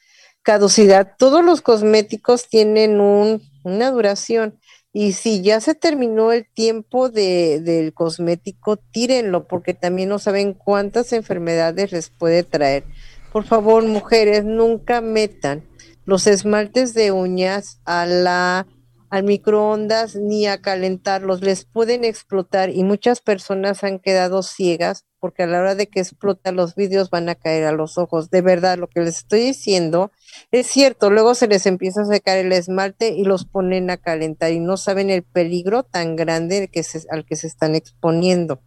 caducidad. 0.44 1.16
Todos 1.18 1.44
los 1.44 1.62
cosméticos 1.62 2.48
tienen 2.48 3.02
un, 3.02 3.42
una 3.64 3.92
duración 3.92 4.60
y 4.96 5.14
si 5.14 5.42
ya 5.42 5.60
se 5.60 5.74
terminó 5.74 6.32
el 6.32 6.46
tiempo 6.46 7.10
de, 7.10 7.60
del 7.60 7.94
cosmético, 7.96 8.78
tírenlo 8.78 9.48
porque 9.48 9.74
también 9.74 10.10
no 10.10 10.20
saben 10.20 10.54
cuántas 10.54 11.14
enfermedades 11.14 11.92
les 11.92 12.12
puede 12.12 12.44
traer. 12.44 12.84
Por 13.32 13.44
favor, 13.44 13.84
mujeres, 13.84 14.46
nunca 14.46 15.02
metan 15.02 15.64
los 16.06 16.28
esmaltes 16.28 16.94
de 16.94 17.12
uñas 17.12 17.80
a 17.86 18.06
la 18.06 18.68
al 19.14 19.26
microondas 19.26 20.16
ni 20.16 20.48
a 20.48 20.60
calentarlos, 20.60 21.44
les 21.44 21.66
pueden 21.66 22.04
explotar 22.04 22.72
y 22.72 22.84
muchas 22.84 23.22
personas 23.22 23.84
han 23.84 24.00
quedado 24.00 24.42
ciegas 24.42 25.06
porque 25.20 25.44
a 25.44 25.46
la 25.46 25.60
hora 25.60 25.76
de 25.76 25.86
que 25.86 26.00
explotan 26.00 26.56
los 26.56 26.74
vídeos 26.74 27.12
van 27.12 27.30
a 27.30 27.36
caer 27.36 27.66
a 27.66 27.74
los 27.74 28.00
ojos. 28.00 28.32
De 28.32 28.42
verdad, 28.42 28.80
lo 28.80 28.88
que 28.88 29.02
les 29.02 29.18
estoy 29.18 29.42
diciendo 29.42 30.12
es 30.50 30.66
cierto, 30.66 31.12
luego 31.12 31.36
se 31.36 31.48
les 31.48 31.68
empieza 31.68 32.02
a 32.02 32.06
secar 32.06 32.40
el 32.40 32.52
esmalte 32.54 33.10
y 33.10 33.24
los 33.24 33.46
ponen 33.46 33.92
a 33.92 33.98
calentar 33.98 34.52
y 34.52 34.60
no 34.60 34.78
saben 34.78 35.12
el 35.12 35.22
peligro 35.22 35.84
tan 35.84 36.16
grande 36.16 36.72
al 37.12 37.24
que 37.24 37.36
se 37.36 37.48
están 37.48 37.76
exponiendo. 37.76 38.64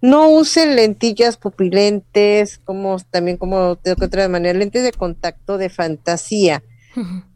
No 0.00 0.30
usen 0.30 0.76
lentillas 0.76 1.36
pupilentes, 1.36 2.56
como 2.56 2.96
también 3.10 3.36
como 3.36 3.74
de 3.74 3.92
otra 3.92 4.30
manera, 4.30 4.58
lentes 4.58 4.82
de 4.82 4.92
contacto 4.92 5.58
de 5.58 5.68
fantasía 5.68 6.62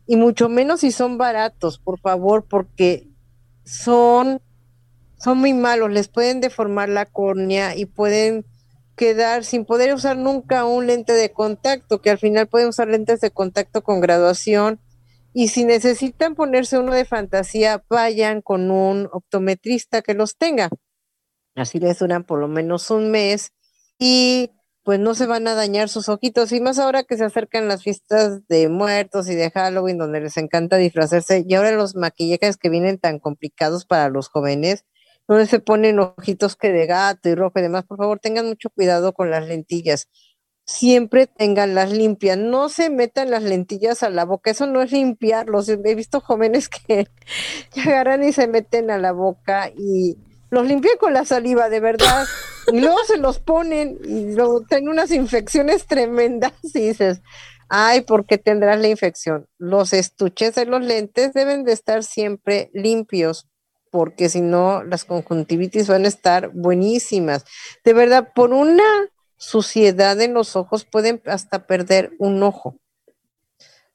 y 0.09 0.17
mucho 0.17 0.49
menos 0.49 0.81
si 0.81 0.91
son 0.91 1.19
baratos, 1.19 1.79
por 1.79 2.01
favor, 2.01 2.47
porque 2.49 3.11
son, 3.65 4.41
son 5.19 5.37
muy 5.37 5.53
malos, 5.53 5.91
les 5.91 6.09
pueden 6.09 6.41
deformar 6.41 6.89
la 6.89 7.05
córnea 7.05 7.77
y 7.77 7.85
pueden 7.85 8.47
quedar 8.97 9.45
sin 9.45 9.67
poder 9.67 9.93
usar 9.93 10.17
nunca 10.17 10.65
un 10.65 10.87
lente 10.87 11.13
de 11.13 11.31
contacto, 11.31 12.01
que 12.01 12.09
al 12.09 12.17
final 12.17 12.49
pueden 12.49 12.69
usar 12.69 12.89
lentes 12.89 13.21
de 13.21 13.31
contacto 13.31 13.83
con 13.83 14.01
graduación. 14.01 14.81
Y 15.35 15.49
si 15.49 15.67
necesitan 15.67 16.35
ponerse 16.35 16.79
uno 16.79 16.95
de 16.95 17.05
fantasía, 17.05 17.85
vayan 17.91 18.41
con 18.41 18.71
un 18.71 19.11
optometrista 19.13 20.01
que 20.01 20.15
los 20.15 20.39
tenga. 20.39 20.71
Así 21.55 21.81
les 21.81 21.99
duran 21.99 22.25
por 22.25 22.41
lo 22.41 22.49
menos 22.49 22.91
un 22.91 23.11
mes 23.11 23.53
y 23.99 24.53
pues 24.89 24.99
no 24.99 25.15
se 25.15 25.27
van 25.27 25.47
a 25.47 25.55
dañar 25.55 25.91
sus 25.91 26.09
ojitos. 26.09 26.51
Y 26.51 26.63
más 26.63 26.79
ahora 26.79 27.03
que 27.03 27.19
se 27.19 27.25
acercan 27.27 27.69
las 27.69 27.83
fiestas 27.83 28.49
de 28.49 28.71
muertos 28.71 29.29
y 29.29 29.35
de 29.35 29.51
Halloween, 29.51 29.99
donde 29.99 30.19
les 30.19 30.39
encanta 30.39 30.79
disfrazarse, 30.79 31.45
y 31.47 31.55
ahora 31.55 31.73
los 31.73 31.95
maquillajes 31.95 32.57
que 32.57 32.71
vienen 32.71 32.97
tan 32.97 33.19
complicados 33.19 33.85
para 33.85 34.09
los 34.09 34.31
jóvenes, 34.31 34.87
donde 35.27 35.45
se 35.45 35.61
ponen 35.61 35.99
ojitos 35.99 36.57
que 36.57 36.73
de 36.73 36.87
gato 36.87 37.29
y 37.29 37.35
rojo 37.35 37.59
y 37.59 37.61
demás, 37.61 37.85
por 37.85 37.99
favor, 37.99 38.19
tengan 38.19 38.47
mucho 38.47 38.71
cuidado 38.71 39.13
con 39.13 39.31
las 39.31 39.47
lentillas. 39.47 40.09
Siempre 40.65 41.27
tengan 41.27 41.75
las 41.75 41.93
limpias, 41.93 42.39
no 42.39 42.71
se 42.71 42.89
metan 42.89 43.31
las 43.31 43.43
lentillas 43.43 44.03
a 44.03 44.09
la 44.09 44.25
boca, 44.25 44.53
eso 44.53 44.67
no 44.67 44.81
es 44.81 44.91
limpiarlos. 44.91 45.69
He 45.69 45.95
visto 45.95 46.21
jóvenes 46.23 46.71
que, 46.87 47.09
agarran 47.77 48.25
y 48.25 48.33
se 48.33 48.49
meten 48.49 48.91
a 48.91 48.97
la 48.97 49.13
boca 49.13 49.69
y 49.69 50.17
los 50.51 50.67
limpian 50.67 50.97
con 50.99 51.13
la 51.13 51.25
saliva, 51.25 51.69
de 51.69 51.81
verdad. 51.81 52.27
Y 52.71 52.83
luego 52.83 52.99
se 53.07 53.17
los 53.17 53.39
ponen 53.39 53.99
y 54.05 54.35
luego 54.35 54.61
tienen 54.61 54.91
unas 54.91 55.11
infecciones 55.11 55.87
tremendas 55.87 56.53
y 56.63 56.89
dices, 56.89 57.23
ay, 57.71 58.03
¿por 58.03 58.27
qué 58.27 58.37
tendrás 58.37 58.79
la 58.79 58.89
infección? 58.89 59.47
Los 59.57 59.95
estuches 59.95 60.55
de 60.55 60.67
los 60.67 60.85
lentes 60.85 61.33
deben 61.33 61.65
de 61.65 61.73
estar 61.73 62.05
siempre 62.05 62.71
limpios 62.75 63.49
porque 63.91 64.29
si 64.29 64.43
no 64.43 64.85
las 64.85 65.07
conjuntivitis 65.07 65.89
van 65.89 66.05
a 66.05 66.09
estar 66.09 66.51
buenísimas. 66.53 67.47
De 67.85 67.95
verdad, 67.95 68.33
por 68.35 68.53
una 68.53 68.85
suciedad 69.39 70.21
en 70.21 70.35
los 70.35 70.55
ojos 70.55 70.85
pueden 70.85 71.23
hasta 71.25 71.67
perder 71.67 72.13
un 72.19 72.43
ojo 72.43 72.79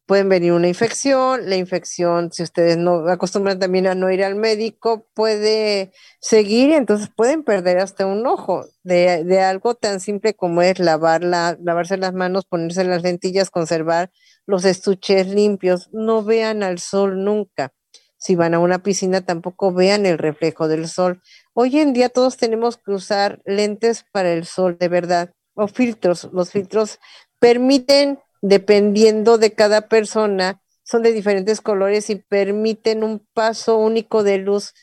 pueden 0.05 0.29
venir 0.29 0.51
una 0.53 0.67
infección, 0.67 1.49
la 1.49 1.55
infección, 1.55 2.31
si 2.31 2.43
ustedes 2.43 2.77
no 2.77 3.07
acostumbran 3.09 3.59
también 3.59 3.87
a 3.87 3.95
no 3.95 4.11
ir 4.11 4.23
al 4.23 4.35
médico, 4.35 5.07
puede 5.13 5.91
seguir 6.19 6.69
y 6.69 6.73
entonces 6.73 7.09
pueden 7.15 7.43
perder 7.43 7.79
hasta 7.79 8.05
un 8.05 8.25
ojo 8.27 8.65
de, 8.83 9.23
de 9.23 9.39
algo 9.41 9.75
tan 9.75 9.99
simple 9.99 10.33
como 10.33 10.61
es 10.61 10.79
lavar 10.79 11.23
la, 11.23 11.57
lavarse 11.61 11.97
las 11.97 12.13
manos, 12.13 12.45
ponerse 12.45 12.83
las 12.83 13.03
lentillas, 13.03 13.49
conservar 13.49 14.11
los 14.45 14.65
estuches 14.65 15.27
limpios, 15.27 15.89
no 15.93 16.23
vean 16.23 16.63
al 16.63 16.79
sol 16.79 17.23
nunca. 17.23 17.71
Si 18.17 18.35
van 18.35 18.53
a 18.53 18.59
una 18.59 18.83
piscina, 18.83 19.25
tampoco 19.25 19.73
vean 19.73 20.05
el 20.05 20.17
reflejo 20.17 20.67
del 20.69 20.87
sol. 20.87 21.21
Hoy 21.53 21.79
en 21.79 21.91
día 21.91 22.07
todos 22.09 22.37
tenemos 22.37 22.77
que 22.77 22.91
usar 22.91 23.41
lentes 23.45 24.05
para 24.11 24.31
el 24.31 24.45
sol, 24.45 24.77
de 24.79 24.87
verdad, 24.87 25.33
o 25.55 25.67
filtros. 25.67 26.29
Los 26.31 26.51
filtros 26.51 26.99
permiten 27.39 28.19
dependiendo 28.43 29.37
de 29.37 29.53
cada 29.53 29.87
persona, 29.87 30.61
son 30.83 31.01
de 31.01 31.13
diferentes 31.13 31.61
colores 31.61 32.09
y 32.09 32.17
permiten 32.17 33.03
un 33.03 33.25
paso 33.33 33.77
único 33.77 34.21
de 34.21 34.37
luz 34.37 34.73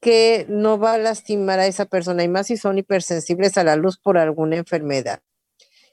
que 0.00 0.46
no 0.48 0.78
va 0.78 0.94
a 0.94 0.98
lastimar 0.98 1.60
a 1.60 1.66
esa 1.66 1.84
persona 1.84 2.24
y 2.24 2.28
más 2.28 2.46
si 2.46 2.56
son 2.56 2.78
hipersensibles 2.78 3.58
a 3.58 3.64
la 3.64 3.76
luz 3.76 3.98
por 3.98 4.16
alguna 4.16 4.56
enfermedad. 4.56 5.20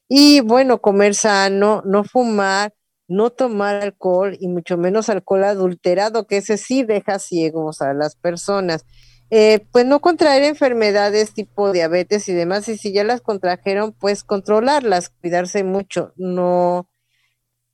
Y 0.08 0.40
bueno, 0.40 0.80
comer 0.82 1.14
sano, 1.14 1.82
no 1.86 2.06
fumar, 2.06 2.74
no 3.10 3.30
tomar 3.30 3.76
alcohol 3.76 4.38
y 4.40 4.48
mucho 4.48 4.78
menos 4.78 5.10
alcohol 5.10 5.44
adulterado, 5.44 6.28
que 6.28 6.38
ese 6.38 6.58
sí 6.58 6.84
deja 6.84 7.20
ciegos 7.20 7.82
a 7.82 7.94
las 7.94 8.16
personas. 8.16 8.86
Eh, 9.32 9.66
pues 9.72 9.86
no 9.86 10.00
contraer 10.00 10.44
enfermedades 10.44 11.34
tipo 11.34 11.74
diabetes 11.74 12.30
y 12.30 12.34
demás, 12.34 12.70
y 12.70 12.78
si 12.78 12.94
ya 12.94 13.04
las 13.04 13.20
contrajeron, 13.20 13.94
pues 13.94 14.24
controlarlas, 14.24 15.10
cuidarse 15.10 15.64
mucho, 15.64 16.14
no, 16.16 16.91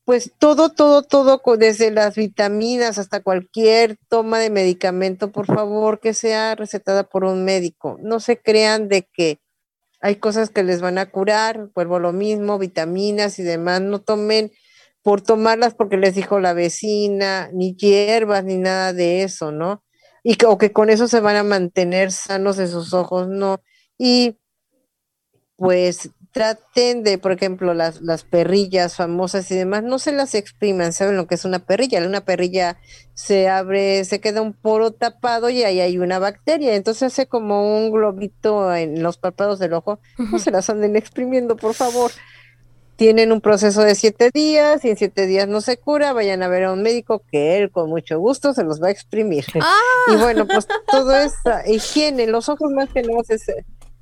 pues 0.08 0.32
todo, 0.40 0.70
todo, 0.70 1.04
todo, 1.04 1.42
desde 1.58 1.92
las 1.92 2.16
vitaminas 2.16 2.98
hasta 2.98 3.20
cualquier 3.22 3.98
toma 4.08 4.40
de 4.40 4.50
medicamento, 4.50 5.34
por 5.34 5.48
favor, 5.48 6.00
que 6.00 6.14
sea 6.14 6.56
recetada 6.56 7.04
por 7.04 7.26
un 7.26 7.44
médico. 7.44 7.98
No 8.02 8.22
se 8.22 8.40
crean 8.40 8.88
de 8.88 9.02
que 9.02 9.42
hay 10.00 10.16
cosas 10.16 10.50
que 10.50 10.64
les 10.64 10.80
van 10.80 10.98
a 10.98 11.12
curar, 11.12 11.72
vuelvo 11.76 12.00
lo 12.00 12.14
mismo, 12.14 12.58
vitaminas 12.58 13.38
y 13.38 13.44
demás, 13.44 13.82
no 13.82 14.00
tomen 14.00 14.54
por 15.02 15.20
tomarlas 15.20 15.74
porque 15.74 15.98
les 15.98 16.16
dijo 16.16 16.40
la 16.40 16.54
vecina, 16.54 17.50
ni 17.52 17.76
hierbas, 17.76 18.46
ni 18.46 18.56
nada 18.56 18.94
de 18.94 19.24
eso, 19.24 19.52
¿no? 19.52 19.84
Y 20.24 20.36
que, 20.36 20.46
o 20.46 20.58
que 20.58 20.72
con 20.72 20.90
eso 20.90 21.10
se 21.10 21.20
van 21.20 21.36
a 21.36 21.44
mantener 21.44 22.14
sanos 22.14 22.56
de 22.56 22.68
sus 22.68 22.94
ojos, 22.94 23.28
no. 23.28 23.62
Y 23.98 24.38
pues 25.58 26.12
traten 26.38 27.04
de, 27.04 27.18
por 27.18 27.32
ejemplo, 27.32 27.74
las, 27.74 28.02
las 28.02 28.24
perrillas 28.24 28.96
famosas 28.96 29.50
y 29.50 29.56
demás, 29.56 29.82
no 29.84 29.98
se 29.98 30.12
las 30.12 30.36
expriman, 30.36 30.94
¿saben 30.94 31.16
lo 31.18 31.26
que 31.26 31.34
es 31.36 31.46
una 31.46 31.60
perrilla? 31.60 32.06
Una 32.06 32.22
perrilla 32.22 32.78
se 33.16 33.50
abre, 33.50 34.06
se 34.06 34.20
queda 34.20 34.42
un 34.44 34.54
poro 34.54 34.92
tapado 34.92 35.50
y 35.50 35.64
ahí 35.64 35.80
hay 35.80 35.98
una 35.98 36.20
bacteria, 36.20 36.76
entonces 36.76 37.04
hace 37.12 37.26
como 37.26 37.78
un 37.78 37.92
globito 37.92 38.76
en 38.76 39.02
los 39.02 39.18
párpados 39.18 39.58
del 39.58 39.74
ojo, 39.74 40.00
no 40.32 40.38
se 40.38 40.52
las 40.52 40.70
anden 40.70 40.96
exprimiendo, 40.96 41.56
por 41.58 41.74
favor. 41.74 42.12
Tienen 42.98 43.32
un 43.32 43.42
proceso 43.42 43.82
de 43.82 43.94
siete 43.94 44.32
días 44.34 44.84
y 44.84 44.90
en 44.90 44.98
siete 44.98 45.28
días 45.28 45.48
no 45.48 45.62
se 45.62 45.78
cura, 45.78 46.14
vayan 46.14 46.42
a 46.42 46.48
ver 46.48 46.64
a 46.64 46.74
un 46.74 46.82
médico 46.82 47.22
que 47.32 47.58
él 47.58 47.70
con 47.72 47.90
mucho 47.90 48.18
gusto 48.20 48.54
se 48.54 48.64
los 48.64 48.82
va 48.82 48.88
a 48.88 48.92
exprimir. 48.92 49.46
Y 49.56 49.60
Ah. 49.62 50.18
bueno, 50.20 50.48
pues 50.48 50.68
todo 50.92 51.16
es 51.16 51.34
higiene, 51.68 52.26
los 52.28 52.50
ojos 52.50 52.72
más 52.72 52.90
que 52.90 53.04
nada 53.04 53.22
es 53.30 53.44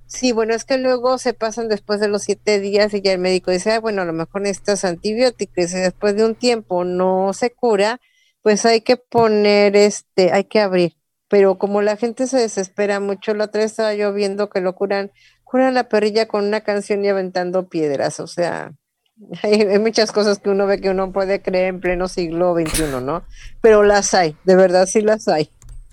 Sí, 0.08 0.32
bueno, 0.32 0.54
es 0.54 0.66
que 0.66 0.78
luego 0.78 1.18
se 1.18 1.34
pasan 1.34 1.68
después 1.68 2.00
de 2.00 2.08
los 2.08 2.24
siete 2.24 2.60
días 2.60 2.94
y 2.94 3.02
ya 3.02 3.12
el 3.14 3.20
médico 3.20 3.52
dice, 3.52 3.72
ah, 3.72 3.80
bueno, 3.80 4.04
a 4.04 4.06
lo 4.06 4.14
mejor 4.14 4.42
necesitas 4.42 4.86
antibióticos 4.86 5.74
y 5.74 5.78
después 5.78 6.16
de 6.16 6.26
un 6.26 6.36
tiempo 6.36 6.84
no 6.84 7.34
se 7.34 7.52
cura, 7.52 8.00
pues 8.44 8.66
hay 8.66 8.82
que 8.82 8.98
poner 8.98 9.76
este, 9.76 10.32
hay 10.32 10.44
que 10.46 10.60
abrir. 10.60 10.94
Pero 11.28 11.58
como 11.58 11.82
la 11.82 11.98
gente 11.98 12.28
se 12.28 12.38
desespera 12.38 13.00
mucho, 13.00 13.34
la 13.34 13.46
otra 13.46 13.62
vez 13.62 13.72
estaba 13.72 13.96
yo 13.96 14.14
viendo 14.14 14.50
que 14.50 14.62
lo 14.62 14.76
curan, 14.76 15.12
curan 15.44 15.74
la 15.74 15.90
perrilla 15.90 16.28
con 16.28 16.46
una 16.46 16.62
canción 16.62 17.04
y 17.04 17.10
aventando 17.10 17.68
piedras, 17.68 18.20
o 18.20 18.28
sea, 18.28 18.74
hay, 19.44 19.62
hay 19.62 19.80
muchas 19.80 20.12
cosas 20.12 20.40
que 20.40 20.50
uno 20.50 20.68
ve 20.68 20.80
que 20.82 20.90
uno 20.92 21.12
puede 21.12 21.42
creer 21.42 21.68
en 21.68 21.80
pleno 21.82 22.08
siglo 22.08 22.54
XXI, 22.54 23.02
¿no? 23.04 23.24
Pero 23.62 23.84
las 23.84 24.14
hay, 24.14 24.38
de 24.44 24.56
verdad 24.56 24.86
sí 24.86 25.02
las 25.02 25.28
hay. 25.28 25.50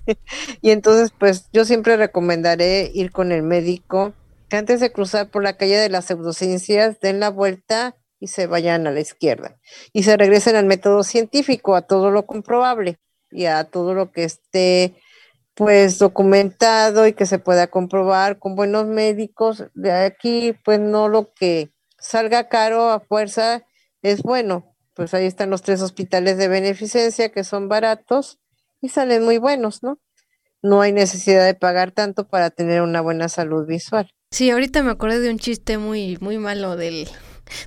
Y 0.61 0.71
entonces, 0.71 1.11
pues 1.17 1.49
yo 1.51 1.65
siempre 1.65 1.97
recomendaré 1.97 2.91
ir 2.93 3.11
con 3.11 3.31
el 3.31 3.43
médico, 3.43 4.13
que 4.49 4.57
antes 4.57 4.79
de 4.79 4.91
cruzar 4.91 5.29
por 5.29 5.43
la 5.43 5.57
calle 5.57 5.77
de 5.77 5.89
las 5.89 6.05
pseudociencias, 6.05 6.99
den 6.99 7.19
la 7.19 7.29
vuelta 7.29 7.95
y 8.19 8.27
se 8.27 8.47
vayan 8.47 8.87
a 8.87 8.91
la 8.91 9.01
izquierda. 9.01 9.59
Y 9.91 10.03
se 10.03 10.15
regresen 10.17 10.55
al 10.55 10.65
método 10.65 11.03
científico, 11.03 11.75
a 11.75 11.81
todo 11.81 12.11
lo 12.11 12.25
comprobable 12.25 12.99
y 13.31 13.45
a 13.45 13.63
todo 13.65 13.93
lo 13.93 14.11
que 14.11 14.23
esté 14.23 14.95
pues 15.55 15.99
documentado 15.99 17.05
y 17.07 17.13
que 17.13 17.25
se 17.25 17.39
pueda 17.39 17.67
comprobar 17.67 18.39
con 18.39 18.55
buenos 18.55 18.85
médicos. 18.85 19.65
De 19.73 19.91
aquí, 19.91 20.55
pues 20.63 20.79
no 20.79 21.09
lo 21.09 21.33
que 21.33 21.71
salga 21.99 22.49
caro 22.49 22.89
a 22.89 22.99
fuerza 22.99 23.63
es 24.01 24.23
bueno. 24.23 24.75
Pues 24.95 25.13
ahí 25.13 25.25
están 25.25 25.49
los 25.49 25.61
tres 25.63 25.81
hospitales 25.81 26.37
de 26.37 26.47
beneficencia 26.47 27.31
que 27.31 27.43
son 27.43 27.67
baratos 27.67 28.42
y 28.83 28.89
salen 28.89 29.23
muy 29.23 29.37
buenos, 29.37 29.81
¿no? 29.81 29.97
No 30.61 30.81
hay 30.81 30.91
necesidad 30.91 31.45
de 31.45 31.55
pagar 31.55 31.91
tanto 31.91 32.27
para 32.27 32.49
tener 32.49 32.81
una 32.81 32.99
buena 32.99 33.29
salud 33.29 33.65
visual. 33.65 34.11
Sí, 34.29 34.51
ahorita 34.51 34.83
me 34.83 34.91
acordé 34.91 35.21
de 35.21 35.29
un 35.29 35.39
chiste 35.39 35.77
muy, 35.77 36.17
muy 36.19 36.37
malo 36.37 36.75
del, 36.75 37.07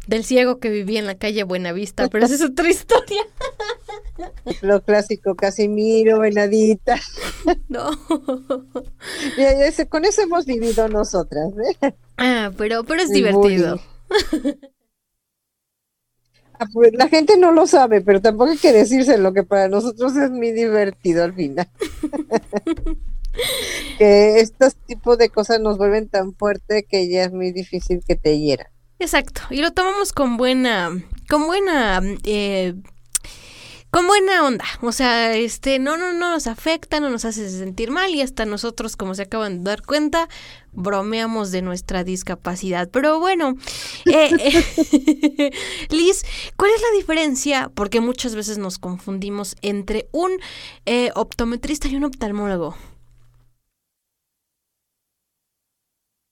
del 0.06 0.24
ciego 0.24 0.58
que 0.58 0.68
vivía 0.68 1.00
en 1.00 1.06
la 1.06 1.16
calle 1.16 1.44
Buenavista, 1.44 2.08
pero 2.08 2.26
esa 2.26 2.34
es 2.34 2.42
otra 2.50 2.68
historia. 2.68 3.22
Lo 4.60 4.82
clásico, 4.82 5.34
Casimiro, 5.34 6.20
Venadita. 6.20 7.00
No. 7.68 7.90
Ya 9.38 9.72
sé, 9.72 9.88
con 9.88 10.04
eso 10.04 10.22
hemos 10.22 10.46
vivido 10.46 10.88
nosotras, 10.88 11.52
¿eh? 11.80 11.94
Ah, 12.18 12.50
pero, 12.58 12.84
pero 12.84 13.02
es 13.02 13.10
divertido. 13.10 13.80
Pues, 14.08 14.56
la 16.92 17.08
gente 17.08 17.38
no 17.38 17.52
lo 17.52 17.66
sabe, 17.66 18.00
pero 18.00 18.20
tampoco 18.20 18.50
hay 18.50 18.58
que 18.58 18.72
decirse 18.72 19.18
lo 19.18 19.32
que 19.32 19.42
para 19.42 19.68
nosotros 19.68 20.16
es 20.16 20.30
muy 20.30 20.52
divertido 20.52 21.24
al 21.24 21.34
final. 21.34 21.68
que 23.98 24.40
estos 24.40 24.76
tipos 24.86 25.18
de 25.18 25.30
cosas 25.30 25.60
nos 25.60 25.78
vuelven 25.78 26.08
tan 26.08 26.34
fuerte 26.34 26.84
que 26.84 27.08
ya 27.08 27.24
es 27.24 27.32
muy 27.32 27.52
difícil 27.52 28.02
que 28.06 28.16
te 28.16 28.38
hiera. 28.38 28.70
Exacto. 28.98 29.42
Y 29.50 29.60
lo 29.60 29.72
tomamos 29.72 30.12
con 30.12 30.36
buena, 30.36 30.90
con 31.28 31.46
buena, 31.46 32.00
eh, 32.24 32.74
con 33.90 34.06
buena 34.06 34.46
onda. 34.46 34.64
O 34.80 34.92
sea, 34.92 35.34
este, 35.34 35.78
no, 35.78 35.96
no, 35.96 36.12
no 36.12 36.30
nos 36.30 36.46
afecta, 36.46 37.00
no 37.00 37.10
nos 37.10 37.24
hace 37.24 37.48
sentir 37.50 37.90
mal 37.90 38.14
y 38.14 38.22
hasta 38.22 38.46
nosotros, 38.46 38.96
como 38.96 39.14
se 39.14 39.22
acaban 39.22 39.64
de 39.64 39.70
dar 39.70 39.82
cuenta, 39.82 40.28
bromeamos 40.76 41.50
de 41.50 41.62
nuestra 41.62 42.04
discapacidad. 42.04 42.88
Pero 42.90 43.18
bueno, 43.20 43.56
eh, 44.06 44.34
eh, 44.38 45.50
Liz, 45.90 46.24
¿cuál 46.56 46.70
es 46.72 46.80
la 46.82 46.96
diferencia? 46.98 47.70
Porque 47.74 48.00
muchas 48.00 48.34
veces 48.36 48.58
nos 48.58 48.78
confundimos 48.78 49.56
entre 49.62 50.08
un 50.12 50.32
eh, 50.86 51.10
optometrista 51.14 51.88
y 51.88 51.96
un 51.96 52.04
oftalmólogo. 52.04 52.76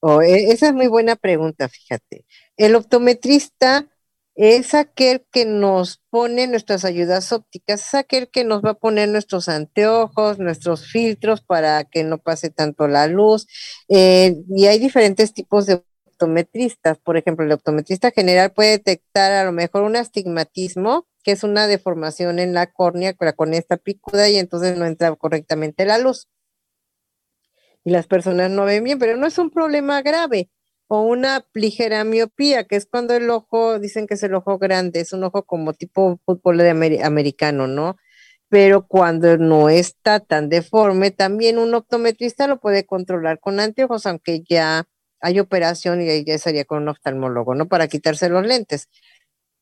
Oh, 0.00 0.20
e- 0.22 0.52
esa 0.52 0.68
es 0.68 0.74
muy 0.74 0.86
buena 0.88 1.16
pregunta, 1.16 1.68
fíjate. 1.68 2.26
El 2.56 2.74
optometrista 2.76 3.88
es 4.36 4.74
aquel 4.74 5.24
que 5.30 5.44
nos 5.44 6.02
pone 6.10 6.46
nuestras 6.46 6.84
ayudas 6.84 7.32
ópticas, 7.32 7.86
es 7.86 7.94
aquel 7.94 8.28
que 8.28 8.44
nos 8.44 8.62
va 8.64 8.70
a 8.70 8.74
poner 8.74 9.08
nuestros 9.08 9.48
anteojos, 9.48 10.38
nuestros 10.38 10.86
filtros 10.90 11.40
para 11.40 11.84
que 11.84 12.04
no 12.04 12.18
pase 12.18 12.50
tanto 12.50 12.88
la 12.88 13.06
luz. 13.06 13.46
Eh, 13.88 14.36
y 14.48 14.66
hay 14.66 14.78
diferentes 14.78 15.32
tipos 15.34 15.66
de 15.66 15.82
optometristas. 16.06 16.98
Por 16.98 17.16
ejemplo, 17.16 17.44
el 17.44 17.52
optometrista 17.52 18.10
general 18.10 18.52
puede 18.52 18.72
detectar 18.72 19.32
a 19.32 19.44
lo 19.44 19.52
mejor 19.52 19.82
un 19.82 19.96
astigmatismo, 19.96 21.06
que 21.22 21.32
es 21.32 21.44
una 21.44 21.66
deformación 21.66 22.38
en 22.38 22.54
la 22.54 22.72
córnea, 22.72 23.14
la 23.20 23.32
córnea 23.34 23.60
está 23.60 23.76
picuda 23.76 24.28
y 24.28 24.36
entonces 24.36 24.76
no 24.76 24.86
entra 24.86 25.14
correctamente 25.16 25.84
la 25.86 25.98
luz 25.98 26.28
y 27.84 27.90
las 27.90 28.06
personas 28.06 28.50
no 28.50 28.64
ven 28.64 28.82
bien, 28.82 28.98
pero 28.98 29.16
no 29.16 29.26
es 29.26 29.38
un 29.38 29.50
problema 29.50 30.02
grave. 30.02 30.50
O 30.88 31.00
una 31.02 31.46
ligera 31.54 32.04
miopía, 32.04 32.64
que 32.64 32.76
es 32.76 32.86
cuando 32.86 33.14
el 33.14 33.30
ojo, 33.30 33.78
dicen 33.78 34.06
que 34.06 34.14
es 34.14 34.22
el 34.22 34.34
ojo 34.34 34.58
grande, 34.58 35.00
es 35.00 35.12
un 35.12 35.24
ojo 35.24 35.44
como 35.44 35.72
tipo 35.72 36.20
fútbol 36.26 36.58
de 36.58 36.70
amer- 36.70 37.02
americano, 37.04 37.66
¿no? 37.66 37.96
Pero 38.48 38.86
cuando 38.86 39.36
no 39.38 39.68
está 39.70 40.20
tan 40.20 40.48
deforme, 40.48 41.10
también 41.10 41.58
un 41.58 41.74
optometrista 41.74 42.46
lo 42.46 42.60
puede 42.60 42.86
controlar 42.86 43.40
con 43.40 43.60
anteojos, 43.60 44.06
aunque 44.06 44.42
ya 44.48 44.84
hay 45.20 45.40
operación 45.40 46.02
y 46.02 46.10
ahí 46.10 46.24
ya 46.24 46.38
sería 46.38 46.64
con 46.66 46.82
un 46.82 46.88
oftalmólogo, 46.90 47.54
¿no? 47.54 47.66
Para 47.68 47.88
quitarse 47.88 48.28
los 48.28 48.46
lentes. 48.46 48.88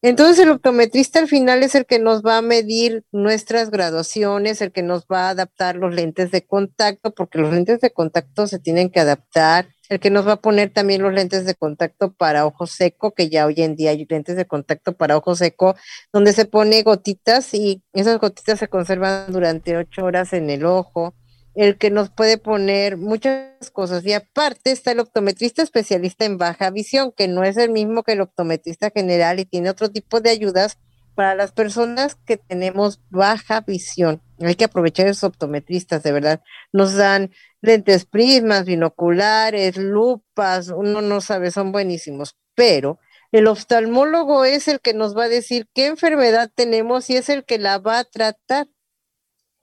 Entonces 0.05 0.41
el 0.41 0.51
optometrista 0.51 1.21
al 1.21 1.29
final 1.29 1.63
es 1.63 1.77
el 1.77 1.87
que 1.87 2.01
nos 2.01 2.23
va 2.23 2.39
a 2.39 2.43
medir 2.43 3.05
nuestras 3.13 3.71
graduaciones, 3.71 4.61
el 4.61 4.73
que 4.73 4.83
nos 4.83 5.05
va 5.05 5.29
a 5.29 5.31
adaptar 5.31 5.77
los 5.77 5.95
lentes 5.95 6.33
de 6.33 6.45
contacto, 6.45 7.15
porque 7.15 7.39
los 7.39 7.53
lentes 7.53 7.81
de 7.81 7.93
contacto 7.93 8.49
se 8.49 8.59
tienen 8.59 8.91
que 8.91 8.99
adaptar, 8.99 9.69
el 9.89 10.01
que 10.01 10.11
nos 10.11 10.27
va 10.27 10.33
a 10.33 10.41
poner 10.41 10.73
también 10.73 11.03
los 11.03 11.13
lentes 11.13 11.47
de 11.47 11.55
contacto 11.55 12.13
para 12.13 12.47
ojo 12.47 12.67
seco, 12.67 13.13
que 13.13 13.29
ya 13.29 13.47
hoy 13.47 13.55
en 13.59 13.77
día 13.77 13.91
hay 13.91 14.05
lentes 14.09 14.35
de 14.37 14.45
contacto 14.45 14.93
para 14.93 15.17
ojo 15.17 15.37
seco, 15.37 15.77
donde 16.13 16.33
se 16.33 16.47
pone 16.47 16.83
gotitas 16.83 17.55
y 17.55 17.85
esas 17.93 18.19
gotitas 18.19 18.59
se 18.59 18.67
conservan 18.67 19.31
durante 19.33 19.77
ocho 19.77 20.05
horas 20.05 20.33
en 20.33 20.51
el 20.51 20.65
ojo 20.65 21.15
el 21.55 21.79
que 21.79 21.91
nos 21.91 22.11
puede 22.11 22.39
poner 22.39 22.97
muchas 22.97 23.71
cosas. 23.73 24.05
Y 24.07 24.13
aparte 24.13 24.71
está 24.73 24.93
el 24.93 25.01
optometrista 25.01 25.63
especialista 25.63 26.25
en 26.25 26.39
baja 26.39 26.71
visión, 26.71 27.13
que 27.17 27.29
no 27.29 27.45
es 27.45 27.57
el 27.57 27.71
mismo 27.71 28.03
que 28.03 28.13
el 28.13 28.21
optometrista 28.23 28.91
general 28.91 29.41
y 29.41 29.45
tiene 29.47 29.71
otro 29.71 29.91
tipo 29.91 30.21
de 30.21 30.31
ayudas 30.31 30.79
para 31.15 31.35
las 31.35 31.53
personas 31.53 32.15
que 32.25 32.39
tenemos 32.39 33.01
baja 33.11 33.61
visión. 33.61 34.23
Hay 34.41 34.55
que 34.55 34.65
aprovechar 34.65 35.07
esos 35.07 35.25
optometristas, 35.25 36.03
de 36.03 36.13
verdad. 36.13 36.43
Nos 36.73 36.95
dan 36.95 37.31
lentes 37.61 38.07
prismas, 38.07 38.65
binoculares, 38.65 39.77
lupas, 39.77 40.69
uno 40.69 41.03
no 41.03 41.21
sabe, 41.21 41.51
son 41.51 41.71
buenísimos. 41.73 42.37
Pero 42.55 42.99
El 43.33 43.47
oftalmólogo 43.47 44.45
es 44.45 44.69
el 44.69 44.81
que 44.81 44.93
nos 44.93 45.17
va 45.17 45.25
a 45.25 45.29
decir 45.29 45.67
qué 45.75 45.87
enfermedad 45.87 46.51
tenemos 46.55 47.09
y 47.09 47.17
es 47.17 47.31
el 47.31 47.45
que 47.45 47.59
la 47.59 47.79
va 47.79 47.99
a 48.01 48.05
tratar. 48.05 48.69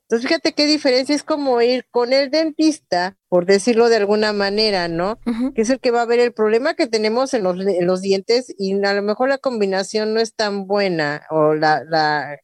Entonces, 0.10 0.28
fíjate 0.28 0.54
qué 0.54 0.66
diferencia 0.66 1.14
es 1.14 1.22
como 1.22 1.62
ir 1.62 1.86
con 1.92 2.14
el 2.14 2.32
dentista, 2.32 3.16
por 3.28 3.46
decirlo 3.46 3.90
de 3.90 3.98
alguna 3.98 4.34
manera, 4.34 4.88
¿no? 4.88 5.20
Que 5.54 5.62
es 5.62 5.70
el 5.70 5.80
que 5.80 5.92
va 5.92 6.02
a 6.02 6.06
ver 6.08 6.20
el 6.20 6.34
problema 6.34 6.74
que 6.74 6.88
tenemos 6.88 7.36
en 7.36 7.44
los, 7.44 7.60
en 7.60 7.86
los 7.86 8.02
dientes 8.02 8.52
y 8.58 8.74
a 8.84 8.94
lo 8.96 9.04
mejor 9.04 9.30
la 9.30 9.38
combinación 9.38 10.16
no 10.16 10.20
es 10.20 10.34
tan 10.34 10.66
buena 10.66 11.28
o 11.30 11.54
la, 11.54 11.84
la, 11.88 12.40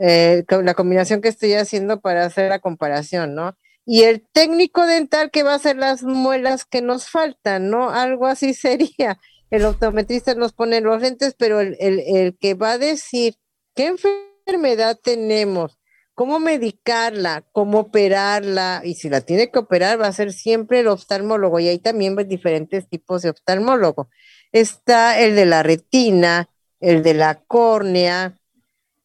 eh, 0.00 0.44
la 0.48 0.72
combinación 0.72 1.20
que 1.20 1.28
estoy 1.28 1.52
haciendo 1.52 2.00
para 2.00 2.24
hacer 2.24 2.48
la 2.48 2.58
comparación, 2.58 3.34
¿no? 3.34 3.54
Y 3.84 4.04
el 4.04 4.26
técnico 4.32 4.86
dental 4.86 5.30
que 5.30 5.42
va 5.42 5.52
a 5.52 5.56
hacer 5.56 5.76
las 5.76 6.04
muelas 6.04 6.64
que 6.64 6.80
nos 6.80 7.10
faltan, 7.10 7.68
¿no? 7.68 7.90
Algo 7.90 8.26
así 8.26 8.54
sería. 8.54 9.18
El 9.50 9.66
optometrista 9.66 10.34
nos 10.36 10.54
pone 10.54 10.80
los 10.80 11.02
lentes, 11.02 11.34
pero 11.38 11.60
el, 11.60 11.76
el, 11.80 12.00
el 12.00 12.38
que 12.38 12.54
va 12.54 12.72
a 12.72 12.78
decir 12.78 13.34
qué 13.74 13.88
enfermedad 13.88 14.98
tenemos, 15.02 15.78
cómo 16.14 16.40
medicarla, 16.40 17.44
cómo 17.52 17.80
operarla, 17.80 18.82
y 18.84 18.94
si 18.94 19.08
la 19.08 19.20
tiene 19.20 19.50
que 19.50 19.58
operar 19.58 20.00
va 20.00 20.06
a 20.06 20.12
ser 20.12 20.32
siempre 20.32 20.80
el 20.80 20.88
oftalmólogo, 20.88 21.60
y 21.60 21.68
hay 21.68 21.78
también 21.78 22.16
diferentes 22.28 22.88
tipos 22.88 23.22
de 23.22 23.30
oftalmólogo. 23.30 24.08
Está 24.52 25.20
el 25.20 25.34
de 25.36 25.46
la 25.46 25.62
retina, 25.62 26.48
el 26.80 27.02
de 27.02 27.14
la 27.14 27.36
córnea, 27.46 28.38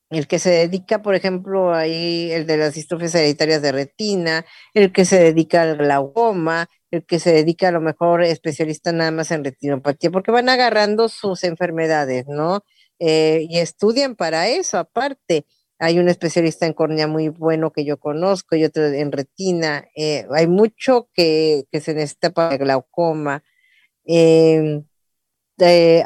el 0.10 0.28
que 0.28 0.40
se 0.40 0.50
dedica, 0.50 1.02
por 1.02 1.16
ejemplo, 1.16 1.74
ahí, 1.74 2.32
el 2.32 2.48
de 2.48 2.58
las 2.58 2.74
distrofias 2.74 3.14
hereditarias 3.16 3.62
de 3.62 3.72
retina, 3.72 4.46
el 4.74 4.92
que 4.92 5.06
se 5.06 5.20
dedica 5.20 5.62
al 5.62 5.78
glaucoma, 5.78 6.68
el 6.92 7.06
que 7.06 7.20
se 7.20 7.32
dedica 7.32 7.68
a 7.68 7.72
lo 7.72 7.82
mejor 7.82 8.24
especialista 8.24 8.92
nada 8.92 9.12
más 9.12 9.32
en 9.32 9.44
retinopatía, 9.44 10.10
porque 10.10 10.32
van 10.32 10.50
agarrando 10.50 11.10
sus 11.10 11.44
enfermedades, 11.44 12.26
¿no? 12.28 12.64
Eh, 13.00 13.46
y 13.50 13.60
estudian 13.60 14.16
para 14.16 14.48
eso, 14.48 14.78
aparte. 14.78 15.46
Hay 15.80 15.98
un 16.00 16.10
especialista 16.10 16.66
en 16.66 16.74
córnea 16.74 17.08
muy 17.08 17.30
bueno 17.30 17.72
que 17.72 17.86
yo 17.86 17.98
conozco 17.98 18.56
y 18.56 18.66
otro 18.66 18.86
en 18.86 19.12
retina. 19.12 19.86
Eh, 19.96 20.28
hay 20.32 20.48
mucho 20.48 21.10
que, 21.14 21.66
que, 21.72 21.80
se 21.80 21.94
necesita 21.94 22.32
para 22.32 22.58
glaucoma. 22.58 23.44
Eh, 24.06 24.84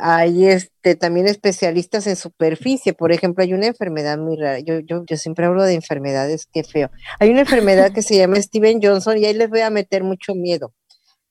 hay 0.02 0.46
este, 0.48 0.96
también 0.96 1.28
especialistas 1.28 2.08
en 2.08 2.16
superficie. 2.16 2.94
Por 2.94 3.12
ejemplo, 3.12 3.44
hay 3.44 3.54
una 3.54 3.68
enfermedad 3.68 4.18
muy 4.18 4.38
rara. 4.38 4.60
Yo, 4.60 4.80
yo, 4.80 5.04
yo 5.06 5.18
siempre 5.18 5.46
hablo 5.46 5.64
de 5.64 5.74
enfermedades, 5.74 6.48
qué 6.52 6.64
feo. 6.64 6.90
Hay 7.20 7.30
una 7.30 7.42
enfermedad 7.42 7.92
que 7.94 8.02
se 8.02 8.18
llama 8.18 8.42
Steven 8.42 8.80
Johnson 8.82 9.18
y 9.18 9.26
ahí 9.26 9.34
les 9.34 9.50
voy 9.50 9.62
a 9.62 9.70
meter 9.70 10.04
mucho 10.04 10.36
miedo, 10.36 10.74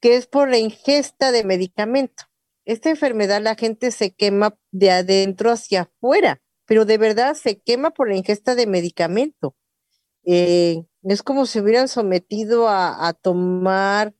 que 0.01 0.17
es 0.17 0.27
por 0.27 0.49
la 0.49 0.59
ingesta 0.59 1.33
de 1.33 1.45
medicamento. 1.45 2.25
Esta 2.65 2.91
enfermedad 2.91 3.43
la 3.43 3.57
gente 3.57 3.91
se 3.91 4.13
quema 4.13 4.57
de 4.71 4.91
adentro 4.91 5.51
hacia 5.51 5.83
afuera, 5.83 6.41
pero 6.73 6.87
de 6.87 6.97
verdad 6.97 7.35
se 7.35 7.61
quema 7.61 7.91
por 7.91 8.09
la 8.09 8.17
ingesta 8.17 8.55
de 8.55 8.67
medicamento. 8.67 9.55
Eh, 10.25 10.87
es 11.03 11.23
como 11.23 11.45
si 11.45 11.61
hubieran 11.61 11.87
sometido 11.87 12.67
a, 12.67 13.13
tomar 13.13 14.15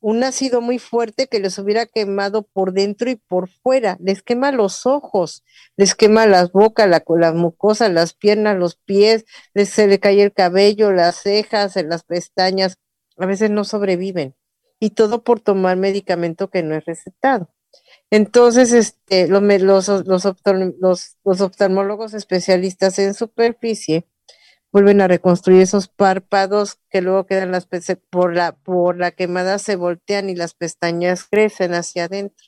un 0.00 0.24
ácido 0.24 0.60
muy 0.60 0.80
fuerte 0.80 1.28
que 1.28 1.38
les 1.38 1.56
hubiera 1.56 1.86
quemado 1.86 2.42
por 2.42 2.72
dentro 2.72 3.08
y 3.10 3.14
por 3.14 3.48
fuera. 3.48 3.96
Les 4.00 4.24
quema 4.24 4.50
los 4.50 4.86
ojos, 4.86 5.44
les 5.76 5.94
quema 5.94 6.26
las 6.26 6.50
bocas, 6.50 6.88
la, 6.88 7.04
las 7.16 7.34
mucosas, 7.36 7.92
las 7.92 8.12
piernas, 8.12 8.58
los 8.58 8.74
pies, 8.74 9.24
les, 9.54 9.68
se 9.68 9.86
le 9.86 10.00
cae 10.00 10.20
el 10.20 10.32
cabello, 10.32 10.90
las 10.90 11.22
cejas, 11.22 11.76
las 11.76 12.02
pestañas. 12.02 12.78
A 13.18 13.26
veces 13.26 13.52
no 13.52 13.62
sobreviven. 13.62 14.34
Y 14.80 14.90
todo 14.90 15.22
por 15.22 15.38
tomar 15.38 15.76
medicamento 15.76 16.50
que 16.50 16.64
no 16.64 16.74
es 16.74 16.84
recetado. 16.86 17.54
Entonces, 18.10 18.72
este, 18.72 19.28
los, 19.28 19.42
los, 19.42 20.06
los, 20.06 21.16
los 21.24 21.40
oftalmólogos 21.40 22.14
especialistas 22.14 22.98
en 22.98 23.14
superficie 23.14 24.06
vuelven 24.72 25.00
a 25.00 25.08
reconstruir 25.08 25.62
esos 25.62 25.88
párpados 25.88 26.78
que 26.90 27.02
luego 27.02 27.26
quedan 27.26 27.52
las 27.52 27.68
por 28.10 28.34
la 28.34 28.52
por 28.52 28.98
la 28.98 29.12
quemada 29.12 29.58
se 29.58 29.76
voltean 29.76 30.30
y 30.30 30.36
las 30.36 30.54
pestañas 30.54 31.24
crecen 31.30 31.74
hacia 31.74 32.04
adentro. 32.04 32.46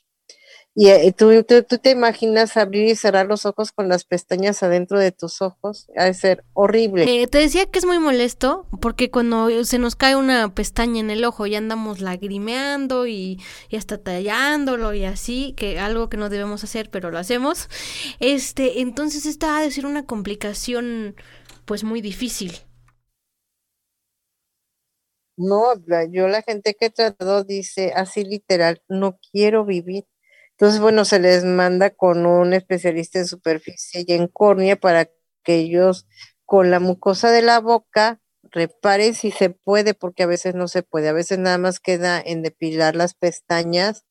Y 0.73 0.87
eh, 0.87 1.13
¿tú, 1.15 1.29
tú, 1.43 1.77
te 1.79 1.91
imaginas 1.91 2.55
abrir 2.55 2.85
y 2.85 2.95
cerrar 2.95 3.25
los 3.25 3.45
ojos 3.45 3.73
con 3.73 3.89
las 3.89 4.05
pestañas 4.05 4.63
adentro 4.63 4.99
de 4.99 5.11
tus 5.11 5.41
ojos, 5.41 5.87
ha 5.97 6.05
de 6.05 6.13
ser 6.13 6.45
horrible. 6.53 7.03
Eh, 7.23 7.27
te 7.27 7.39
decía 7.39 7.65
que 7.65 7.79
es 7.79 7.85
muy 7.85 7.99
molesto 7.99 8.65
porque 8.79 9.11
cuando 9.11 9.65
se 9.65 9.79
nos 9.79 9.97
cae 9.97 10.15
una 10.15 10.55
pestaña 10.55 11.01
en 11.01 11.09
el 11.09 11.25
ojo 11.25 11.45
y 11.45 11.55
andamos 11.55 11.99
lagrimeando 11.99 13.05
y, 13.05 13.41
y 13.67 13.75
hasta 13.75 13.97
tallándolo 13.97 14.93
y 14.93 15.03
así, 15.03 15.53
que 15.57 15.77
algo 15.77 16.07
que 16.07 16.15
no 16.15 16.29
debemos 16.29 16.63
hacer, 16.63 16.89
pero 16.89 17.11
lo 17.11 17.17
hacemos. 17.17 17.67
Este, 18.21 18.79
entonces 18.79 19.25
esta 19.25 19.57
ha 19.57 19.61
de 19.61 19.71
ser 19.71 19.85
una 19.85 20.05
complicación 20.05 21.15
pues 21.65 21.83
muy 21.83 21.99
difícil. 21.99 22.53
No, 25.35 25.73
yo 26.11 26.27
la 26.27 26.43
gente 26.43 26.75
que 26.75 26.85
he 26.85 26.89
tratado 26.91 27.43
dice 27.43 27.93
así 27.95 28.23
literal, 28.23 28.81
no 28.87 29.17
quiero 29.31 29.65
vivir. 29.65 30.05
Entonces, 30.61 30.79
bueno, 30.79 31.05
se 31.05 31.17
les 31.17 31.43
manda 31.43 31.89
con 31.89 32.27
un 32.27 32.53
especialista 32.53 33.17
en 33.17 33.25
superficie 33.25 34.05
y 34.05 34.13
en 34.13 34.27
córnea 34.27 34.75
para 34.75 35.09
que 35.43 35.55
ellos 35.55 36.07
con 36.45 36.69
la 36.69 36.79
mucosa 36.79 37.31
de 37.31 37.41
la 37.41 37.59
boca 37.59 38.21
reparen 38.43 39.15
si 39.15 39.31
se 39.31 39.49
puede, 39.49 39.95
porque 39.95 40.21
a 40.21 40.27
veces 40.27 40.53
no 40.53 40.67
se 40.67 40.83
puede, 40.83 41.09
a 41.09 41.13
veces 41.13 41.39
nada 41.39 41.57
más 41.57 41.79
queda 41.79 42.21
en 42.23 42.43
depilar 42.43 42.95
las 42.95 43.15
pestañas 43.15 44.05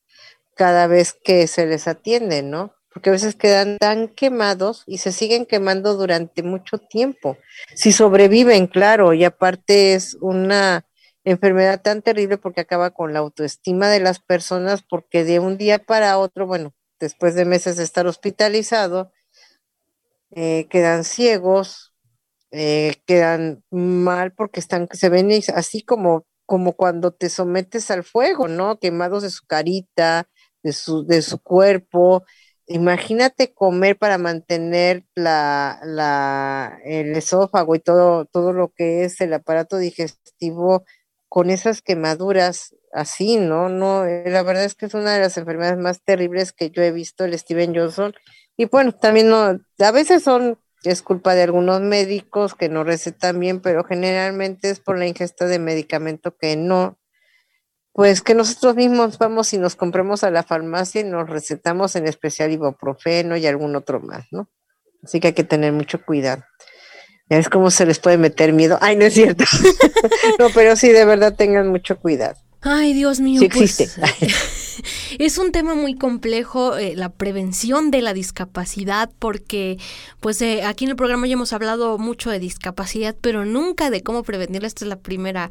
cada 0.57 0.89
vez 0.89 1.13
que 1.13 1.47
se 1.47 1.67
les 1.67 1.87
atiende, 1.87 2.43
¿no? 2.43 2.75
porque 2.93 3.11
a 3.11 3.13
veces 3.13 3.37
quedan 3.37 3.79
tan 3.79 4.09
quemados 4.09 4.83
y 4.89 4.99
se 4.99 5.13
siguen 5.13 5.47
quemando 5.47 5.95
durante 5.95 6.43
mucho 6.43 6.79
tiempo. 6.79 7.39
Si 7.75 7.93
sobreviven, 7.93 8.67
claro, 8.67 9.15
y 9.15 9.23
aparte 9.23 9.95
es 9.95 10.17
una 10.21 10.85
enfermedad 11.25 11.83
tan 11.83 12.03
terrible 12.03 12.39
porque 12.39 12.63
acaba 12.63 12.91
con 12.91 13.13
la 13.13 13.21
autoestima 13.21 13.89
de 13.89 14.01
las 14.01 14.21
personas, 14.21 14.83
porque 14.83 15.25
de 15.25 15.41
un 15.41 15.59
día 15.59 15.79
para 15.81 16.19
otro, 16.19 16.47
bueno, 16.47 16.75
después 17.01 17.35
de 17.35 17.45
meses 17.45 17.77
de 17.77 17.85
estar 17.85 18.07
hospitalizado, 18.07 19.13
eh, 20.31 20.67
quedan 20.71 21.05
ciegos, 21.05 21.95
eh, 22.53 22.97
quedan 23.07 23.65
mal 23.71 24.33
porque 24.35 24.61
están, 24.61 24.89
se 24.93 25.09
ven 25.09 25.31
así 25.55 25.83
como, 25.83 26.27
como 26.47 26.75
cuando 26.75 27.13
te 27.13 27.31
sometes 27.31 27.91
al 27.91 28.05
fuego, 28.05 28.49
¿no? 28.49 28.79
Quemados 28.81 29.23
de 29.23 29.31
su 29.31 29.47
carita, 29.47 30.29
de 30.63 30.73
su, 30.73 31.07
de 31.07 31.23
su 31.23 31.41
cuerpo, 31.43 32.25
imagínate 32.67 33.55
comer 33.55 33.99
para 33.99 34.19
mantener 34.19 35.05
la, 35.17 35.81
la, 35.85 36.79
el 36.85 37.17
esófago 37.17 37.75
y 37.77 37.81
todo, 37.81 38.27
todo 38.27 38.53
lo 38.53 38.71
que 38.75 39.05
es 39.05 39.21
el 39.21 39.35
aparato 39.35 39.79
digestivo 39.79 40.85
con 41.31 41.49
esas 41.49 41.81
quemaduras 41.81 42.75
así, 42.93 43.37
¿no? 43.37 43.69
No, 43.69 44.05
eh, 44.05 44.25
la 44.27 44.43
verdad 44.43 44.65
es 44.65 44.75
que 44.75 44.87
es 44.87 44.95
una 44.95 45.15
de 45.15 45.21
las 45.21 45.39
enfermedades 45.39 45.79
más 45.79 46.03
terribles 46.03 46.53
que 46.53 46.71
yo 46.71 46.83
he 46.83 46.91
visto, 46.91 47.25
el 47.25 47.39
Steven 47.39 47.73
Johnson. 47.73 48.13
Y 48.57 48.65
bueno, 48.65 48.93
también 48.93 49.29
no, 49.29 49.61
a 49.79 49.91
veces 49.93 50.25
son, 50.25 50.59
es 50.83 51.03
culpa 51.03 51.37
de 51.37 51.45
algunos 51.45 51.81
médicos 51.83 52.57
que 52.57 52.69
no 52.69 52.83
recetan 52.83 53.39
bien, 53.39 53.61
pero 53.61 53.85
generalmente 53.85 54.71
es 54.71 54.81
por 54.81 54.99
la 54.99 55.07
ingesta 55.07 55.47
de 55.47 55.61
medicamento 55.61 56.37
que 56.37 56.57
no, 56.57 56.99
pues 57.93 58.23
que 58.23 58.35
nosotros 58.35 58.75
mismos 58.75 59.17
vamos 59.17 59.53
y 59.53 59.59
nos 59.59 59.77
compremos 59.77 60.25
a 60.25 60.33
la 60.33 60.43
farmacia 60.43 61.01
y 61.01 61.05
nos 61.05 61.31
recetamos 61.31 61.95
en 61.95 62.09
especial 62.09 62.51
ibuprofeno 62.51 63.37
y 63.37 63.47
algún 63.47 63.77
otro 63.77 64.01
más, 64.01 64.27
¿no? 64.33 64.49
Así 65.05 65.21
que 65.21 65.29
hay 65.29 65.35
que 65.35 65.45
tener 65.45 65.73
mucho 65.73 66.05
cuidado. 66.05 66.43
Es 67.31 67.49
como 67.49 67.71
se 67.71 67.87
les 67.87 68.01
puede 68.01 68.19
meter 68.19 68.53
miedo. 68.53 68.77
Ay, 68.81 68.97
no 68.97 69.05
es 69.05 69.15
cierto. 69.15 69.45
no, 70.41 70.49
pero 70.53 70.75
sí, 70.75 70.89
de 70.89 71.05
verdad 71.05 71.35
tengan 71.35 71.69
mucho 71.69 71.97
cuidado. 71.97 72.35
Ay, 72.61 72.93
Dios 72.93 73.21
mío. 73.21 73.41
Sí 73.41 73.49
pues, 73.49 73.81
existe. 73.81 74.03
es 75.19 75.39
un 75.39 75.53
tema 75.53 75.77
muy 75.77 75.95
complejo, 75.95 76.77
eh, 76.77 76.95
la 76.97 77.09
prevención 77.09 77.93
de 77.93 78.03
la 78.03 78.15
discapacidad, 78.15 79.11
porque 79.21 79.79
pues 80.19 80.43
eh, 80.43 80.65
aquí 80.65 80.85
en 80.85 80.91
el 80.91 80.97
programa 80.97 81.29
ya 81.29 81.35
hemos 81.35 81.53
hablado 81.53 81.99
mucho 81.99 82.31
de 82.31 82.41
discapacidad, 82.41 83.15
pero 83.21 83.45
nunca 83.45 83.91
de 83.91 84.03
cómo 84.03 84.25
prevenirla. 84.25 84.67
Esta 84.67 84.85
es 84.85 84.89
la 84.89 84.99
primera 84.99 85.51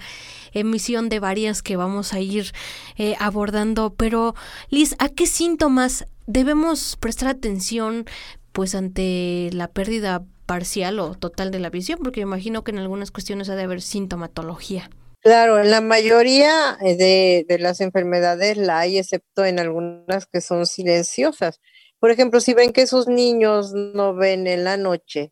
emisión 0.52 1.08
de 1.08 1.22
varias 1.22 1.62
que 1.62 1.78
vamos 1.78 2.12
a 2.12 2.20
ir 2.20 2.52
eh, 2.98 3.16
abordando. 3.20 3.94
Pero, 3.96 4.36
Liz, 4.70 4.96
¿a 5.00 5.08
qué 5.08 5.28
síntomas 5.28 6.06
debemos 6.28 6.98
prestar 7.00 7.30
atención 7.30 8.06
pues 8.52 8.76
ante 8.76 9.50
la 9.54 9.70
pérdida 9.70 10.24
parcial 10.50 10.98
o 11.00 11.14
total 11.14 11.52
de 11.52 11.60
la 11.60 11.70
visión? 11.70 12.00
Porque 12.02 12.22
imagino 12.22 12.64
que 12.64 12.72
en 12.72 12.80
algunas 12.80 13.12
cuestiones 13.12 13.50
ha 13.50 13.56
de 13.56 13.62
haber 13.62 13.84
sintomatología. 13.84 14.90
Claro, 15.22 15.60
en 15.60 15.70
la 15.70 15.80
mayoría 15.80 16.76
eh, 16.82 17.46
de, 17.48 17.60
las 17.60 17.82
enfermedades 17.82 18.58
la 18.58 18.80
hay, 18.80 18.98
excepto 18.98 19.46
en 19.46 19.60
algunas 19.60 20.26
que 20.26 20.42
son 20.42 20.66
silenciosas. 20.66 21.62
Por 22.00 22.10
ejemplo, 22.10 22.40
si 22.40 22.56
ven 22.56 22.74
que 22.74 22.88
sus 22.88 23.08
niños 23.08 23.74
no 23.74 24.16
ven 24.16 24.48
en 24.48 24.64
la 24.64 24.78
noche, 24.78 25.32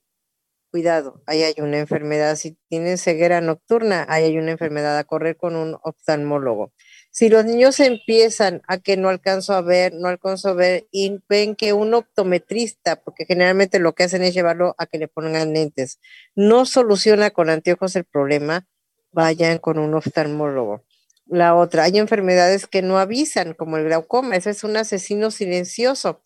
cuidado, 0.72 1.24
ahí 1.26 1.41
hay 1.41 1.55
una 1.57 1.80
enfermedad. 1.80 2.36
Si 2.36 2.55
tienen 2.70 2.99
ceguera 2.99 3.41
nocturna, 3.41 4.05
ahí 4.07 4.26
hay 4.26 4.38
una 4.38 4.51
enfermedad 4.51 4.99
a 4.99 5.03
correr 5.03 5.36
con 5.36 5.55
un 5.55 5.78
oftalmólogo. 5.82 6.74
Si 7.12 7.30
los 7.30 7.45
niños 7.45 7.80
empiezan 7.80 8.62
a 8.68 8.78
que 8.78 8.95
no 8.95 9.10
alcanzo 9.10 9.53
a 9.53 9.62
ver, 9.62 9.93
no 9.93 10.08
alcanzo 10.08 10.49
a 10.49 10.53
ver, 10.53 10.88
y 10.91 11.20
ven 11.28 11.55
que 11.55 11.74
un 11.74 11.93
optometrista, 11.93 13.01
porque 13.03 13.26
generalmente 13.26 13.80
lo 13.80 13.93
que 13.95 14.03
hacen 14.03 14.24
es 14.24 14.34
llevarlo 14.34 14.76
a 14.78 14.86
que 14.86 14.99
le 14.99 15.08
pongan 15.08 15.53
lentes, 15.53 15.99
no 16.36 16.66
soluciona 16.66 17.32
con 17.32 17.49
anteojos 17.49 17.95
el 17.95 18.05
problema, 18.05 18.68
vayan 19.12 19.58
con 19.58 19.80
un 19.80 19.95
oftalmólogo. 19.95 20.84
La 21.26 21.55
otra, 21.55 21.84
hay 21.84 21.97
enfermedades 21.97 22.68
que 22.68 22.82
no 22.82 22.99
avisan, 22.99 23.53
como 23.53 23.78
el 23.78 23.86
glaucoma, 23.86 24.36
ese 24.36 24.51
es 24.51 24.64
un 24.64 24.78
asesino 24.78 25.32
silencioso. 25.32 26.22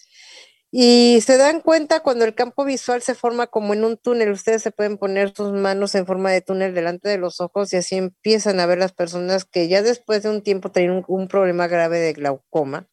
Y 0.74 1.19
se 1.19 1.38
dan 1.38 1.59
cuenta 1.59 1.99
cuando 1.99 2.24
el 2.24 2.34
campo 2.34 2.63
visual 2.63 3.01
se 3.01 3.13
forma 3.13 3.47
como 3.47 3.74
en 3.74 3.84
un 3.84 3.97
túnel. 3.97 4.32
Ustedes 4.32 4.63
se 4.63 4.72
pueden 4.72 4.97
poner 4.97 5.34
sus 5.36 5.51
manos 5.51 5.95
en 5.95 6.05
forma 6.05 6.32
de 6.32 6.39
túnel 6.39 6.74
delante 6.74 7.09
de 7.09 7.17
los 7.17 7.41
ojos 7.41 7.74
y 7.74 7.78
así 7.78 7.97
empiezan 7.97 8.61
a 8.61 8.65
ver 8.65 8.78
las 8.78 8.93
personas 8.93 9.43
que 9.43 9.67
ya 9.67 9.82
después 9.82 10.24
de 10.24 10.30
un 10.30 10.41
tiempo 10.41 10.72
tienen 10.72 11.03
un, 11.05 11.28
problema 11.28 11.67
grave 11.67 11.99
de 11.99 12.13
glaucoma. 12.13 12.88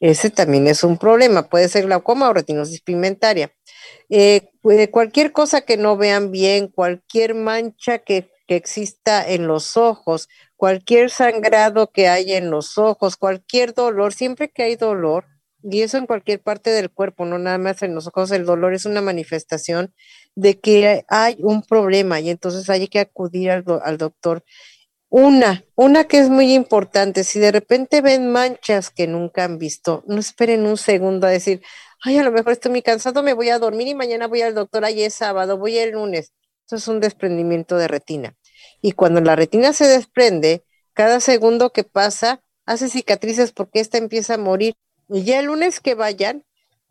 Ese 0.00 0.30
también 0.30 0.66
es 0.66 0.82
un 0.82 0.98
problema. 0.98 1.48
Puede 1.48 1.68
ser 1.68 1.84
glaucoma 1.84 2.28
o 2.28 2.32
retinosis 2.32 2.80
pigmentaria. 2.80 3.52
Eh, 4.08 4.50
cualquier 4.90 5.30
cosa 5.30 5.60
que 5.60 5.76
no 5.76 5.96
vean 5.96 6.32
bien, 6.32 6.66
cualquier 6.66 7.34
mancha 7.34 7.98
que, 7.98 8.28
que 8.48 8.56
exista 8.56 9.24
en 9.24 9.46
los 9.46 9.76
ojos, 9.76 10.28
cualquier 10.56 11.10
sangrado 11.10 11.92
que 11.92 12.08
haya 12.08 12.38
en 12.38 12.50
los 12.50 12.76
ojos, 12.76 13.16
cualquier 13.16 13.72
dolor, 13.72 14.12
siempre 14.12 14.50
que 14.50 14.64
hay 14.64 14.74
dolor, 14.74 15.26
y 15.62 15.82
eso 15.82 15.98
en 15.98 16.06
cualquier 16.06 16.40
parte 16.40 16.70
del 16.70 16.90
cuerpo, 16.90 17.24
no 17.24 17.38
nada 17.38 17.58
más 17.58 17.82
en 17.82 17.94
los 17.94 18.06
ojos, 18.06 18.30
el 18.30 18.44
dolor 18.44 18.74
es 18.74 18.86
una 18.86 19.00
manifestación 19.00 19.94
de 20.34 20.58
que 20.58 21.04
hay 21.08 21.36
un 21.40 21.62
problema 21.62 22.20
y 22.20 22.30
entonces 22.30 22.68
hay 22.70 22.88
que 22.88 23.00
acudir 23.00 23.50
al, 23.50 23.64
al 23.82 23.98
doctor. 23.98 24.44
Una, 25.08 25.64
una 25.74 26.04
que 26.04 26.18
es 26.18 26.28
muy 26.28 26.54
importante, 26.54 27.24
si 27.24 27.40
de 27.40 27.52
repente 27.52 28.00
ven 28.00 28.30
manchas 28.30 28.90
que 28.90 29.06
nunca 29.08 29.44
han 29.44 29.58
visto, 29.58 30.04
no 30.06 30.20
esperen 30.20 30.66
un 30.66 30.76
segundo 30.76 31.26
a 31.26 31.30
decir, 31.30 31.62
ay, 32.02 32.18
a 32.18 32.22
lo 32.22 32.30
mejor 32.30 32.52
estoy 32.52 32.70
muy 32.70 32.82
cansado, 32.82 33.22
me 33.22 33.34
voy 33.34 33.50
a 33.50 33.58
dormir 33.58 33.88
y 33.88 33.94
mañana 33.94 34.28
voy 34.28 34.42
al 34.42 34.54
doctor, 34.54 34.84
ay, 34.84 35.02
es 35.02 35.14
sábado, 35.14 35.58
voy 35.58 35.78
el 35.78 35.92
lunes. 35.92 36.32
Eso 36.66 36.76
es 36.76 36.88
un 36.88 37.00
desprendimiento 37.00 37.76
de 37.76 37.88
retina. 37.88 38.36
Y 38.80 38.92
cuando 38.92 39.20
la 39.20 39.36
retina 39.36 39.72
se 39.72 39.86
desprende, 39.86 40.64
cada 40.92 41.20
segundo 41.20 41.70
que 41.72 41.84
pasa 41.84 42.42
hace 42.66 42.88
cicatrices 42.88 43.52
porque 43.52 43.80
esta 43.80 43.98
empieza 43.98 44.34
a 44.34 44.38
morir 44.38 44.74
y 45.12 45.24
ya 45.24 45.40
el 45.40 45.46
lunes 45.46 45.80
que 45.80 45.94
vayan, 45.94 46.44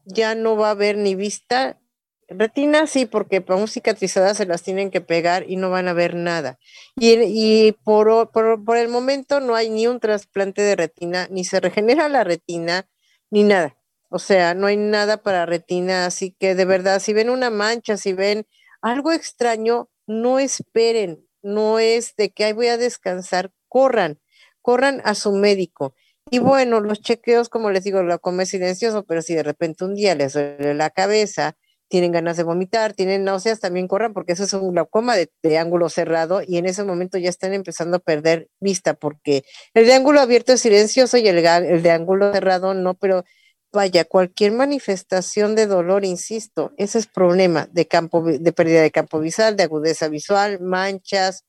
ya 0.05 0.35
no 0.35 0.55
va 0.55 0.67
a 0.67 0.71
haber 0.71 0.97
ni 0.97 1.15
vista. 1.15 1.79
Retina 2.27 2.85
sí, 2.85 3.05
porque 3.05 3.41
para 3.41 3.59
un 3.59 3.67
cicatrizadas 3.67 4.37
se 4.37 4.45
las 4.45 4.61
tienen 4.61 4.91
que 4.91 5.01
pegar 5.01 5.45
y 5.49 5.55
no 5.55 5.69
van 5.69 5.87
a 5.87 5.93
ver 5.93 6.15
nada. 6.15 6.59
Y, 6.95 7.17
y 7.23 7.71
por, 7.83 8.31
por, 8.31 8.63
por 8.63 8.77
el 8.77 8.89
momento 8.89 9.39
no 9.39 9.55
hay 9.55 9.69
ni 9.69 9.87
un 9.87 9.99
trasplante 9.99 10.61
de 10.61 10.75
retina, 10.75 11.27
ni 11.31 11.43
se 11.43 11.59
regenera 11.59 12.09
la 12.09 12.23
retina, 12.23 12.87
ni 13.31 13.43
nada. 13.43 13.75
O 14.09 14.19
sea, 14.19 14.53
no 14.53 14.67
hay 14.67 14.77
nada 14.77 15.17
para 15.17 15.45
retina, 15.45 16.05
así 16.05 16.35
que 16.39 16.55
de 16.55 16.65
verdad, 16.65 16.99
si 16.99 17.13
ven 17.13 17.29
una 17.29 17.49
mancha, 17.49 17.95
si 17.97 18.13
ven 18.13 18.45
algo 18.81 19.11
extraño, 19.11 19.89
no 20.07 20.39
esperen, 20.39 21.25
no 21.43 21.79
es 21.79 22.15
de 22.15 22.31
que 22.31 22.45
ahí 22.45 22.53
voy 22.53 22.67
a 22.67 22.77
descansar, 22.77 23.51
corran, 23.67 24.19
corran 24.61 25.01
a 25.05 25.13
su 25.13 25.31
médico. 25.31 25.95
Y 26.31 26.39
bueno, 26.39 26.79
los 26.79 27.01
chequeos, 27.01 27.49
como 27.49 27.71
les 27.71 27.83
digo, 27.83 28.03
lo 28.03 28.19
come 28.19 28.45
silencioso, 28.45 29.03
pero 29.03 29.21
si 29.21 29.33
de 29.35 29.43
repente 29.43 29.83
un 29.85 29.95
día 29.95 30.15
les 30.15 30.33
duele 30.33 30.73
la 30.73 30.89
cabeza, 30.89 31.55
tienen 31.89 32.11
ganas 32.11 32.37
de 32.37 32.43
vomitar, 32.43 32.93
tienen 32.93 33.23
náuseas, 33.23 33.59
también 33.59 33.87
corran 33.87 34.13
porque 34.13 34.33
eso 34.33 34.43
es 34.43 34.53
un 34.53 34.71
glaucoma 34.71 35.15
de, 35.15 35.57
ángulo 35.57 35.89
cerrado 35.89 36.41
y 36.45 36.57
en 36.57 36.67
ese 36.67 36.83
momento 36.83 37.17
ya 37.17 37.29
están 37.29 37.53
empezando 37.53 37.97
a 37.97 37.99
perder 37.99 38.47
vista 38.59 38.93
porque 38.93 39.43
el 39.73 39.87
de 39.87 39.93
ángulo 39.93 40.21
abierto 40.21 40.53
es 40.53 40.61
silencioso 40.61 41.17
y 41.17 41.27
el, 41.27 41.39
el 41.39 41.81
de 41.81 41.91
ángulo 41.91 42.31
cerrado 42.31 42.75
no, 42.75 42.93
pero 42.93 43.25
vaya, 43.71 44.05
cualquier 44.05 44.51
manifestación 44.51 45.55
de 45.55 45.65
dolor, 45.67 46.05
insisto, 46.05 46.73
ese 46.77 46.99
es 46.99 47.07
problema 47.07 47.67
de 47.71 47.87
campo, 47.87 48.23
de 48.23 48.53
pérdida 48.53 48.81
de 48.81 48.91
campo 48.91 49.19
visual, 49.19 49.55
de 49.57 49.63
agudeza 49.63 50.07
visual, 50.07 50.59
manchas, 50.59 51.45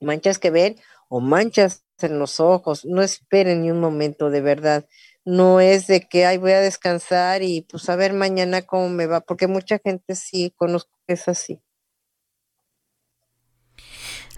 manchas 0.00 0.38
que 0.38 0.50
ven 0.50 0.76
o 1.08 1.20
manchas 1.20 1.83
en 2.02 2.18
los 2.18 2.40
ojos, 2.40 2.84
no 2.84 3.02
esperen 3.02 3.62
ni 3.62 3.70
un 3.70 3.80
momento 3.80 4.30
de 4.30 4.40
verdad. 4.40 4.86
No 5.24 5.60
es 5.60 5.86
de 5.86 6.00
que, 6.08 6.26
ay, 6.26 6.38
voy 6.38 6.52
a 6.52 6.60
descansar 6.60 7.42
y 7.42 7.62
pues 7.62 7.88
a 7.88 7.96
ver 7.96 8.12
mañana 8.12 8.62
cómo 8.62 8.88
me 8.90 9.06
va, 9.06 9.20
porque 9.20 9.46
mucha 9.46 9.78
gente 9.78 10.14
sí 10.14 10.52
conozco 10.56 10.98
que 11.06 11.14
es 11.14 11.28
así. 11.28 11.60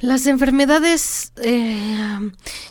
Las 0.02 0.26
enfermedades, 0.26 1.32
eh, 1.42 2.18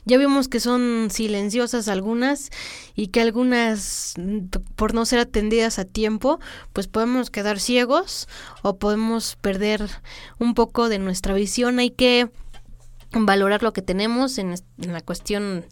ya 0.06 0.18
vimos 0.20 0.48
que 0.48 0.60
son 0.60 1.08
silenciosas 1.10 1.88
algunas 1.88 2.52
y 2.94 3.08
que 3.08 3.20
algunas, 3.20 4.14
por 4.76 4.94
no 4.94 5.06
ser 5.06 5.18
atendidas 5.18 5.80
a 5.80 5.86
tiempo, 5.86 6.40
pues 6.72 6.88
podemos 6.88 7.32
quedar 7.32 7.60
ciegos 7.60 8.28
o 8.62 8.78
podemos 8.78 9.38
perder 9.38 9.90
un 10.38 10.54
poco 10.54 10.88
de 10.88 11.00
nuestra 11.00 11.34
visión. 11.34 11.80
Hay 11.80 11.90
que 11.90 12.30
valorar 13.16 13.64
lo 13.64 13.72
que 13.72 13.82
tenemos 13.82 14.38
en, 14.38 14.56
la 14.78 15.02
cuestión 15.02 15.66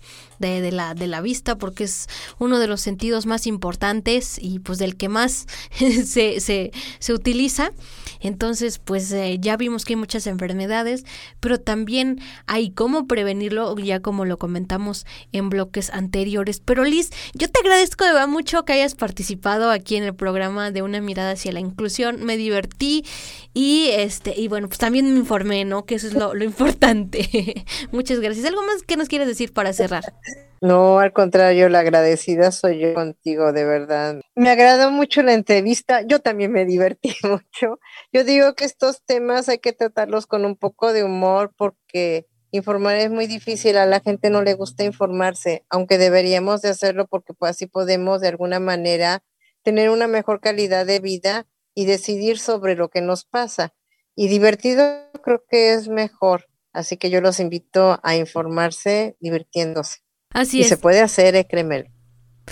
de, 0.48 0.72
la, 0.72 0.94
de 0.94 1.08
la 1.08 1.22
vista 1.22 1.58
porque 1.58 1.86
es 1.86 2.08
uno 2.40 2.60
de 2.60 2.68
los 2.68 2.82
sentidos 2.82 3.26
más 3.26 3.48
importantes 3.48 4.38
y 4.42 4.60
pues 4.60 4.80
del 4.80 4.96
que 4.96 5.10
más 5.10 5.48
se, 6.06 6.40
se, 6.40 6.72
se 7.00 7.14
utiliza 7.14 7.72
entonces, 8.24 8.80
pues 8.80 9.12
eh, 9.12 9.38
ya 9.40 9.58
vimos 9.58 9.84
que 9.84 9.94
hay 9.94 9.98
muchas 9.98 10.28
enfermedades, 10.28 11.04
pero 11.42 11.60
también 11.60 12.22
hay 12.48 12.72
cómo 12.72 13.06
prevenirlo, 13.06 13.78
ya 13.78 14.00
como 14.00 14.24
lo 14.24 14.40
comentamos 14.40 15.06
en 15.34 15.50
bloques 15.50 15.90
anteriores. 15.90 16.62
Pero 16.64 16.86
Liz, 16.86 17.12
yo 17.34 17.50
te 17.50 17.60
agradezco 17.60 18.06
de 18.06 18.14
verdad 18.14 18.30
mucho 18.30 18.64
que 18.64 18.74
hayas 18.74 18.96
participado 18.96 19.70
aquí 19.70 19.98
en 19.98 20.04
el 20.04 20.16
programa 20.16 20.72
de 20.72 20.82
Una 20.82 21.02
mirada 21.02 21.32
hacia 21.32 21.52
la 21.52 21.60
inclusión. 21.60 22.24
Me 22.24 22.38
divertí 22.38 23.04
y 23.54 23.90
este 23.92 24.40
y 24.40 24.48
bueno, 24.48 24.70
pues 24.70 24.80
también 24.80 25.12
me 25.14 25.20
informé, 25.20 25.66
¿no? 25.66 25.86
Que 25.86 25.96
eso 25.96 26.08
es 26.08 26.14
lo, 26.14 26.34
lo 26.34 26.44
importante. 26.46 27.66
Muchas 27.92 28.22
gracias. 28.22 28.46
¿Algo 28.46 28.62
más 28.64 28.84
que 28.84 28.96
nos 28.96 29.10
quieres 29.10 29.28
decir 29.28 29.52
para 29.52 29.74
cerrar? 29.74 30.14
No, 30.64 31.00
al 31.00 31.12
contrario, 31.12 31.68
la 31.68 31.80
agradecida 31.80 32.54
soy 32.54 32.80
yo 32.80 32.94
contigo, 32.94 33.52
de 33.52 33.66
verdad. 33.66 34.22
Me 34.34 34.50
agradó 34.50 34.92
mucho 34.92 35.22
la 35.22 35.34
entrevista, 35.34 36.04
yo 36.08 36.20
también 36.20 36.54
me 36.54 36.64
divertí 36.64 37.14
mucho. 37.24 37.80
Yo 38.14 38.24
digo 38.24 38.54
que 38.56 38.64
estos 38.64 39.04
temas 39.04 39.50
hay 39.50 39.58
que 39.58 39.74
tratarlos 39.74 40.26
con 40.26 40.46
un 40.46 40.56
poco 40.56 40.94
de 40.94 41.04
humor 41.04 41.54
porque 41.58 42.28
informar 42.52 42.96
es 42.96 43.12
muy 43.12 43.28
difícil, 43.28 43.76
a 43.76 43.86
la 43.86 44.00
gente 44.00 44.30
no 44.30 44.42
le 44.42 44.54
gusta 44.54 44.86
informarse, 44.86 45.66
aunque 45.70 45.98
deberíamos 45.98 46.62
de 46.62 46.70
hacerlo 46.70 47.08
porque 47.08 47.34
pues 47.34 47.50
así 47.50 47.66
podemos 47.66 48.22
de 48.22 48.30
alguna 48.30 48.62
manera 48.62 49.22
tener 49.64 49.90
una 49.90 50.08
mejor 50.08 50.40
calidad 50.40 50.86
de 50.86 51.00
vida 51.02 51.46
y 51.76 51.88
decidir 51.88 52.40
sobre 52.40 52.76
lo 52.76 52.88
que 52.88 53.02
nos 53.02 53.26
pasa. 53.26 53.74
Y 54.16 54.30
divertido 54.30 55.12
creo 55.24 55.44
que 55.50 55.74
es 55.74 55.90
mejor, 55.90 56.48
así 56.72 56.96
que 56.96 57.10
yo 57.10 57.20
los 57.20 57.42
invito 57.42 58.00
a 58.02 58.16
informarse 58.16 59.18
divirtiéndose. 59.20 60.03
Así 60.34 60.60
y 60.60 60.62
es. 60.62 60.70
se 60.70 60.78
puede 60.78 61.00
hacer, 61.00 61.36
eh, 61.36 61.48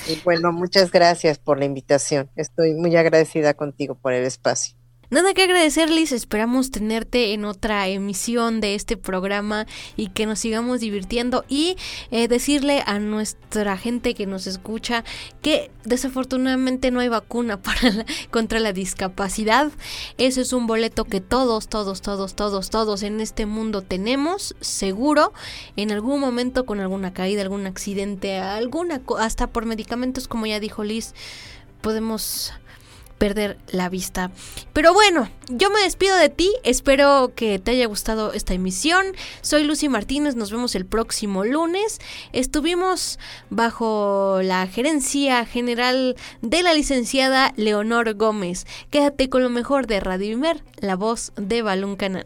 Y 0.08 0.22
bueno, 0.24 0.52
muchas 0.52 0.92
gracias 0.92 1.40
por 1.40 1.60
la 1.60 1.66
invitación. 1.66 2.30
Estoy 2.36 2.74
muy 2.74 2.96
agradecida 2.96 3.54
contigo 3.54 3.96
por 3.96 4.14
el 4.14 4.24
espacio. 4.24 4.76
Nada 5.12 5.34
que 5.34 5.44
agradecer, 5.44 5.90
Liz. 5.90 6.14
Esperamos 6.14 6.72
tenerte 6.72 7.34
en 7.34 7.44
otra 7.44 7.86
emisión 7.90 8.62
de 8.62 8.76
este 8.76 8.96
programa 8.96 9.68
y 9.98 10.08
que 10.08 10.26
nos 10.26 10.40
sigamos 10.40 10.80
divirtiendo 10.80 11.44
y 11.50 11.76
eh, 12.12 12.30
decirle 12.30 12.82
a 12.86 12.98
nuestra 12.98 13.76
gente 13.76 14.14
que 14.14 14.26
nos 14.26 14.48
escucha 14.48 15.04
que 15.42 15.70
desafortunadamente 15.84 16.92
no 16.92 17.02
hay 17.02 17.10
vacuna 17.10 17.60
contra 18.32 18.62
la 18.62 18.72
discapacidad. 18.72 19.70
Ese 20.18 20.40
es 20.40 20.54
un 20.54 20.66
boleto 20.66 21.04
que 21.04 21.20
todos, 21.20 21.68
todos, 21.68 22.02
todos, 22.02 22.34
todos, 22.34 22.70
todos 22.70 23.04
en 23.04 23.20
este 23.20 23.46
mundo 23.46 23.82
tenemos 23.82 24.56
seguro 24.62 25.34
en 25.76 25.92
algún 25.92 26.22
momento 26.22 26.66
con 26.66 26.80
alguna 26.80 27.12
caída, 27.12 27.42
algún 27.42 27.66
accidente, 27.66 28.38
alguna 28.38 29.02
hasta 29.20 29.48
por 29.48 29.66
medicamentos 29.66 30.30
como 30.30 30.46
ya 30.46 30.62
dijo 30.62 30.86
Liz 30.86 31.14
podemos 31.82 32.54
perder 33.22 33.60
la 33.70 33.88
vista. 33.88 34.32
Pero 34.74 34.96
bueno, 34.96 35.30
yo 35.48 35.70
me 35.70 35.82
despido 35.82 36.18
de 36.18 36.30
ti, 36.30 36.52
espero 36.64 37.34
que 37.36 37.60
te 37.60 37.70
haya 37.70 37.86
gustado 37.86 38.34
esta 38.34 38.56
emisión. 38.56 39.06
Soy 39.42 39.64
Lucy 39.64 39.90
Martínez, 39.90 40.36
nos 40.36 40.50
vemos 40.50 40.74
el 40.74 40.88
próximo 40.88 41.46
lunes. 41.46 42.00
Estuvimos 42.34 43.20
bajo 43.52 44.40
la 44.42 44.66
gerencia 44.66 45.46
general 45.46 46.16
de 46.42 46.64
la 46.64 46.74
licenciada 46.74 47.54
Leonor 47.58 48.16
Gómez. 48.16 48.66
Quédate 48.90 49.30
con 49.30 49.44
lo 49.44 49.52
mejor 49.52 49.86
de 49.86 50.00
Radio 50.00 50.32
Imer, 50.32 50.64
la 50.80 50.96
voz 50.96 51.32
de 51.36 51.62
Balún 51.62 51.98
Canal. 51.98 52.26